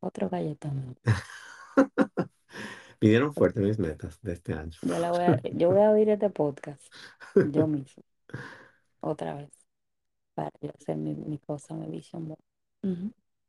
Otro 0.00 0.28
galletón. 0.28 0.96
Vinieron 3.00 3.34
fuertes 3.34 3.62
mis 3.62 3.78
metas 3.78 4.18
de 4.22 4.32
este 4.32 4.52
año. 4.54 4.78
Yo 4.82 4.98
la 4.98 5.12
voy 5.12 5.24
a, 5.24 5.40
yo 5.52 5.70
voy 5.70 5.80
a 5.82 5.90
oír 5.90 6.08
este 6.10 6.30
podcast 6.30 6.82
yo 7.42 7.66
mismo, 7.66 8.02
otra 9.00 9.34
vez, 9.34 9.50
para 10.34 10.50
yo 10.62 10.70
hacer 10.78 10.96
mi, 10.96 11.14
mi 11.16 11.38
cosa, 11.38 11.74
mi 11.74 11.88
vision 11.90 12.28
board. 12.28 12.40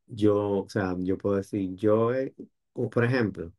Yo, 0.07 0.63
o 0.65 0.69
sea, 0.69 0.95
yo 0.99 1.17
puedo 1.17 1.38
decir, 1.38 1.76
yo, 1.76 2.13
he- 2.13 2.36
o 2.74 2.89
por 2.89 3.03
ejemplo, 3.05 3.51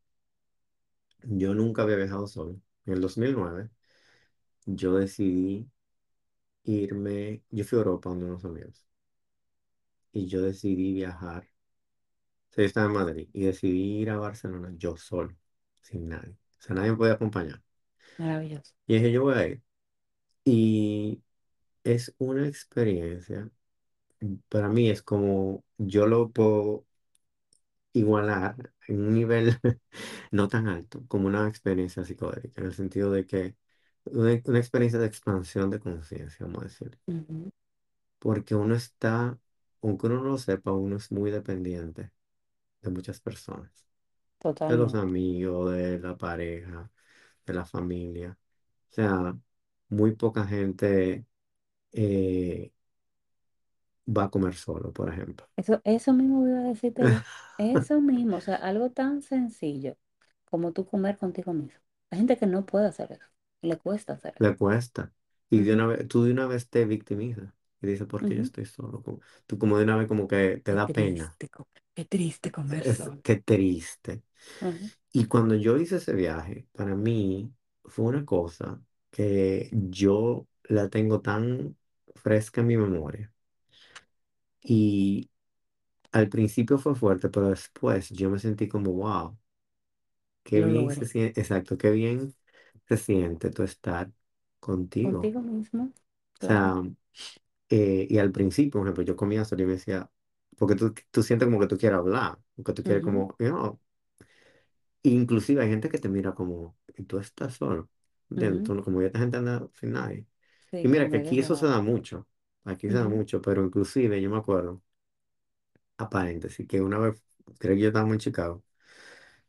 yo 1.24 1.54
nunca 1.54 1.82
había 1.82 1.96
viajado 1.96 2.26
solo. 2.26 2.60
En 2.86 2.94
el 2.94 3.00
2009, 3.00 3.70
yo 4.66 4.94
decidí 4.96 5.70
irme, 6.64 7.42
yo 7.50 7.64
fui 7.64 7.78
a 7.78 7.80
Europa 7.82 8.10
con 8.10 8.22
unos 8.24 8.44
amigos 8.44 8.86
y 10.12 10.26
yo 10.26 10.40
decidí 10.42 10.94
viajar. 10.94 11.46
O 12.50 12.54
sea, 12.54 12.62
yo 12.64 12.66
estaba 12.66 12.86
en 12.86 12.92
Madrid 12.92 13.28
y 13.32 13.44
decidí 13.46 13.98
ir 14.02 14.10
a 14.10 14.16
Barcelona 14.18 14.72
yo 14.76 14.96
solo, 14.96 15.34
sin 15.82 16.08
nadie. 16.08 16.32
O 16.58 16.62
sea, 16.62 16.74
nadie 16.76 16.90
me 16.92 16.96
podía 16.98 17.14
acompañar. 17.14 17.62
Maravilloso. 18.18 18.72
Y 18.86 18.94
dije, 18.94 19.12
yo 19.12 19.22
voy 19.22 19.34
a 19.34 19.46
ir. 19.48 19.62
Y 20.44 21.22
es 21.84 22.14
una 22.18 22.48
experiencia, 22.48 23.50
para 24.48 24.68
mí 24.68 24.90
es 24.90 25.02
como, 25.02 25.64
yo 25.78 26.06
lo 26.06 26.30
puedo 26.32 26.86
igualar 27.92 28.72
en 28.88 29.00
un 29.02 29.14
nivel 29.14 29.58
no 30.30 30.48
tan 30.48 30.68
alto 30.68 31.04
como 31.08 31.26
una 31.28 31.48
experiencia 31.48 32.04
psicodélica, 32.04 32.60
en 32.60 32.66
el 32.68 32.74
sentido 32.74 33.10
de 33.12 33.26
que 33.26 33.56
una, 34.06 34.40
una 34.46 34.58
experiencia 34.58 34.98
de 35.00 35.06
expansión 35.06 35.70
de 35.70 35.80
conciencia, 35.80 36.46
vamos 36.46 36.62
a 36.62 36.64
decir. 36.66 36.98
Ujú, 37.06 37.52
Porque 38.18 38.54
uno 38.54 38.74
está, 38.74 39.38
aunque 39.82 40.06
uno 40.06 40.16
no 40.22 40.30
lo 40.30 40.38
sepa, 40.38 40.72
uno 40.72 40.96
es 40.96 41.10
muy 41.12 41.30
dependiente 41.30 42.12
de 42.82 42.90
muchas 42.90 43.20
personas, 43.20 43.86
de 44.66 44.76
los 44.78 44.94
Totalmente. 44.94 44.96
amigos, 44.96 45.72
de 45.74 45.98
la 46.00 46.16
pareja, 46.18 46.90
de 47.46 47.54
la 47.54 47.64
familia. 47.66 48.38
O 48.90 48.94
sea, 48.94 49.36
muy 49.90 50.16
poca 50.16 50.46
gente 50.46 51.26
eh, 51.92 52.72
va 54.18 54.24
a 54.24 54.30
comer 54.30 54.54
solo, 54.54 54.92
por 54.92 55.08
ejemplo. 55.12 55.48
Eso, 55.56 55.80
eso 55.84 56.12
mismo 56.12 56.46
iba 56.48 56.58
a 56.60 56.62
decirte 56.64 57.08
yo. 57.08 57.18
Eso 57.58 58.00
mismo, 58.00 58.36
o 58.38 58.40
sea, 58.40 58.56
algo 58.56 58.90
tan 58.90 59.22
sencillo 59.22 59.96
como 60.46 60.72
tú 60.72 60.86
comer 60.86 61.18
contigo 61.18 61.52
mismo. 61.52 61.80
Hay 62.10 62.18
gente 62.18 62.36
que 62.38 62.46
no 62.46 62.66
puede 62.66 62.86
hacer 62.88 63.12
eso. 63.12 63.26
Le 63.62 63.76
cuesta 63.76 64.12
hacer. 64.12 64.34
Le 64.38 64.56
cuesta. 64.56 65.12
Y 65.50 65.60
de 65.62 65.74
una 65.74 65.86
vez, 65.86 66.08
tú 66.08 66.24
de 66.24 66.32
una 66.32 66.46
vez 66.46 66.68
te 66.68 66.84
victimizas 66.84 67.52
y 67.80 67.86
dices, 67.88 68.06
¿por 68.06 68.24
qué 68.24 68.36
yo 68.36 68.42
ujú. 68.42 68.42
estoy 68.42 68.64
solo? 68.66 69.02
Como- 69.02 69.20
tú 69.46 69.58
como 69.58 69.78
de 69.78 69.84
una 69.84 69.96
vez 69.96 70.08
como 70.08 70.26
que 70.28 70.58
te 70.64 70.74
Qué 70.74 70.74
da 70.74 70.92
pena. 70.92 71.38
triste, 71.38 71.48
co- 71.48 71.66
qué 71.94 72.04
triste 72.04 72.52
comer 72.52 72.84
Es, 72.84 72.98
solo. 72.98 73.22
qué 73.22 73.36
triste. 73.36 74.22
Ujú, 74.60 74.90
Y 75.12 75.26
cuando 75.26 75.54
yo 75.56 75.78
hice 75.78 75.96
ese 75.96 76.14
viaje, 76.14 76.68
para 76.74 76.94
mí 76.96 77.54
fue 77.84 78.06
una 78.06 78.24
cosa 78.26 78.82
que 79.10 79.70
yo 79.72 80.48
la 80.64 80.88
tengo 80.90 81.20
tan 81.22 81.76
fresca 82.16 82.60
en 82.62 82.68
mi 82.68 82.76
memoria. 82.76 83.32
Y 84.62 85.30
al 86.12 86.28
principio 86.30 86.78
fue 86.78 86.94
fuerte, 86.96 87.28
pero 87.30 87.50
después 87.50 88.10
yo 88.10 88.30
me 88.30 88.38
sentí 88.40 88.68
como, 88.68 88.92
wow, 88.92 89.38
qué 90.42 90.60
Lo 90.60 90.66
bien 90.66 90.90
se 90.90 91.06
logré. 91.06 91.06
siente, 91.06 91.40
exacto, 91.40 91.76
qué 91.78 91.90
bien 91.90 92.34
se 92.88 92.96
siente 92.96 93.50
tú 93.50 93.62
estar 93.62 94.10
contigo. 94.60 95.20
Contigo 95.20 95.40
mismo, 95.42 95.92
O 96.40 96.40
claro. 96.40 96.74
sea, 96.74 96.82
eh, 97.70 98.06
y 98.10 98.18
al 98.18 98.32
principio, 98.32 98.80
por 98.80 98.88
ejemplo, 98.88 99.04
yo 99.04 99.16
comía 99.16 99.44
solo 99.44 99.62
y 99.64 99.66
me 99.66 99.72
decía, 99.74 100.10
porque 100.58 100.76
tú, 100.76 100.94
tú 101.10 101.22
sientes 101.22 101.46
como 101.48 101.60
que 101.60 101.66
tú 101.68 101.78
quieres 101.78 101.98
hablar, 101.98 102.38
porque 102.56 102.72
tú 102.74 102.84
quieres 102.84 103.02
Ujú, 103.02 103.04
como, 103.04 103.36
you 103.40 103.48
know, 103.48 103.80
inclusive 105.02 105.62
hay 105.62 105.68
gente 105.70 105.88
que 105.88 105.98
te 105.98 106.08
mira 106.08 106.34
como, 106.34 106.76
y 106.96 107.04
tú 107.04 107.18
estás 107.18 107.54
solo, 107.54 107.88
¿entiendes? 108.30 108.62
ujú. 108.62 108.64
Tú 108.64 108.74
no- 108.74 108.82
como 108.84 109.00
ya 109.00 109.08
esta 109.08 109.18
gente 109.20 109.36
anda 109.38 109.68
sin 109.74 109.92
nadie. 109.92 110.26
Y 110.82 110.88
Sí, 110.88 110.88
mira 110.88 111.08
como 111.08 111.10
que 111.10 111.16
que 111.18 111.18
aquí 111.18 111.38
eso 111.40 111.56
se 111.56 111.66
raro. 111.66 111.68
da 111.68 111.80
mucho, 111.82 112.28
aquí 112.64 112.88
se 112.88 112.94
da 112.94 113.08
Ujú, 113.08 113.08
mucho, 113.08 113.40
pero 113.42 113.64
inclusive 113.64 114.20
yo 114.22 114.30
me 114.30 114.38
acuerdo, 114.38 114.82
a 115.98 116.08
paréntesis, 116.10 116.66
que 116.68 116.80
una 116.80 116.98
vez, 116.98 117.22
creo 117.58 117.74
que 117.76 117.80
yo 117.82 117.88
estaba 117.88 118.08
en 118.10 118.18
Chicago, 118.18 118.62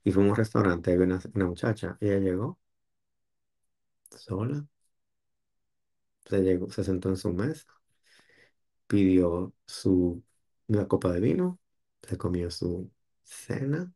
y 0.03 0.11
fuimos 0.11 0.31
a 0.31 0.33
un 0.33 0.37
restaurante, 0.37 0.91
y 0.91 0.93
había 0.95 1.07
una, 1.07 1.21
una 1.35 1.47
muchacha, 1.47 1.97
y 2.01 2.07
ella 2.09 2.19
llegó 2.19 2.59
sola, 4.17 4.65
se 6.25 6.41
llegó, 6.41 6.69
se 6.69 6.83
sentó 6.83 7.07
en 7.09 7.15
su 7.17 7.31
mesa, 7.33 7.65
pidió 8.87 9.53
su, 9.65 10.23
una 10.67 10.87
copa 10.87 11.11
de 11.13 11.19
vino, 11.21 11.59
se 12.01 12.17
comió 12.17 12.49
su 12.51 12.91
cena, 13.23 13.91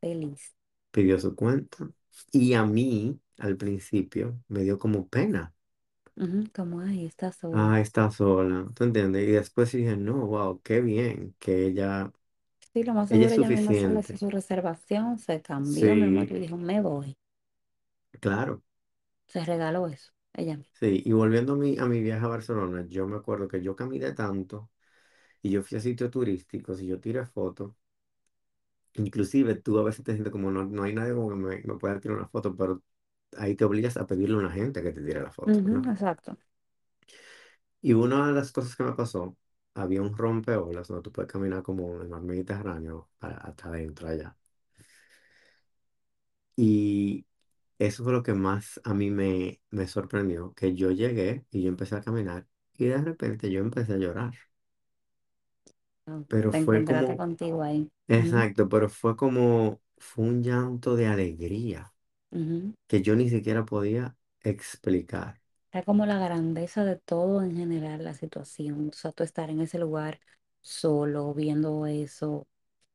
Feliz. 0.00 0.54
pidió 0.92 1.18
su 1.18 1.34
cuenta, 1.34 1.90
y 2.32 2.54
a 2.54 2.64
mí, 2.64 3.20
al 3.38 3.56
principio, 3.56 4.40
me 4.48 4.62
dio 4.62 4.78
como 4.78 5.08
pena. 5.08 5.54
Ujú, 6.16 6.44
Como 6.54 6.78
ahí 6.80 7.04
está 7.06 7.32
sola. 7.32 7.68
Ah, 7.68 7.80
está 7.80 8.10
sola, 8.10 8.66
¿tú 8.74 8.84
entiendes? 8.84 9.24
Y 9.28 9.32
después 9.32 9.72
dije, 9.72 9.96
no, 9.96 10.26
wow, 10.26 10.60
qué 10.62 10.80
bien, 10.80 11.34
que 11.40 11.66
ella, 11.66 12.12
Sí, 12.72 12.82
lo 12.84 12.94
más 12.94 13.10
ella 13.10 13.26
es 13.26 13.32
seguro 13.32 13.34
ella 13.34 13.50
misma 13.50 13.74
hizo 13.74 14.00
suficiente. 14.00 14.18
su 14.18 14.30
reservación, 14.30 15.18
se 15.18 15.42
cambió, 15.42 15.94
mi 15.94 16.06
amor, 16.06 16.26
Sí, 16.26 16.32
y 16.32 16.38
dijo, 16.38 16.56
me 16.56 16.80
voy. 16.80 17.18
claro, 18.20 18.62
Se 19.30 19.42
regaló 19.46 19.86
eso, 19.88 20.12
ella 20.34 20.60
sí. 20.74 21.02
Y 21.04 21.12
volviendo 21.12 21.52
a 21.54 21.56
mi, 21.56 21.78
a 21.78 21.86
mi 21.86 22.00
viaje 22.02 22.24
a 22.24 22.28
Barcelona, 22.28 22.86
yo 22.88 23.06
me 23.06 23.16
acuerdo 23.16 23.48
que 23.48 23.62
yo 23.62 23.76
caminé 23.76 24.12
tanto 24.12 24.70
y 25.42 25.50
yo 25.52 25.62
fui 25.62 25.78
a 25.78 25.80
sitios 25.80 26.10
turísticos 26.10 26.80
y 26.82 26.88
yo 26.88 27.00
tiré 27.00 27.26
fotos. 27.26 27.74
Inclusive 28.94 29.54
tú 29.56 29.78
a 29.78 29.84
veces 29.84 30.04
te 30.04 30.12
sientes 30.12 30.32
como 30.32 30.50
no, 30.50 30.64
no 30.64 30.82
hay 30.82 30.92
nadie 30.94 31.14
como 31.14 31.28
que 31.30 31.34
me, 31.36 31.62
me 31.64 31.78
pueda 31.78 31.98
tirar 32.00 32.18
una 32.18 32.28
foto, 32.28 32.54
pero 32.56 32.82
ahí 33.36 33.54
te 33.56 33.64
obligas 33.64 33.96
a 33.96 34.06
pedirle 34.06 34.36
a 34.36 34.38
una 34.40 34.50
gente 34.52 34.82
que 34.82 34.92
te 34.92 35.02
tire 35.02 35.22
la 35.22 35.30
foto, 35.32 35.60
Ujú, 35.60 35.70
¿verdad? 35.70 35.88
exacto. 35.90 36.36
Y 37.82 37.92
una 37.94 38.26
de 38.28 38.32
las 38.34 38.52
cosas 38.52 38.76
que 38.76 38.82
me 38.84 38.92
pasó, 38.92 39.36
había 39.74 40.02
un 40.02 40.16
rompeolas 40.16 40.88
donde 40.88 41.02
tú 41.02 41.12
puedes 41.12 41.30
caminar 41.32 41.62
como 41.62 41.94
en 41.96 42.02
el 42.02 42.08
mar 42.08 42.22
Mediterráneo 42.22 43.10
hasta 43.20 43.68
adentro 43.68 44.08
allá. 44.08 44.36
Y 46.56 47.24
eso 47.80 48.04
fue 48.04 48.12
lo 48.14 48.22
que 48.24 48.34
más 48.34 48.80
a 48.84 48.94
mí 48.94 49.10
me, 49.10 49.62
me 49.70 49.88
sorprendió, 49.88 50.54
que 50.54 50.74
yo 50.76 50.92
llegué 50.92 51.46
y 51.52 51.62
yo 51.64 51.70
empecé 51.70 51.96
a 51.96 52.02
caminar 52.02 52.46
y 52.74 52.86
de 52.86 52.98
repente 52.98 53.50
yo 53.50 53.60
empecé 53.60 53.94
a 53.94 53.98
llorar. 53.98 54.34
Ah, 56.06 56.22
Pero 56.28 56.50
Te 56.50 56.58
fue 56.62 56.84
encontraste 56.84 56.84
como, 56.84 57.16
contigo 57.16 57.62
ahí. 57.62 57.88
Ujú, 58.10 58.44
exacto, 58.48 58.68
pero 58.68 58.88
fue 58.90 59.16
como, 59.16 59.82
fue 59.98 60.24
un 60.26 60.42
llanto 60.42 60.96
de 60.96 61.06
alegría 61.08 61.94
ujú. 62.32 62.72
que 62.88 63.02
yo 63.02 63.16
ni 63.16 63.30
siquiera 63.30 63.64
podía 63.66 64.16
explicar, 64.42 65.40
Era 65.72 65.84
como 65.84 66.06
la 66.06 66.18
grandeza 66.18 66.84
de 66.84 66.96
todo 66.96 67.42
en 67.42 67.56
general, 67.56 68.04
la 68.04 68.14
situación. 68.14 68.88
O 68.90 68.92
sea, 68.92 69.12
tú 69.12 69.22
estar 69.24 69.50
en 69.50 69.60
ese 69.60 69.78
lugar 69.78 70.20
solo, 70.60 71.32
viendo 71.34 71.86
eso. 71.86 72.30
O 72.32 72.46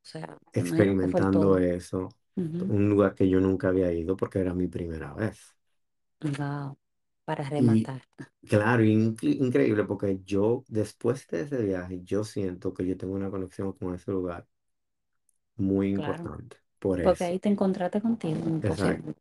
sea, 0.04 0.38
imagínate 0.58 0.98
que 0.98 1.08
fue 1.08 1.22
el 1.22 1.30
experimentando 1.30 1.30
todo. 1.30 1.60
eso, 1.60 2.10
Ujú. 2.38 2.76
un 2.78 2.90
lugar 2.90 3.16
que 3.16 3.30
yo 3.30 3.40
nunca 3.40 3.70
había 3.70 3.92
ido 3.94 4.16
porque 4.18 4.40
era 4.40 4.54
mi 4.54 4.68
primera 4.68 5.14
vez. 5.14 5.56
Wow, 6.38 6.78
para 7.26 7.44
Y 7.58 7.90
rematar, 7.90 8.02
claro, 8.48 8.84
incre- 8.84 9.36
increíble 9.40 9.84
porque 9.86 10.20
yo, 10.26 10.64
después 10.68 11.28
de 11.28 11.42
ese 11.42 11.62
viaje, 11.64 12.02
yo 12.04 12.24
siento 12.24 12.74
que 12.74 12.86
yo 12.88 12.98
tengo 12.98 13.16
una 13.16 13.30
conexión 13.32 13.74
con 13.74 13.96
ese 13.96 14.12
lugar 14.12 14.48
muy 15.58 15.90
claro. 15.94 16.32
importante. 16.32 16.58
Por 16.80 17.02
Porque 17.02 17.24
eso. 17.24 17.26
ahí 17.26 17.40
te 17.40 17.50
encontraste 17.50 18.02
contigo, 18.02 18.40
Exacto. 18.62 19.06
imposible. 19.08 19.16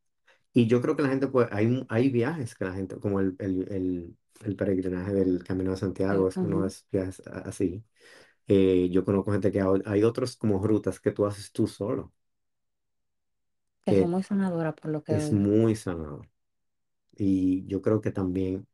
Y 0.54 0.66
yo 0.68 0.80
creo 0.82 0.96
que 0.96 1.02
la 1.02 1.10
gente, 1.10 1.28
pues, 1.28 1.48
hay, 1.52 1.84
hay 1.90 2.10
viajes 2.10 2.54
que 2.54 2.64
la 2.66 2.74
gente, 2.74 2.98
como 3.00 3.20
el, 3.20 3.36
el, 3.40 3.68
el, 3.72 4.18
el 4.44 4.56
peregrinaje 4.56 5.12
del 5.14 5.44
Camino 5.44 5.72
de 5.72 5.78
Santiago, 5.78 6.28
es 6.28 6.42
uno 6.42 6.62
de 6.62 6.68
esos 6.68 6.86
viajes 6.92 7.22
a- 7.26 7.40
así. 7.40 7.84
Eh, 8.48 8.88
yo 8.92 9.04
conozco 9.04 9.32
gente 9.32 9.52
que 9.52 9.60
ha- 9.60 9.68
hay 9.86 10.04
otros 10.04 10.36
como 10.36 10.64
rutas 10.66 11.00
que 11.00 11.12
tú 11.12 11.26
haces 11.26 11.52
tú 11.52 11.66
solo, 11.68 12.12
Que 13.86 13.94
que 13.94 14.04
muy 14.04 14.22
sanadoras 14.22 14.74
por 14.74 14.90
lo 14.90 15.02
que 15.02 15.14
es 15.16 15.32
oído. 15.32 15.32
muy 15.32 15.76
sanador. 15.76 16.28
Y 17.16 17.66
yo 17.68 17.82
creo 17.82 18.00
que 18.02 18.12
también, 18.12 18.68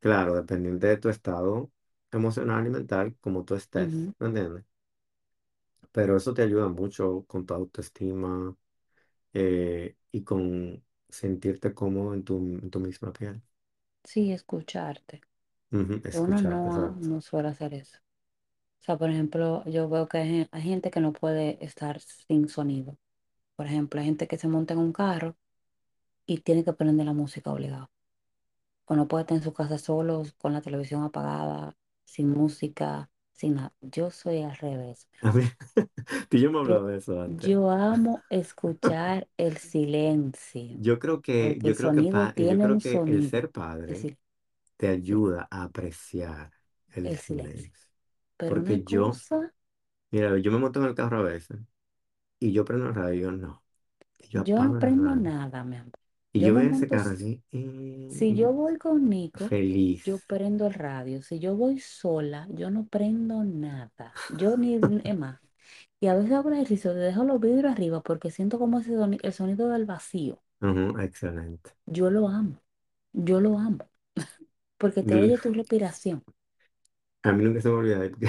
claro, 0.00 0.34
dependiente 0.34 0.86
de 0.88 0.96
tu 0.98 1.08
estado 1.08 1.70
emocional 2.12 2.66
y 2.66 2.70
mental, 2.70 3.16
como 3.20 3.44
tú 3.44 3.54
estés, 3.54 3.94
Ujú. 3.94 4.14
¿me 4.18 4.28
entiendes? 4.28 4.64
Pero 5.92 6.16
eso 6.16 6.34
te 6.34 6.42
ayuda 6.42 6.68
mucho 6.68 7.24
con 7.26 7.46
tu 7.46 7.54
autoestima 7.54 8.56
eh, 9.34 9.96
y 10.12 10.24
con 10.24 10.84
sentirte 11.08 11.74
cómodo 11.74 12.14
en 12.14 12.24
tu, 12.24 12.38
en 12.38 12.70
tu 12.70 12.80
misma 12.80 13.12
piel. 13.12 13.42
Sí, 14.04 14.32
escucharte. 14.32 15.20
Ujú, 15.72 16.02
Que 16.10 16.18
uno 16.18 16.40
no, 16.42 16.90
exacto. 16.90 17.00
no 17.00 17.20
suele 17.22 17.48
hacer 17.50 17.74
eso. 17.74 17.98
O 18.80 18.84
sea, 18.84 18.98
por 18.98 19.10
ejemplo, 19.10 19.64
yo 19.66 19.88
veo 19.90 20.08
que 20.08 20.18
hay, 20.18 20.28
gen- 20.30 20.48
hay 20.52 20.62
gente 20.62 20.90
que 20.92 21.00
no 21.00 21.12
puede 21.14 21.64
estar 21.64 22.00
sin 22.00 22.48
sonido. 22.48 22.98
Por 23.58 23.66
ejemplo, 23.66 24.00
hay 24.00 24.06
gente 24.06 24.28
que 24.28 24.38
se 24.38 24.48
monta 24.48 24.74
en 24.74 24.80
un 24.80 24.94
carro 24.94 25.36
y 26.26 26.38
tiene 26.40 26.64
que 26.64 26.72
prender 26.74 27.06
la 27.06 27.12
música 27.14 27.52
obligado. 27.52 27.90
O 28.86 28.96
no 28.96 29.08
puede 29.08 29.22
estar 29.22 29.36
en 29.38 29.44
su 29.44 29.52
casa 29.54 29.78
solo, 29.78 30.24
con 30.38 30.52
la 30.52 30.62
televisión 30.62 31.04
apagada, 31.04 31.76
sin 32.04 32.30
música, 32.30 33.10
sin 33.32 33.56
nada. 33.56 33.72
Yo 33.80 34.10
soy 34.10 34.42
al 34.42 34.56
revés. 34.56 35.08
A 35.22 35.32
mí, 35.32 35.42
tú 36.28 36.36
y 36.36 36.40
yo 36.40 36.48
hemos 36.48 36.60
Yo, 36.62 36.62
hablado 36.62 36.86
de 36.88 36.98
eso 36.98 37.20
antes. 37.20 37.52
yo 37.52 37.70
amo 37.70 38.24
escuchar 38.28 39.28
el 39.36 39.56
silencio, 39.58 40.80
Yo 40.80 40.98
creo 40.98 41.22
que, 41.22 41.58
porque 41.58 41.68
el 41.68 41.74
yo 41.74 41.76
creo 41.76 41.92
que, 41.92 42.02
sonido 42.02 42.04
pa- 42.04 42.34
yo 42.36 42.58
tiene 42.58 42.60
creo 42.60 42.76
un 42.76 42.80
que 42.80 43.02
el 43.06 43.22
sonido. 43.22 43.24
ser 43.24 43.50
padre 43.50 44.10
te 44.76 44.88
ayuda 44.88 45.48
a 45.50 45.64
apreciar 45.64 46.52
el 46.92 47.12
el 47.12 47.18
silencio. 47.18 47.72
silencio. 47.72 47.88
Pero 48.36 48.60
una 48.60 48.78
Porque 48.78 48.84
yo, 48.84 49.22
cosa, 49.22 49.52
mira, 50.12 50.38
yo 50.38 50.52
me 50.52 50.58
monto 50.58 50.80
en 50.80 50.86
el 50.88 50.94
carro 50.94 51.18
a 51.20 51.22
veces 51.24 51.58
y 52.40 52.52
yo 52.52 52.64
prendo 52.64 52.88
el 52.88 52.94
radio 52.94 53.32
no. 53.32 53.64
Y 54.18 54.28
yo 54.30 54.44
yo 54.44 54.58
no 54.58 54.74
prendo 54.78 55.14
radio. 55.14 55.30
nada, 55.30 55.64
mi 55.64 55.76
amor. 55.76 55.92
Y 56.32 56.42
Yo 56.42 56.44
yo 56.44 56.54
me 56.54 56.62
veo 56.62 56.70
ese 56.70 56.88
monto, 56.88 56.94
carro 56.94 57.10
s- 57.10 57.12
así, 57.12 57.42
si 58.08 58.34
yo 58.36 58.52
voy 58.52 58.78
con 58.78 59.08
Nico, 59.10 59.54
feliz. 59.54 60.04
yo 60.04 60.20
prendo 60.20 60.66
el 60.66 60.74
radio. 60.74 61.22
Si 61.22 61.38
yo 61.40 61.56
voy 61.56 61.80
sola, 61.80 62.46
yo 62.50 62.70
no 62.70 62.86
prendo 62.88 63.44
nada. 63.44 64.20
Yo 64.28 64.56
ni, 64.56 64.76
es 65.04 65.18
más. 65.18 65.40
Y 66.00 66.08
a 66.08 66.16
veces 66.16 66.32
hago 66.32 66.48
el 66.50 66.56
ejercicio 66.56 66.94
de 66.94 67.02
dejo 67.06 67.24
los 67.24 67.40
vidrios 67.40 67.72
arriba 67.72 68.02
porque 68.02 68.30
siento 68.30 68.58
como 68.58 68.80
ese 68.80 68.92
soni- 68.96 69.20
el 69.22 69.32
sonido 69.34 69.68
del 69.70 69.86
vacío. 69.86 70.42
Ujú, 70.60 70.98
excelente. 71.00 71.72
Yo 71.86 72.08
lo 72.10 72.28
amo. 72.28 72.62
Yo 73.12 73.40
lo 73.40 73.58
amo. 73.58 73.88
Porque 74.78 75.02
te 75.04 75.16
oye 75.16 75.38
tu 75.38 75.52
respiración. 75.52 76.24
A 77.22 77.32
mí 77.32 77.44
nunca 77.44 77.60
se 77.60 77.68
me 77.68 77.74
olvida 77.76 78.10
que, 78.10 78.28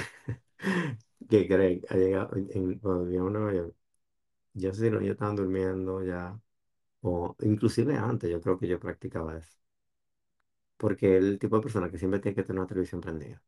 que 1.29 1.43
Greg 1.45 1.85
ha 1.89 1.95
llegado 1.95 2.35
en, 2.35 2.79
cuando 2.79 3.05
vivíamos 3.05 3.29
en 3.29 3.33
Nueva 3.33 3.53
York. 3.53 3.75
Yo 4.59 4.73
sé 4.73 4.81
si 4.85 4.91
no, 4.91 5.01
yo 5.01 5.13
estaba 5.13 5.33
durmiendo 5.33 6.03
ya, 6.03 6.39
o 7.01 7.35
inclusive 7.41 7.97
antes, 7.97 8.29
yo 8.31 8.41
creo 8.41 8.59
que 8.59 8.67
yo 8.69 8.79
practicaba 8.79 9.37
eso. 9.37 9.57
Porque 10.77 11.15
el 11.17 11.37
tipo 11.37 11.57
de 11.57 11.61
persona 11.61 11.91
que 11.91 11.99
siempre 11.99 12.19
tiene 12.19 12.35
que 12.35 12.41
tener 12.43 12.59
una 12.59 12.67
televisión 12.67 13.01
prendida. 13.01 13.39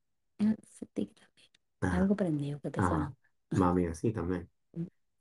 Tic- 0.93 1.21
Ajá, 1.81 1.99
Algo 1.99 2.15
prendido 2.15 2.59
que 2.61 2.71
te 2.71 2.81
ajá. 2.81 2.83
suena. 2.83 3.15
Mami 3.51 3.87
así 3.87 4.11
también. 4.13 4.49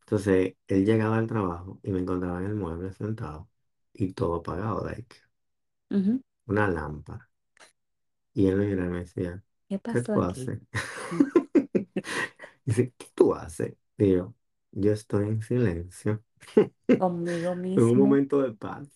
Entonces, 0.03 0.57
él 0.69 0.87
llegaba 0.87 1.19
al 1.19 1.27
trabajo 1.29 1.81
y 1.85 1.93
me 1.93 2.01
encontraba 2.01 2.41
en 2.41 2.47
el 2.47 2.55
mueble 2.57 2.93
sentado 2.93 3.51
y 3.95 4.13
todo 4.15 4.37
apagado, 4.37 4.85
like, 4.87 5.17
Ujú. 5.91 6.21
una 6.49 6.69
lámpara. 6.69 7.31
Y 8.35 8.47
él 8.47 8.57
me 8.57 8.67
miraba 8.67 8.89
y 8.89 8.91
me 8.93 8.99
decía, 9.01 9.43
¿Qué 9.69 9.79
¿qué 9.89 10.03
pasó 10.03 10.13
tú 10.13 10.21
aquí? 10.21 10.21
haces? 10.23 10.61
Dice, 12.65 12.93
¿qué 12.99 13.07
tú 13.15 13.35
haces? 13.35 13.75
Y 13.99 14.17
yo, 14.73 14.81
yo 14.83 14.93
estoy 14.93 15.29
en 15.29 15.43
silencio, 15.43 16.25
Conmigo 16.99 17.57
en 17.77 17.85
un 17.85 17.97
mismo. 17.97 17.99
momento 17.99 18.43
de 18.43 18.53
paz. 18.55 18.89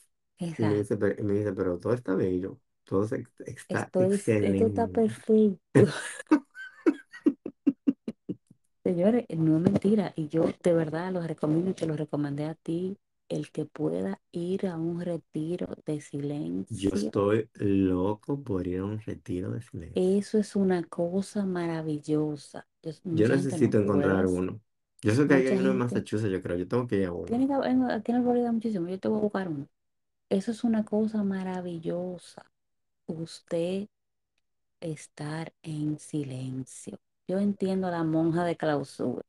Y 0.59 0.65
me 0.65 0.77
dice, 0.77 0.97
Exacto. 0.97 0.99
pero, 0.99 1.21
y 1.21 1.25
me 1.25 1.35
dice, 1.35 1.53
pero 1.53 1.79
todo 1.79 1.95
está 1.95 2.15
bello, 2.15 2.61
todo 2.85 3.07
se- 3.09 3.27
está 3.47 3.93
Estoy, 3.99 4.25
esto 4.41 4.67
está 4.67 4.89
excelente. 4.89 4.89
perfecto. 4.89 5.61
Señores, 8.85 9.27
no 9.31 9.57
es 9.57 9.63
mentira. 9.63 10.13
Y 10.17 10.29
yo 10.29 10.45
de 10.63 10.73
verdad 10.73 11.13
los 11.13 11.27
recomiendo 11.27 11.71
y 11.71 11.75
te 11.75 11.87
lo 11.87 11.97
recomendé 11.97 12.45
a 12.47 12.55
ti, 12.55 12.97
el 13.29 13.51
que 13.51 13.65
pueda 13.67 14.21
ir 14.33 14.67
a 14.69 14.77
un 14.77 15.01
retiro 15.01 15.69
de 15.87 16.01
Yo 16.69 16.91
silencio. 16.91 16.95
estoy 16.95 17.49
loco 17.55 18.43
por 18.43 18.67
ir 18.67 18.81
a 18.81 18.85
un 18.85 19.01
retiro 19.01 19.51
de 19.53 19.63
silencio. 19.63 20.15
Eso 20.19 20.39
es 20.39 20.55
una 20.55 20.85
cosa 20.85 21.45
maravillosa. 21.45 22.65
Yo- 22.81 22.93
Yo 23.11 23.29
mucha 23.29 23.35
gente 23.35 23.59
no 23.59 23.71
necesito 23.71 23.79
puede 23.83 24.05
encontrar 24.07 24.25
hacer. 24.25 24.45
uno. 24.45 24.61
Yo 25.05 25.15
sé 25.15 25.27
que 25.29 25.35
hay 25.35 25.47
Mucha 25.47 25.55
uno 25.57 25.71
en 25.71 25.79
gente 25.79 25.79
Massachusetts, 25.79 26.33
yo 26.33 26.43
creo. 26.43 26.57
Yo 26.59 26.67
tengo 26.69 26.87
que 26.89 26.97
ir 26.97 27.07
a 27.07 27.13
uno. 27.13 27.27
tiene 27.27 27.47
que 27.47 27.55
en- 27.55 28.53
muchísimo. 28.53 28.89
Yo 28.89 28.99
te 29.01 29.09
voy 29.09 29.19
a 29.19 29.23
buscar 29.23 29.49
uno. 29.49 29.69
Eso 30.31 30.51
es 30.53 30.65
una 30.65 30.85
cosa 30.85 31.23
maravillosa. 31.25 32.47
Usted 33.07 33.89
estar 34.81 35.53
en 35.63 35.99
silencio. 35.99 36.99
Yo 37.29 37.39
entiendo 37.39 37.89
a 37.89 37.91
la 37.93 38.05
monja 38.05 38.45
de 38.45 38.57
clausura. 38.57 39.23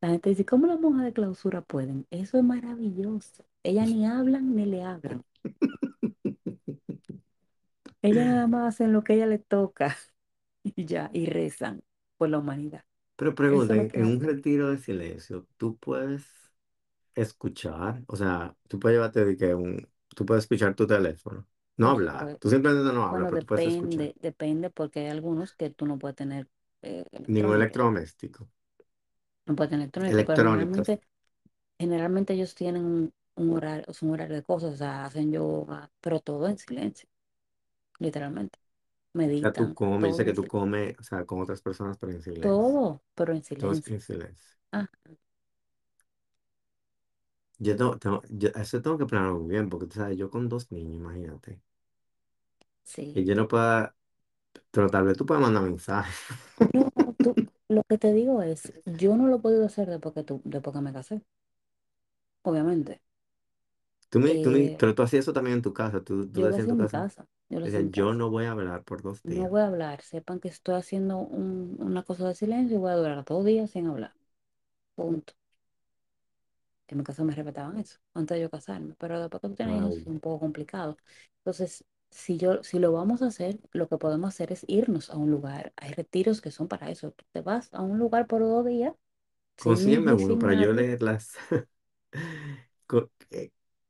La 0.00 0.10
gente 0.10 0.30
dice, 0.30 0.46
¿cómo 0.46 0.66
las 0.68 0.80
monjas 0.80 1.04
de 1.06 1.12
clausura 1.12 1.62
pueden? 1.62 2.06
Eso 2.10 2.38
es 2.38 2.44
maravilloso. 2.44 3.44
Ellas 3.64 3.88
ni 3.88 4.06
hablan 4.06 4.54
ni 4.54 4.66
le 4.66 4.84
hablan. 4.84 5.24
Ellas 8.02 8.26
nada 8.26 8.46
más 8.46 8.74
hacen 8.74 8.92
lo 8.92 9.02
que 9.02 9.14
a 9.14 9.16
ella 9.16 9.26
le 9.26 9.38
toca 9.38 9.96
y 10.64 10.84
ya, 10.86 11.10
y 11.12 11.26
rezan 11.26 11.82
por 12.18 12.28
la 12.30 12.38
humanidad. 12.38 12.84
Pero 13.16 13.34
Eso 13.50 13.72
lo 13.74 13.88
que 13.88 14.00
en 14.00 14.06
un 14.06 14.20
retiro 14.20 14.70
de 14.70 14.78
silencio, 14.78 15.46
¿tú 15.56 15.76
puedes 15.78 16.24
escuchar? 17.14 18.04
O 18.08 18.16
sea, 18.16 18.56
tú 18.68 18.80
puedes 18.80 18.96
llevarte 18.96 19.24
de 19.24 19.36
que 19.36 19.54
un... 19.54 19.88
Tú 20.16 20.26
puedes 20.26 20.44
escuchar 20.44 20.74
tu 20.76 20.86
teléfono. 20.86 21.46
No 21.76 21.88
Pues, 21.88 22.00
hablar. 22.00 22.34
pues, 22.36 22.38
Tú 22.40 22.50
simplemente 22.50 22.92
no 22.94 23.06
hablas, 23.06 23.28
bueno, 23.28 23.30
pero 23.30 23.40
tú 23.40 23.46
puedes 23.46 23.66
escuchar. 23.66 24.06
depende, 24.06 24.14
depende 24.20 24.70
porque 24.70 25.00
hay 25.00 25.08
algunos 25.08 25.54
que 25.54 25.70
tú 25.70 25.86
no 25.86 25.98
puedes 25.98 26.16
tener 26.16 26.48
eh, 26.82 27.04
Ningún 27.26 27.56
electrodoméstico. 27.56 28.48
no 29.46 29.54
puedes 29.56 29.70
tener 29.70 29.84
electrónico, 29.84 30.24
pero 30.24 30.38
Electrónicos. 30.38 30.88
generalmente, 30.88 31.00
generalmente 31.78 32.34
ellos 32.34 32.54
tienen 32.56 32.84
un, 32.84 33.14
un 33.36 33.52
horario, 33.56 33.86
es 33.88 34.02
un 34.02 34.12
horario 34.12 34.36
de 34.36 34.42
cosas, 34.44 34.74
o 34.74 34.76
sea, 34.78 35.04
hacen 35.06 35.32
yoga, 35.32 35.90
pero 36.02 36.20
todo 36.20 36.48
en 36.48 36.58
silencio, 36.58 37.08
literalmente. 38.00 38.58
O 39.36 39.36
sea, 39.40 39.52
tú 39.54 39.64
Meditan, 39.64 39.74
comes, 39.74 40.10
yo 40.12 40.14
sé 40.16 40.24
todo 40.24 40.26
que 40.26 40.32
tú 40.34 40.46
comes, 40.46 40.96
o 40.98 41.02
sea, 41.02 41.24
con 41.26 41.40
otras 41.40 41.60
personas, 41.62 41.98
pero 41.98 42.12
en 42.12 42.22
silencio. 42.22 42.80
Todo, 42.80 43.02
pero 43.14 43.32
en 43.32 43.42
Todo 43.58 43.72
es 43.72 43.82
silencio. 43.82 43.92
en 43.92 44.00
silencio. 44.00 44.56
Ah, 44.72 44.88
Yo 47.58 47.76
tengo, 47.76 47.98
tengo- 47.98 48.22
yo- 48.30 48.50
eso 48.54 48.80
tengo 48.82 48.96
que 48.98 49.06
planearlo 49.06 49.40
muy 49.40 49.50
bien, 49.50 49.68
porque 49.68 49.86
tú 49.86 49.94
sabes, 49.96 50.16
yo 50.18 50.30
con 50.30 50.48
dos 50.48 50.70
niños, 50.72 50.94
imagínate. 50.96 51.60
Sí. 52.84 53.22
yo 53.24 53.34
no 53.34 53.48
pueda, 53.48 53.96
pero 54.70 54.88
tal 54.90 55.04
vez 55.06 55.16
tú 55.18 55.26
puedas 55.26 55.42
mandar 55.42 55.64
mensajes. 55.64 56.16
No, 56.72 56.90
tú, 57.22 57.38
lo 57.68 57.82
que 57.88 57.96
te 57.98 58.12
digo 58.12 58.42
es, 58.42 58.72
yo 58.84 59.16
no 59.16 59.26
lo 59.28 59.36
he 59.36 59.38
podido 59.40 59.64
hacer 59.66 59.88
después 59.88 60.14
que 60.14 60.24
tú, 60.24 60.40
después 60.44 60.74
que 60.76 60.82
me 60.82 60.92
casé, 60.92 61.22
obviamente. 62.42 63.00
Tú 64.14 64.20
me, 64.20 64.36
tú 64.38 64.50
me- 64.50 64.70
Eh, 64.70 64.78
pero 64.78 64.94
tú 64.94 65.02
hacías 65.02 65.24
eso 65.24 65.32
también 65.32 65.56
en 65.58 65.62
tu 65.62 65.72
casa. 65.74 66.02
Tú, 66.04 66.30
tú 66.30 66.40
yo 66.40 66.48
lo 66.48 66.56
en 66.56 66.56
hacía 66.56 66.68
tu 66.68 66.74
en 66.74 66.78
mi 66.78 66.86
casa. 66.86 66.86
casa, 66.86 67.26
yo 67.48 67.60
lo 67.60 67.66
hacía 67.66 67.80
Decías, 67.80 67.84
en 67.84 67.90
yo 67.90 68.14
casa. 68.14 68.14
no 68.14 68.30
voy 68.30 68.46
a 68.46 68.52
hablar 68.52 68.84
por 68.84 69.02
dos 69.02 69.24
No 69.24 69.48
días. 69.48 69.50
voy 69.50 69.60
a 69.60 69.66
hablar, 69.66 70.00
sepan 70.02 70.40
que 70.40 70.48
estoy 70.48 70.76
haciendo 70.76 71.18
un- 71.18 71.76
una 71.80 72.02
cosa 72.04 72.26
de 72.28 72.34
silencio 72.34 72.76
y 72.76 72.80
voy 72.80 72.92
a 72.92 72.96
durar 72.96 73.24
dos 73.24 73.44
días 73.44 73.70
sin 73.70 73.86
hablar. 73.86 74.14
Punto. 74.96 75.34
En 76.88 76.98
mi 76.98 77.04
casa 77.04 77.24
me 77.24 77.34
respetaban 77.34 77.78
eso, 77.78 77.98
antes 78.14 78.36
de 78.36 78.42
yo 78.42 78.50
casarme, 78.50 78.94
pero 78.98 79.20
después 79.20 79.40
que 79.42 79.48
tú 79.48 79.54
tienes 79.54 79.76
hijos 79.76 79.98
es 79.98 79.98
Wow. 79.98 80.06
un 80.06 80.20
poco 80.20 80.40
complicado. 80.40 80.96
Entonces, 81.38 81.84
si 82.10 82.36
yo, 82.38 82.62
si 82.62 82.78
lo 82.78 82.92
vamos 82.92 83.22
a 83.22 83.26
hacer, 83.26 83.58
lo 83.72 83.88
que 83.88 83.98
podemos 83.98 84.28
hacer 84.28 84.52
es 84.52 84.64
irnos 84.68 85.10
a 85.10 85.16
un 85.16 85.30
lugar. 85.30 85.72
Hay 85.76 85.92
retiros 85.92 86.40
que 86.40 86.50
son 86.50 86.68
para 86.68 86.90
eso. 86.90 87.10
Tú 87.12 87.24
te 87.32 87.40
vas 87.42 87.72
a 87.74 87.82
un 87.82 87.98
lugar 87.98 88.26
por 88.26 88.40
dos 88.40 88.64
días, 88.66 88.94
sin 89.56 89.84
Consígueme 89.84 90.12
y 90.14 90.18
uno 90.18 90.38
sin 90.38 90.38
para 90.38 90.54
yo 90.54 90.72
nadie. 90.72 90.72
leer 90.72 91.02
las... 91.02 91.34
co- 92.86 93.10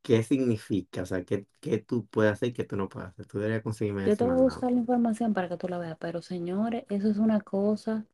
¿Qué, 0.04 0.22
significa? 0.22 1.02
O 1.02 1.06
sea, 1.06 1.24
¿qué, 1.24 1.46
qué 1.60 1.78
tú 1.78 2.06
puedes 2.06 2.32
hacer 2.34 2.50
y 2.50 2.52
qué 2.52 2.64
tú 2.64 2.76
no 2.76 2.88
puedes 2.90 3.10
hacer? 3.10 3.26
Tú 3.26 3.38
deberías 3.38 3.62
conseguirme 3.62 4.04
Yo 4.06 4.16
te 4.16 4.22
y 4.22 4.24
voy 4.24 4.34
a 4.34 4.38
buscar 4.38 4.72
la 4.72 4.78
información 4.78 5.34
para 5.34 5.48
que 5.48 5.56
tú 5.58 5.68
la 5.68 5.76
veas, 5.78 5.96
pero 6.00 6.22
señores, 6.22 6.84
eso 6.88 7.08
es 7.10 7.18
una 7.18 7.40
cosa 7.42 8.06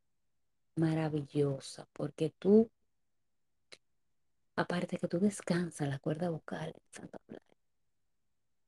maravillosa, 0.75 1.87
porque 1.93 2.31
tú, 2.39 2.69
aparte 4.55 4.97
que 4.97 5.09
tú 5.09 5.19
descansas 5.19 5.89
la 5.89 5.99
cuerda 5.99 6.29
vocal, 6.29 6.73
Santa 6.89 7.19
Blanca, 7.27 7.43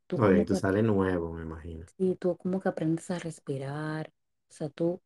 tú 0.07 0.17
Oye, 0.17 0.43
como 0.43 0.45
tú 0.45 0.55
que, 0.55 0.55
sales 0.55 0.83
nuevo, 0.83 1.31
me 1.33 1.43
imagino. 1.43 1.85
sí, 1.97 2.15
tú 2.19 2.37
como 2.37 2.59
que 2.61 2.69
aprendes 2.69 3.09
a 3.11 3.19
respirar, 3.19 4.09
o 4.49 4.53
sea, 4.53 4.69
tú, 4.69 5.01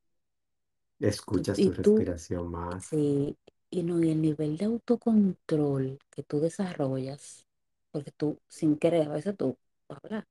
Escuchas 0.99 1.59
y 1.59 1.71
tu 1.71 1.71
tú, 1.71 2.07
respiración 2.11 2.51
más. 2.51 2.99
sí, 2.99 3.37
y 3.71 3.83
no, 3.83 4.03
y 4.03 4.11
el 4.11 4.21
nivel 4.23 4.57
de 4.57 4.65
autocontrol 4.67 5.99
que 6.11 6.23
tú 6.23 6.41
desarrollas, 6.41 7.46
porque 7.91 8.11
tú, 8.11 8.39
sin 8.47 8.77
querer, 8.77 9.07
a 9.09 9.13
veces 9.13 9.35
tú 9.37 9.57
hablas, 9.89 10.25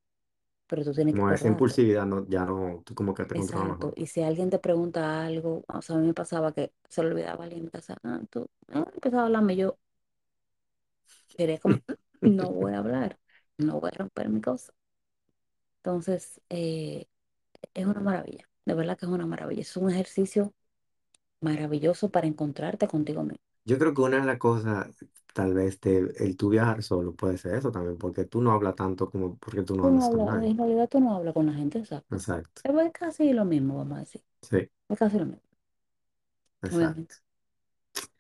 pero 0.69 0.85
tú 0.85 0.93
tienes 0.95 1.17
que 1.17 1.23
Como 1.23 1.33
esa 1.33 1.49
impulsividad, 1.49 2.07
no, 2.07 2.27
ya 2.29 2.45
no, 2.45 2.83
tú 2.85 2.95
como 2.95 3.13
que 3.15 3.25
te 3.25 3.35
controlas 3.35 3.69
Exacto, 3.73 3.93
mejor. 3.93 3.97
y 3.97 4.07
si 4.07 4.23
alguien 4.23 4.49
te 4.51 4.59
pregunta 4.59 5.25
algo, 5.27 5.63
o 5.69 5.83
sea, 5.83 5.97
a 5.97 5.99
mí 5.99 6.07
me 6.07 6.15
pasaba 6.15 6.53
que 6.53 6.73
se 6.89 7.03
le 7.03 7.11
olvidaba 7.11 7.45
alguien 7.45 7.61
en 7.61 7.65
mi 7.67 7.71
casa, 7.71 7.97
ah, 8.03 8.21
tú, 8.31 8.49
ah, 8.69 8.87
empezaba 8.95 9.23
a 9.25 9.27
hablarme, 9.27 9.57
yo 9.57 9.79
quería 11.37 11.59
como, 11.59 11.81
no 12.21 12.53
voy 12.53 12.73
a 12.75 12.79
hablar, 12.79 13.19
no 13.59 13.81
voy 13.81 13.91
a 13.93 13.99
romper 13.99 14.29
mi 14.29 14.41
cosa. 14.41 14.73
Entonces, 15.83 16.41
eh, 16.51 17.07
es 17.75 17.87
una 17.87 18.01
maravilla, 18.01 18.49
de 18.67 18.75
verdad 18.75 18.99
que 18.99 19.07
es 19.07 19.13
una 19.13 19.27
maravilla, 19.27 19.63
es 19.63 19.77
un 19.79 19.91
ejercicio 19.91 20.55
maravilloso 21.41 22.11
para 22.11 22.29
encontrarte 22.29 22.89
contigo 22.89 23.23
mismo. 23.25 23.45
Yo 23.67 23.79
creo 23.79 23.95
que 23.95 24.03
una 24.03 24.21
de 24.21 24.27
las 24.27 24.39
cosas, 24.39 24.89
tal 25.35 25.55
vez, 25.55 25.81
de 25.83 26.15
el 26.19 26.37
tú 26.39 26.51
viajar 26.51 26.83
solo 26.85 27.15
puede 27.17 27.39
ser 27.39 27.57
eso 27.57 27.73
también, 27.73 27.99
porque 27.99 28.25
tú 28.27 28.43
no 28.43 28.53
hablas 28.53 28.77
tanto 28.77 29.11
como 29.11 29.39
porque 29.39 29.63
tú 29.65 29.77
no 29.77 29.87
Tú 29.87 29.91
no 29.91 30.05
andas 30.05 30.09
con 30.11 30.25
hablas, 30.25 30.27
nadie. 30.27 30.51
en 30.51 30.59
realidad 30.59 30.87
tú 30.89 31.01
no 31.01 31.15
hablas 31.17 31.33
con 31.35 31.47
la 31.47 31.55
gente, 31.55 31.79
exacto. 31.79 32.17
Exacto. 32.17 32.63
Es 32.63 32.73
casi 32.93 33.33
lo 33.33 33.45
mismo, 33.47 33.77
vamos 33.79 33.97
a 33.99 34.01
decir, 34.01 34.23
Sí, 34.43 34.71
es 34.91 34.99
casi 34.99 35.19
lo 35.19 35.27
mismo, 35.27 35.43
obviamente. 36.69 37.17
exacto. 37.17 37.17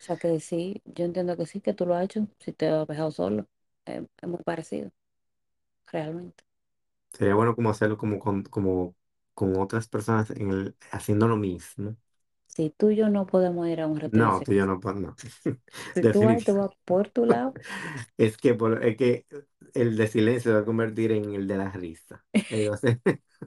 O 0.00 0.02
sea 0.02 0.16
que 0.16 0.40
sí, 0.40 0.80
yo 0.86 1.04
entiendo 1.04 1.36
que 1.36 1.44
sí, 1.46 1.60
que 1.60 1.74
tú 1.74 1.84
lo 1.86 1.94
has 1.94 2.04
hecho, 2.04 2.28
si 2.38 2.52
te 2.52 2.68
has 2.68 2.86
dejado 2.88 3.10
solo, 3.10 3.46
es 3.84 4.02
muy 4.28 4.42
parecido, 4.42 4.90
realmente. 5.88 6.44
Sería 7.12 7.34
bueno 7.34 7.54
como 7.56 7.70
hacerlo 7.70 7.96
como 7.98 8.18
con, 8.18 8.42
como 8.44 8.94
con 9.34 9.56
otras 9.58 9.88
personas 9.88 10.30
en 10.30 10.50
el, 10.50 10.76
haciendo 10.90 11.28
lo 11.28 11.36
mismo. 11.36 11.96
Si 12.56 12.70
tú 12.70 12.90
y 12.90 12.96
yo 12.96 13.08
no 13.10 13.26
podemos 13.26 13.68
ir 13.68 13.80
a 13.80 13.86
un 13.86 14.00
retiro 14.00 14.30
No, 14.30 14.42
tú 14.42 14.52
y 14.52 14.56
yo 14.56 14.66
no, 14.66 14.80
pues 14.80 14.96
no. 14.96 15.14
si 15.94 16.04
tú 16.06 16.22
vas, 16.22 16.44
tú 16.44 16.54
Definitivamente. 16.54 16.54
vas 16.54 16.70
por 16.84 17.08
tu 17.10 17.24
lado, 17.26 17.58
Es 18.16 18.36
que, 18.36 18.54
por- 18.54 18.84
es 18.84 18.96
que 18.96 19.26
el 19.74 19.96
de 19.96 20.06
silencio 20.08 20.50
se 20.52 20.54
va 20.54 20.60
a 20.62 20.64
convertir 20.64 21.12
en 21.12 21.34
el 21.34 21.46
de 21.48 21.56
la 21.58 21.70
risa. 21.70 22.24
Eh, 22.48 22.68
a 22.72 22.76
ser 22.76 23.00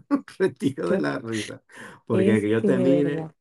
un 0.10 0.26
retiro 0.40 0.90
de 0.90 1.00
la 1.00 1.20
risa. 1.20 1.64
Porque 2.06 2.36
es 2.38 2.42
que 2.42 2.50
yo 2.50 2.64
termine, 2.64 3.04
verdad. 3.04 3.36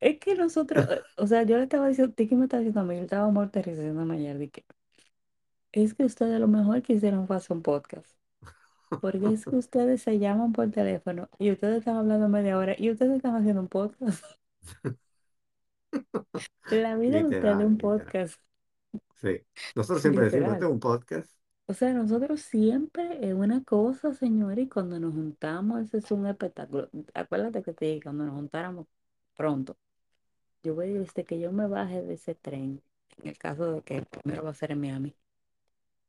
Es 0.00 0.18
que 0.20 0.34
nosotros, 0.34 0.84
eh, 0.90 1.02
o 1.16 1.26
sea, 1.28 1.42
yo 1.44 1.56
le 1.56 1.64
estaba 1.64 1.86
diciendo, 1.88 2.12
Tiki 2.14 2.34
me 2.36 2.44
estaba 2.46 2.60
diciendo 2.62 2.80
a 2.80 2.84
mí, 2.84 2.96
yo 2.96 3.02
estaba 3.02 3.28
muerta 3.30 3.60
diciéndome 3.62 4.14
ayer, 4.16 4.36
de 4.38 4.50
que 4.50 4.64
Es 5.72 5.94
que 5.94 6.04
ustedes 6.04 6.38
lo 6.40 6.46
mejor 6.48 6.82
fue 6.84 7.36
hacer 7.36 7.52
un 7.56 7.62
podcast. 7.62 8.18
Porque 9.00 9.32
es 9.34 9.46
que 9.46 9.56
ustedes 9.58 10.02
se 10.02 10.18
llaman 10.20 10.52
por 10.52 10.70
teléfono 10.70 11.28
y 11.38 11.52
ustedes 11.52 11.78
están 11.80 11.96
hablando 11.96 12.28
media 12.28 12.58
hora 12.58 12.74
y 12.78 12.90
ustedes 12.90 13.16
están 13.16 13.36
haciendo 13.36 13.62
un 13.62 13.68
podcast. 13.68 14.24
La 16.70 16.96
vida 16.96 17.18
es 17.20 17.26
Literal, 17.26 17.58
un 17.62 17.76
literal. 17.76 17.78
podcast, 17.78 18.40
Sí. 19.16 19.40
Nosotros 19.74 20.02
siempre 20.02 20.24
decimos, 20.26 20.52
este 20.54 20.64
literal. 20.64 20.66
es 20.66 20.70
un 20.70 20.80
podcast. 20.80 21.30
O 21.66 21.74
sea, 21.74 21.92
nosotros 21.92 22.40
siempre 22.42 23.18
es 23.28 23.34
una 23.34 23.62
cosa, 23.64 24.14
señores, 24.14 24.64
y 24.66 24.68
cuando 24.68 24.98
nos 25.00 25.12
juntamos, 25.14 25.82
ese 25.82 25.98
es 25.98 26.10
un 26.10 26.26
espectáculo. 26.26 26.88
Acuérdate 27.14 27.62
que 27.62 27.74
te 27.74 27.84
dije, 27.86 28.02
cuando 28.02 28.24
nos 28.24 28.34
juntáramos 28.34 28.86
pronto, 29.34 29.76
yo 30.62 30.74
voy 30.76 30.86
a 30.86 30.88
decir 30.90 31.02
desde 31.06 31.24
que 31.26 31.40
yo 31.40 31.52
me 31.52 31.66
baje 31.68 32.02
de 32.02 32.14
ese 32.14 32.34
tren, 32.36 32.82
en 33.18 33.28
el 33.28 33.38
caso 33.38 33.72
de 33.74 33.82
que 33.82 34.02
primero 34.04 34.44
va 34.44 34.50
a 34.50 34.54
ser 34.54 34.72
en 34.72 34.80
Miami, 34.80 35.16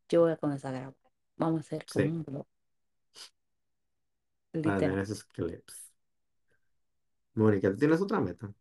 yo 0.10 0.22
voy 0.22 0.32
a 0.32 0.38
comenzar 0.38 0.76
a 0.76 0.80
grabar. 0.80 0.96
Vamos 1.38 1.58
a 1.60 1.62
hacer 1.62 1.88
como 1.88 2.06
Sí, 2.06 2.10
un 2.10 2.24
blog, 2.24 2.46
para 4.62 4.82
tener 4.82 5.00
literal. 5.00 5.04
esos 5.04 5.24
clips. 5.26 5.89
Mónica, 7.36 7.72
¿tú 7.72 7.78
tienes 7.78 8.02
otra 8.02 8.20
meta? 8.22 8.54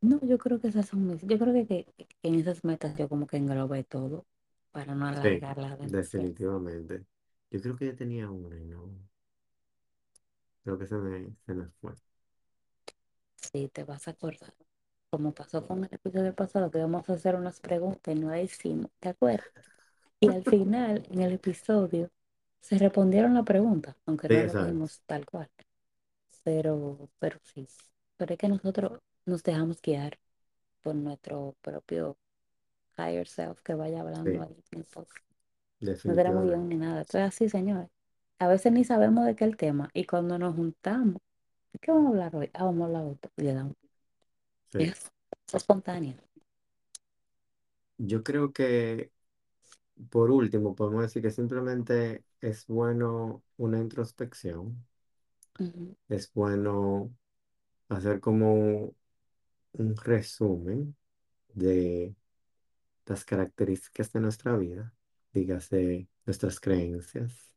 No, 0.00 0.18
yo 0.22 0.38
creo 0.38 0.58
que 0.58 0.68
esas 0.68 0.86
son 0.88 1.06
mis, 1.06 1.20
yo 1.22 1.38
creo 1.38 1.52
que, 1.52 1.66
que- 1.66 1.84
que 1.94 2.06
en 2.22 2.36
esas 2.36 2.64
metas 2.64 2.96
yo 2.96 3.08
como 3.10 3.26
que 3.26 3.36
englobé 3.36 3.84
todo 3.84 4.24
para 4.72 4.94
no 4.94 5.06
Sí, 5.22 5.44
alargarla 5.46 5.76
demasiado. 5.76 6.32
definitivamente. 6.32 7.04
Yo 7.50 7.60
creo 7.60 7.76
que 7.76 7.86
yo 7.86 7.96
tenía 7.96 8.30
una 8.30 8.56
y 8.58 8.64
no. 8.66 8.90
Creo 10.64 10.78
que 10.78 10.86
se 10.86 10.96
me, 10.96 11.34
se 11.46 11.54
me 11.54 11.66
fue. 11.80 11.94
Sí, 13.36 13.68
te 13.72 13.84
vas 13.84 14.08
a 14.08 14.12
acordar. 14.12 14.54
Como 15.10 15.32
pasó 15.34 15.66
con 15.66 15.84
el 15.84 15.90
episodio 15.94 16.34
pasado, 16.34 16.70
que 16.70 16.78
íbamos 16.78 17.08
a 17.08 17.14
hacer 17.14 17.36
unas 17.36 17.60
preguntas 17.60 18.14
y 18.14 18.18
no 18.20 18.30
la 18.30 18.42
hicimos, 18.42 18.90
¿te 19.00 19.10
acuerdas? 19.10 19.48
Y 20.20 20.30
al 20.30 20.44
final, 20.44 21.04
en 21.10 21.22
el 21.22 21.32
episodio, 21.34 22.10
se 22.60 22.78
respondieron 22.78 23.34
la 23.34 23.44
pregunta, 23.44 23.96
aunque 24.06 24.28
Sí, 24.28 24.34
no 24.34 24.42
lo 24.42 24.54
exacto. 24.54 24.56
dijimos 24.56 25.02
tal 25.06 25.26
cual. 25.26 25.50
Pero, 26.46 27.10
pero 27.18 27.40
sí. 27.42 27.66
Pero 28.16 28.34
es 28.34 28.38
que 28.38 28.48
nosotros 28.48 29.00
nos 29.24 29.42
dejamos 29.42 29.82
guiar 29.82 30.16
por 30.80 30.94
nuestro 30.94 31.56
propio 31.60 32.16
higher 32.96 33.26
self 33.26 33.60
que 33.62 33.74
vaya 33.74 34.02
hablando 34.02 34.30
Sí, 34.30 34.38
ahí 34.42 34.56
en 34.70 34.78
el 34.78 34.84
podcast. 34.84 35.24
No 35.80 36.14
tenemos 36.14 36.44
guion 36.44 36.68
ni 36.68 36.76
nada. 36.76 37.00
Esto 37.00 37.18
es 37.18 37.24
así, 37.24 37.48
señores. 37.48 37.88
A 38.38 38.46
veces 38.46 38.70
ni 38.70 38.84
sabemos 38.84 39.26
de 39.26 39.34
qué 39.34 39.42
es 39.44 39.50
el 39.50 39.56
tema. 39.56 39.90
Y 39.92 40.04
cuando 40.04 40.38
nos 40.38 40.54
juntamos, 40.54 41.20
¿de 41.72 41.80
qué 41.80 41.90
vamos 41.90 42.06
a 42.06 42.10
hablar 42.10 42.36
hoy? 42.36 42.50
Ah, 42.54 42.64
vamos 42.66 42.82
a 42.82 42.98
hablar. 42.98 43.16
Y 43.38 43.42
le 43.42 43.54
damos. 43.54 43.74
Sí. 44.72 44.78
Es, 44.78 45.10
es 45.48 45.54
espontáneo. 45.54 46.14
Yo 47.98 48.22
creo 48.22 48.52
que, 48.52 49.12
por 50.10 50.30
último, 50.30 50.74
podemos 50.74 51.02
decir 51.02 51.22
que 51.22 51.30
simplemente 51.30 52.24
es 52.40 52.66
bueno 52.66 53.42
una 53.56 53.80
introspección. 53.80 54.86
Es 56.08 56.32
bueno 56.32 57.14
hacer 57.88 58.20
como 58.20 58.94
un 59.72 59.96
resumen 59.96 60.96
de 61.54 62.14
las 63.06 63.24
características 63.24 64.12
de 64.12 64.20
nuestra 64.20 64.56
vida, 64.56 64.92
dígase 65.32 66.08
nuestras 66.26 66.60
creencias, 66.60 67.52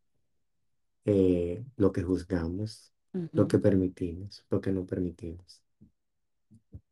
eh, 1.06 1.64
lo 1.78 1.91
que 1.91 2.04
juzgamos, 2.04 2.93
lo 3.34 3.47
que 3.47 3.60
permitimos, 3.60 4.45
lo 4.50 4.62
que 4.62 4.72
no 4.72 4.86
permitimos, 4.86 5.64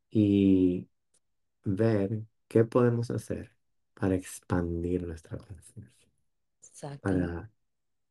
y 0.10 0.90
ver 1.66 2.24
qué 2.48 2.66
podemos 2.66 3.12
hacer 3.12 3.52
para 3.96 4.16
expandir 4.16 5.08
nuestra 5.08 5.38
conciencia, 5.38 6.10
para 7.02 7.52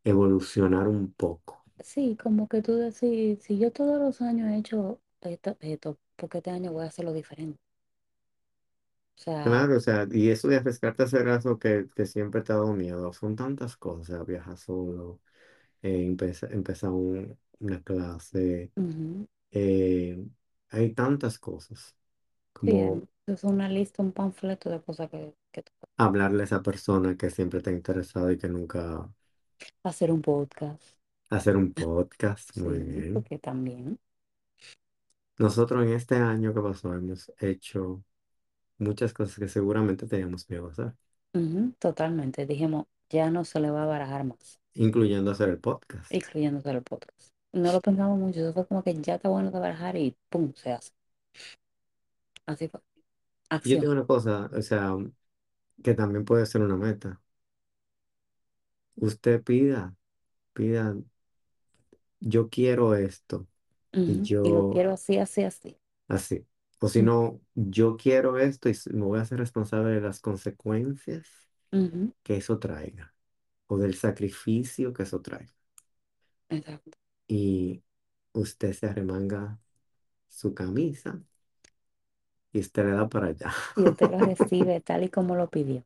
evolucionar 0.05 0.89
un 0.89 1.13
poco. 1.13 1.66
Sí, 1.83 2.17
como 2.23 2.49
que 2.49 2.61
tú 2.61 2.75
decís, 2.77 3.43
si 3.43 3.59
yo 3.59 3.73
todos 3.73 3.99
los 3.99 4.21
años 4.21 4.51
he 4.51 4.59
hecho 4.59 5.01
esto, 5.23 5.57
esto, 5.61 5.99
porque 6.17 6.39
este 6.39 6.51
año 6.51 6.73
voy 6.73 6.85
a 6.85 6.89
hacerlo 6.89 7.15
diferente. 7.15 7.59
O 9.19 9.23
sea, 9.23 9.67
Claro, 9.67 9.77
o 9.77 9.81
sea, 9.81 10.09
y 10.11 10.31
eso 10.31 10.49
de 10.49 10.57
arriesgarte 10.57 11.03
a 11.05 11.07
hacer 11.07 11.29
algo 11.29 11.59
que, 11.59 11.89
que 11.95 12.05
siempre 12.07 12.43
te 12.43 12.53
ha 12.53 12.57
dado 12.57 12.73
miedo, 12.75 13.13
son 13.13 13.37
tantas 13.37 13.77
cosas, 13.77 14.27
viajar 14.27 14.57
solo, 14.59 15.21
eh, 15.83 16.05
empeza- 16.07 16.49
empezar 16.53 16.91
un- 16.91 17.39
una 17.61 17.83
clase, 17.83 18.73
ujú. 18.77 19.27
eh, 19.53 20.27
hay 20.71 20.95
tantas 20.95 21.39
cosas, 21.39 21.97
Sí, 22.65 22.79
como 22.79 23.09
es 23.27 23.45
una 23.45 23.69
lista, 23.71 24.03
un 24.03 24.13
panfleto 24.13 24.69
de 24.69 24.83
cosas 24.83 25.09
que, 25.11 25.35
que 25.53 25.63
tú 25.63 25.73
puedes 25.81 25.95
hablarle 25.99 26.43
a 26.43 26.45
esa 26.47 26.63
persona 26.63 27.17
que 27.19 27.29
siempre 27.31 27.61
te 27.61 27.69
ha 27.71 27.73
interesado 27.75 28.31
y 28.31 28.39
que 28.39 28.49
nunca 28.49 29.11
hacer 29.85 30.11
un 30.13 30.21
podcast. 30.23 30.96
Hacer 31.31 31.57
un 31.57 31.73
podcast, 31.75 32.57
muy 32.57 32.81
Sí, 32.85 32.85
bien. 32.85 33.29
porque 33.29 33.39
también. 33.39 33.99
Nosotros 35.39 35.85
en 35.85 35.93
este 35.95 36.17
año 36.17 36.53
que 36.55 36.61
pasó 36.61 36.93
hemos 36.95 37.33
hecho 37.41 38.03
muchas 38.79 39.13
cosas 39.15 39.37
que 39.39 39.49
seguramente 39.49 40.07
teníamos 40.09 40.49
miedo 40.51 40.69
a 40.69 40.73
hacer, 40.73 40.95
Ujú, 41.35 41.73
totalmente. 41.79 42.47
Dijimos, 42.47 42.87
ya 43.11 43.31
no 43.31 43.45
se 43.45 43.61
le 43.61 43.71
va 43.71 43.85
a 43.85 43.87
barajar 43.87 44.25
más, 44.25 44.61
incluyendo 44.75 45.31
hacer 45.33 45.49
el 45.49 45.59
podcast. 45.61 46.15
incluyéndose 46.19 46.71
el 46.71 46.83
podcast. 46.83 47.31
No 47.53 47.71
lo 47.73 47.81
pensamos 47.81 48.19
mucho, 48.19 48.41
eso 48.41 48.53
fue 48.53 48.67
como 48.67 48.83
que 48.83 48.95
ya 49.01 49.15
está 49.17 49.29
bueno 49.29 49.51
de 49.53 49.59
barajar 49.61 49.97
y 49.97 50.17
pum, 50.29 50.53
se 50.55 50.73
hace. 50.73 50.91
Así 52.47 52.69
fue. 52.69 52.81
Y 53.63 53.71
yo 53.71 53.79
Acción. 53.79 53.81
tengo 53.81 53.93
una 53.93 54.07
cosa, 54.07 54.51
o 54.53 54.63
sea, 54.63 54.95
que 55.85 55.95
también 55.95 56.25
puede 56.25 56.47
ser 56.47 56.63
una 56.63 56.77
meta. 56.77 57.21
Usted 58.97 59.43
pida, 59.43 59.95
pida, 60.55 60.97
yo 62.21 62.49
quiero 62.51 62.95
esto 62.97 63.47
y 64.07 64.21
Ujú, 64.21 64.31
Y 64.43 64.53
lo 64.53 64.63
yo 64.63 64.69
quiero 64.69 64.93
así, 64.93 65.19
así, 65.19 65.43
así. 65.43 65.77
así. 66.09 66.47
O 66.81 66.89
si 66.89 67.03
no, 67.03 67.41
yo 67.55 67.97
quiero 67.97 68.39
esto 68.39 68.69
y 68.69 68.73
s- 68.73 68.93
me 68.93 69.05
voy 69.05 69.19
a 69.19 69.23
hacer 69.23 69.39
responsable 69.39 69.91
de 69.95 70.01
las 70.01 70.21
consecuencias 70.21 71.27
ujú, 71.73 72.13
que 72.23 72.37
eso 72.39 72.59
traiga 72.59 73.15
o 73.69 73.79
del 73.79 73.95
sacrificio 73.97 74.93
que 74.95 75.05
eso 75.05 75.21
traiga. 75.23 75.55
Exacto. 76.49 76.99
Y 77.29 77.83
usted 78.33 78.73
se 78.73 78.87
arremanga 78.87 79.61
su 80.29 80.55
camisa 80.55 81.23
y 82.53 82.61
usted 82.61 82.85
le 82.87 82.93
da 82.93 83.09
para 83.09 83.29
allá. 83.29 83.53
Y 83.77 83.87
usted 83.87 84.11
lo 84.11 84.21
recibe 84.25 84.81
tal 84.81 85.05
y 85.05 85.09
como 85.09 85.37
lo 85.37 85.49
pidió. 85.49 85.85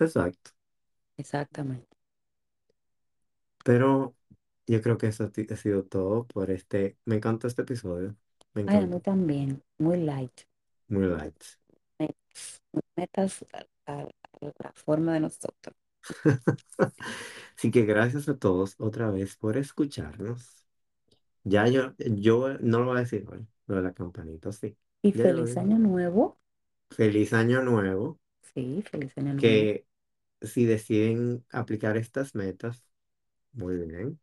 Exacto. 0.00 0.52
Exactamente. 1.16 1.96
Pero 3.64 4.16
yo 4.66 4.82
creo 4.82 4.98
que 4.98 5.08
eso 5.08 5.24
ha 5.24 5.30
ti- 5.32 5.46
ha 5.50 5.56
sido 5.56 5.84
todo 5.84 6.26
por 6.26 6.50
este. 6.50 6.98
Me 7.04 7.16
encantó 7.16 7.46
este 7.48 7.62
episodio. 7.62 8.16
Me 8.54 8.62
Ay, 8.66 8.82
a 8.82 8.86
mí 8.86 9.00
encantó. 9.00 9.00
también. 9.00 9.62
Muy 9.78 9.96
light. 10.04 10.42
Muy 10.88 11.06
light. 11.08 11.44
Metas, 11.98 12.60
metas 12.96 13.44
a, 13.52 13.92
a- 13.92 14.02
a 14.02 14.52
la 14.62 14.72
forma 14.74 15.14
de 15.14 15.20
nosotros. 15.20 15.74
Así 17.56 17.70
que 17.70 17.82
gracias 17.84 18.28
a 18.28 18.38
todos 18.38 18.74
otra 18.78 19.10
vez 19.10 19.36
por 19.36 19.56
escucharnos. 19.56 20.64
Ya 21.44 21.68
yo, 21.68 21.94
yo 21.98 22.58
no 22.60 22.80
lo 22.80 22.86
voy 22.86 22.98
a 22.98 23.00
decir 23.00 23.26
hoy, 23.30 23.46
lo 23.66 23.76
de 23.76 23.82
la 23.82 23.94
campanita, 23.94 24.52
sí. 24.52 24.76
Y 25.02 25.12
Ya 25.12 25.26
yo 25.26 25.36
lo 25.36 25.44
feliz 25.44 25.56
dije. 25.56 25.64
año 25.64 25.78
nuevo. 25.78 26.36
Feliz 26.90 27.34
año 27.34 27.62
nuevo. 27.62 28.18
Sí, 28.54 28.80
feliz 28.82 29.12
año 29.18 29.34
nuevo. 29.34 29.66
Que 29.66 29.86
si 30.42 30.64
deciden 30.66 31.46
aplicar 31.50 31.96
estas 31.96 32.34
metas, 32.34 32.84
muy 33.52 33.76
bien. 33.78 34.20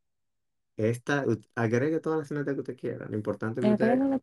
Esta, 0.89 1.25
u- 1.27 1.39
agregue 1.55 1.99
todas 1.99 2.19
las 2.19 2.32
metas 2.32 2.53
que 2.55 2.61
usted 2.61 2.77
quiera. 2.77 3.07
Lo 3.07 3.15
importante 3.15 3.61
es 3.61 3.67
que 3.67 3.73
usted 3.73 3.93
Agrégale 3.93 4.19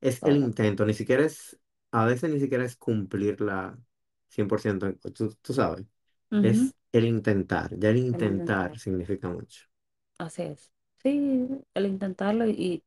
es 0.00 0.20
el 0.24 0.36
intento, 0.36 0.84
ni 0.86 0.94
siquiera 0.94 1.24
es, 1.24 1.58
a 1.90 2.04
veces 2.06 2.30
ni 2.30 2.40
siquiera 2.40 2.64
es 2.64 2.76
cumplirla 2.76 3.78
100%, 4.28 4.92
tú, 5.12 5.30
tú 5.42 5.52
sabes. 5.54 5.86
Ujú, 6.30 6.34
Es 6.40 6.76
el 6.92 7.04
intentar. 7.06 7.78
Ya 7.78 7.90
el 7.90 7.98
El 8.12 8.24
intentar 8.24 8.76
intentar. 8.78 8.78
significa 8.78 9.28
mucho. 9.28 9.64
Así 10.18 10.42
es. 10.42 10.72
Sí, 11.02 11.48
el 11.74 11.86
intentarlo 11.86 12.46
y, 12.48 12.84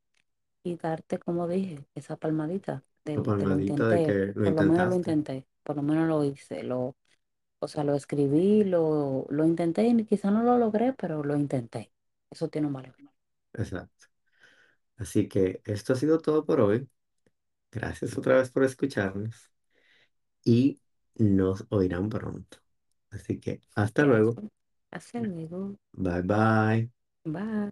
y 0.63 0.77
darte, 0.77 1.19
como 1.19 1.47
dije, 1.47 1.85
esa 1.95 2.17
palmadita 2.17 2.83
La 3.15 3.21
del, 3.21 3.35
lo 3.39 3.51
palmadita 3.51 3.89
de 3.89 3.99
intenté. 3.99 4.01
que 4.01 4.31
lo 4.33 4.45
Por 4.45 4.53
lo 4.53 4.63
menos 4.63 4.89
lo 4.89 4.95
intentaste. 4.95 4.95
intenté. 4.95 5.47
Por 5.63 5.75
lo 5.77 5.83
menos 5.83 6.07
lo 6.09 6.23
hice. 6.25 6.63
Lo, 6.63 6.95
o 7.59 7.67
sea, 7.69 7.83
lo 7.83 7.95
escribí, 7.95 8.63
lo, 8.65 9.25
lo 9.29 9.45
intenté 9.45 9.87
y 9.87 10.05
quizá 10.05 10.31
no 10.31 10.43
lo 10.43 10.57
logré, 10.59 10.93
pero 10.93 11.23
lo 11.23 11.37
intenté. 11.37 11.91
Eso 12.29 12.49
tiene 12.49 12.67
un 12.67 12.73
valor. 12.73 12.95
Exacto. 13.53 14.07
Así 14.97 15.27
que 15.27 15.61
esto 15.65 15.93
ha 15.93 15.95
sido 15.95 16.19
todo 16.19 16.45
por 16.45 16.61
hoy. 16.61 16.89
Gracias 17.71 18.17
otra 18.17 18.37
vez 18.37 18.49
por 18.49 18.63
escucharnos 18.63 19.51
y 20.43 20.79
nos 21.15 21.65
oirán 21.69 22.09
pronto. 22.09 22.57
Así 23.09 23.39
que 23.39 23.61
hasta 23.75 24.03
luego. 24.03 24.35
Hasta 24.91 25.19
luego. 25.19 25.77
Bye 25.93 26.21
bye. 26.21 26.91
Bye. 27.25 27.71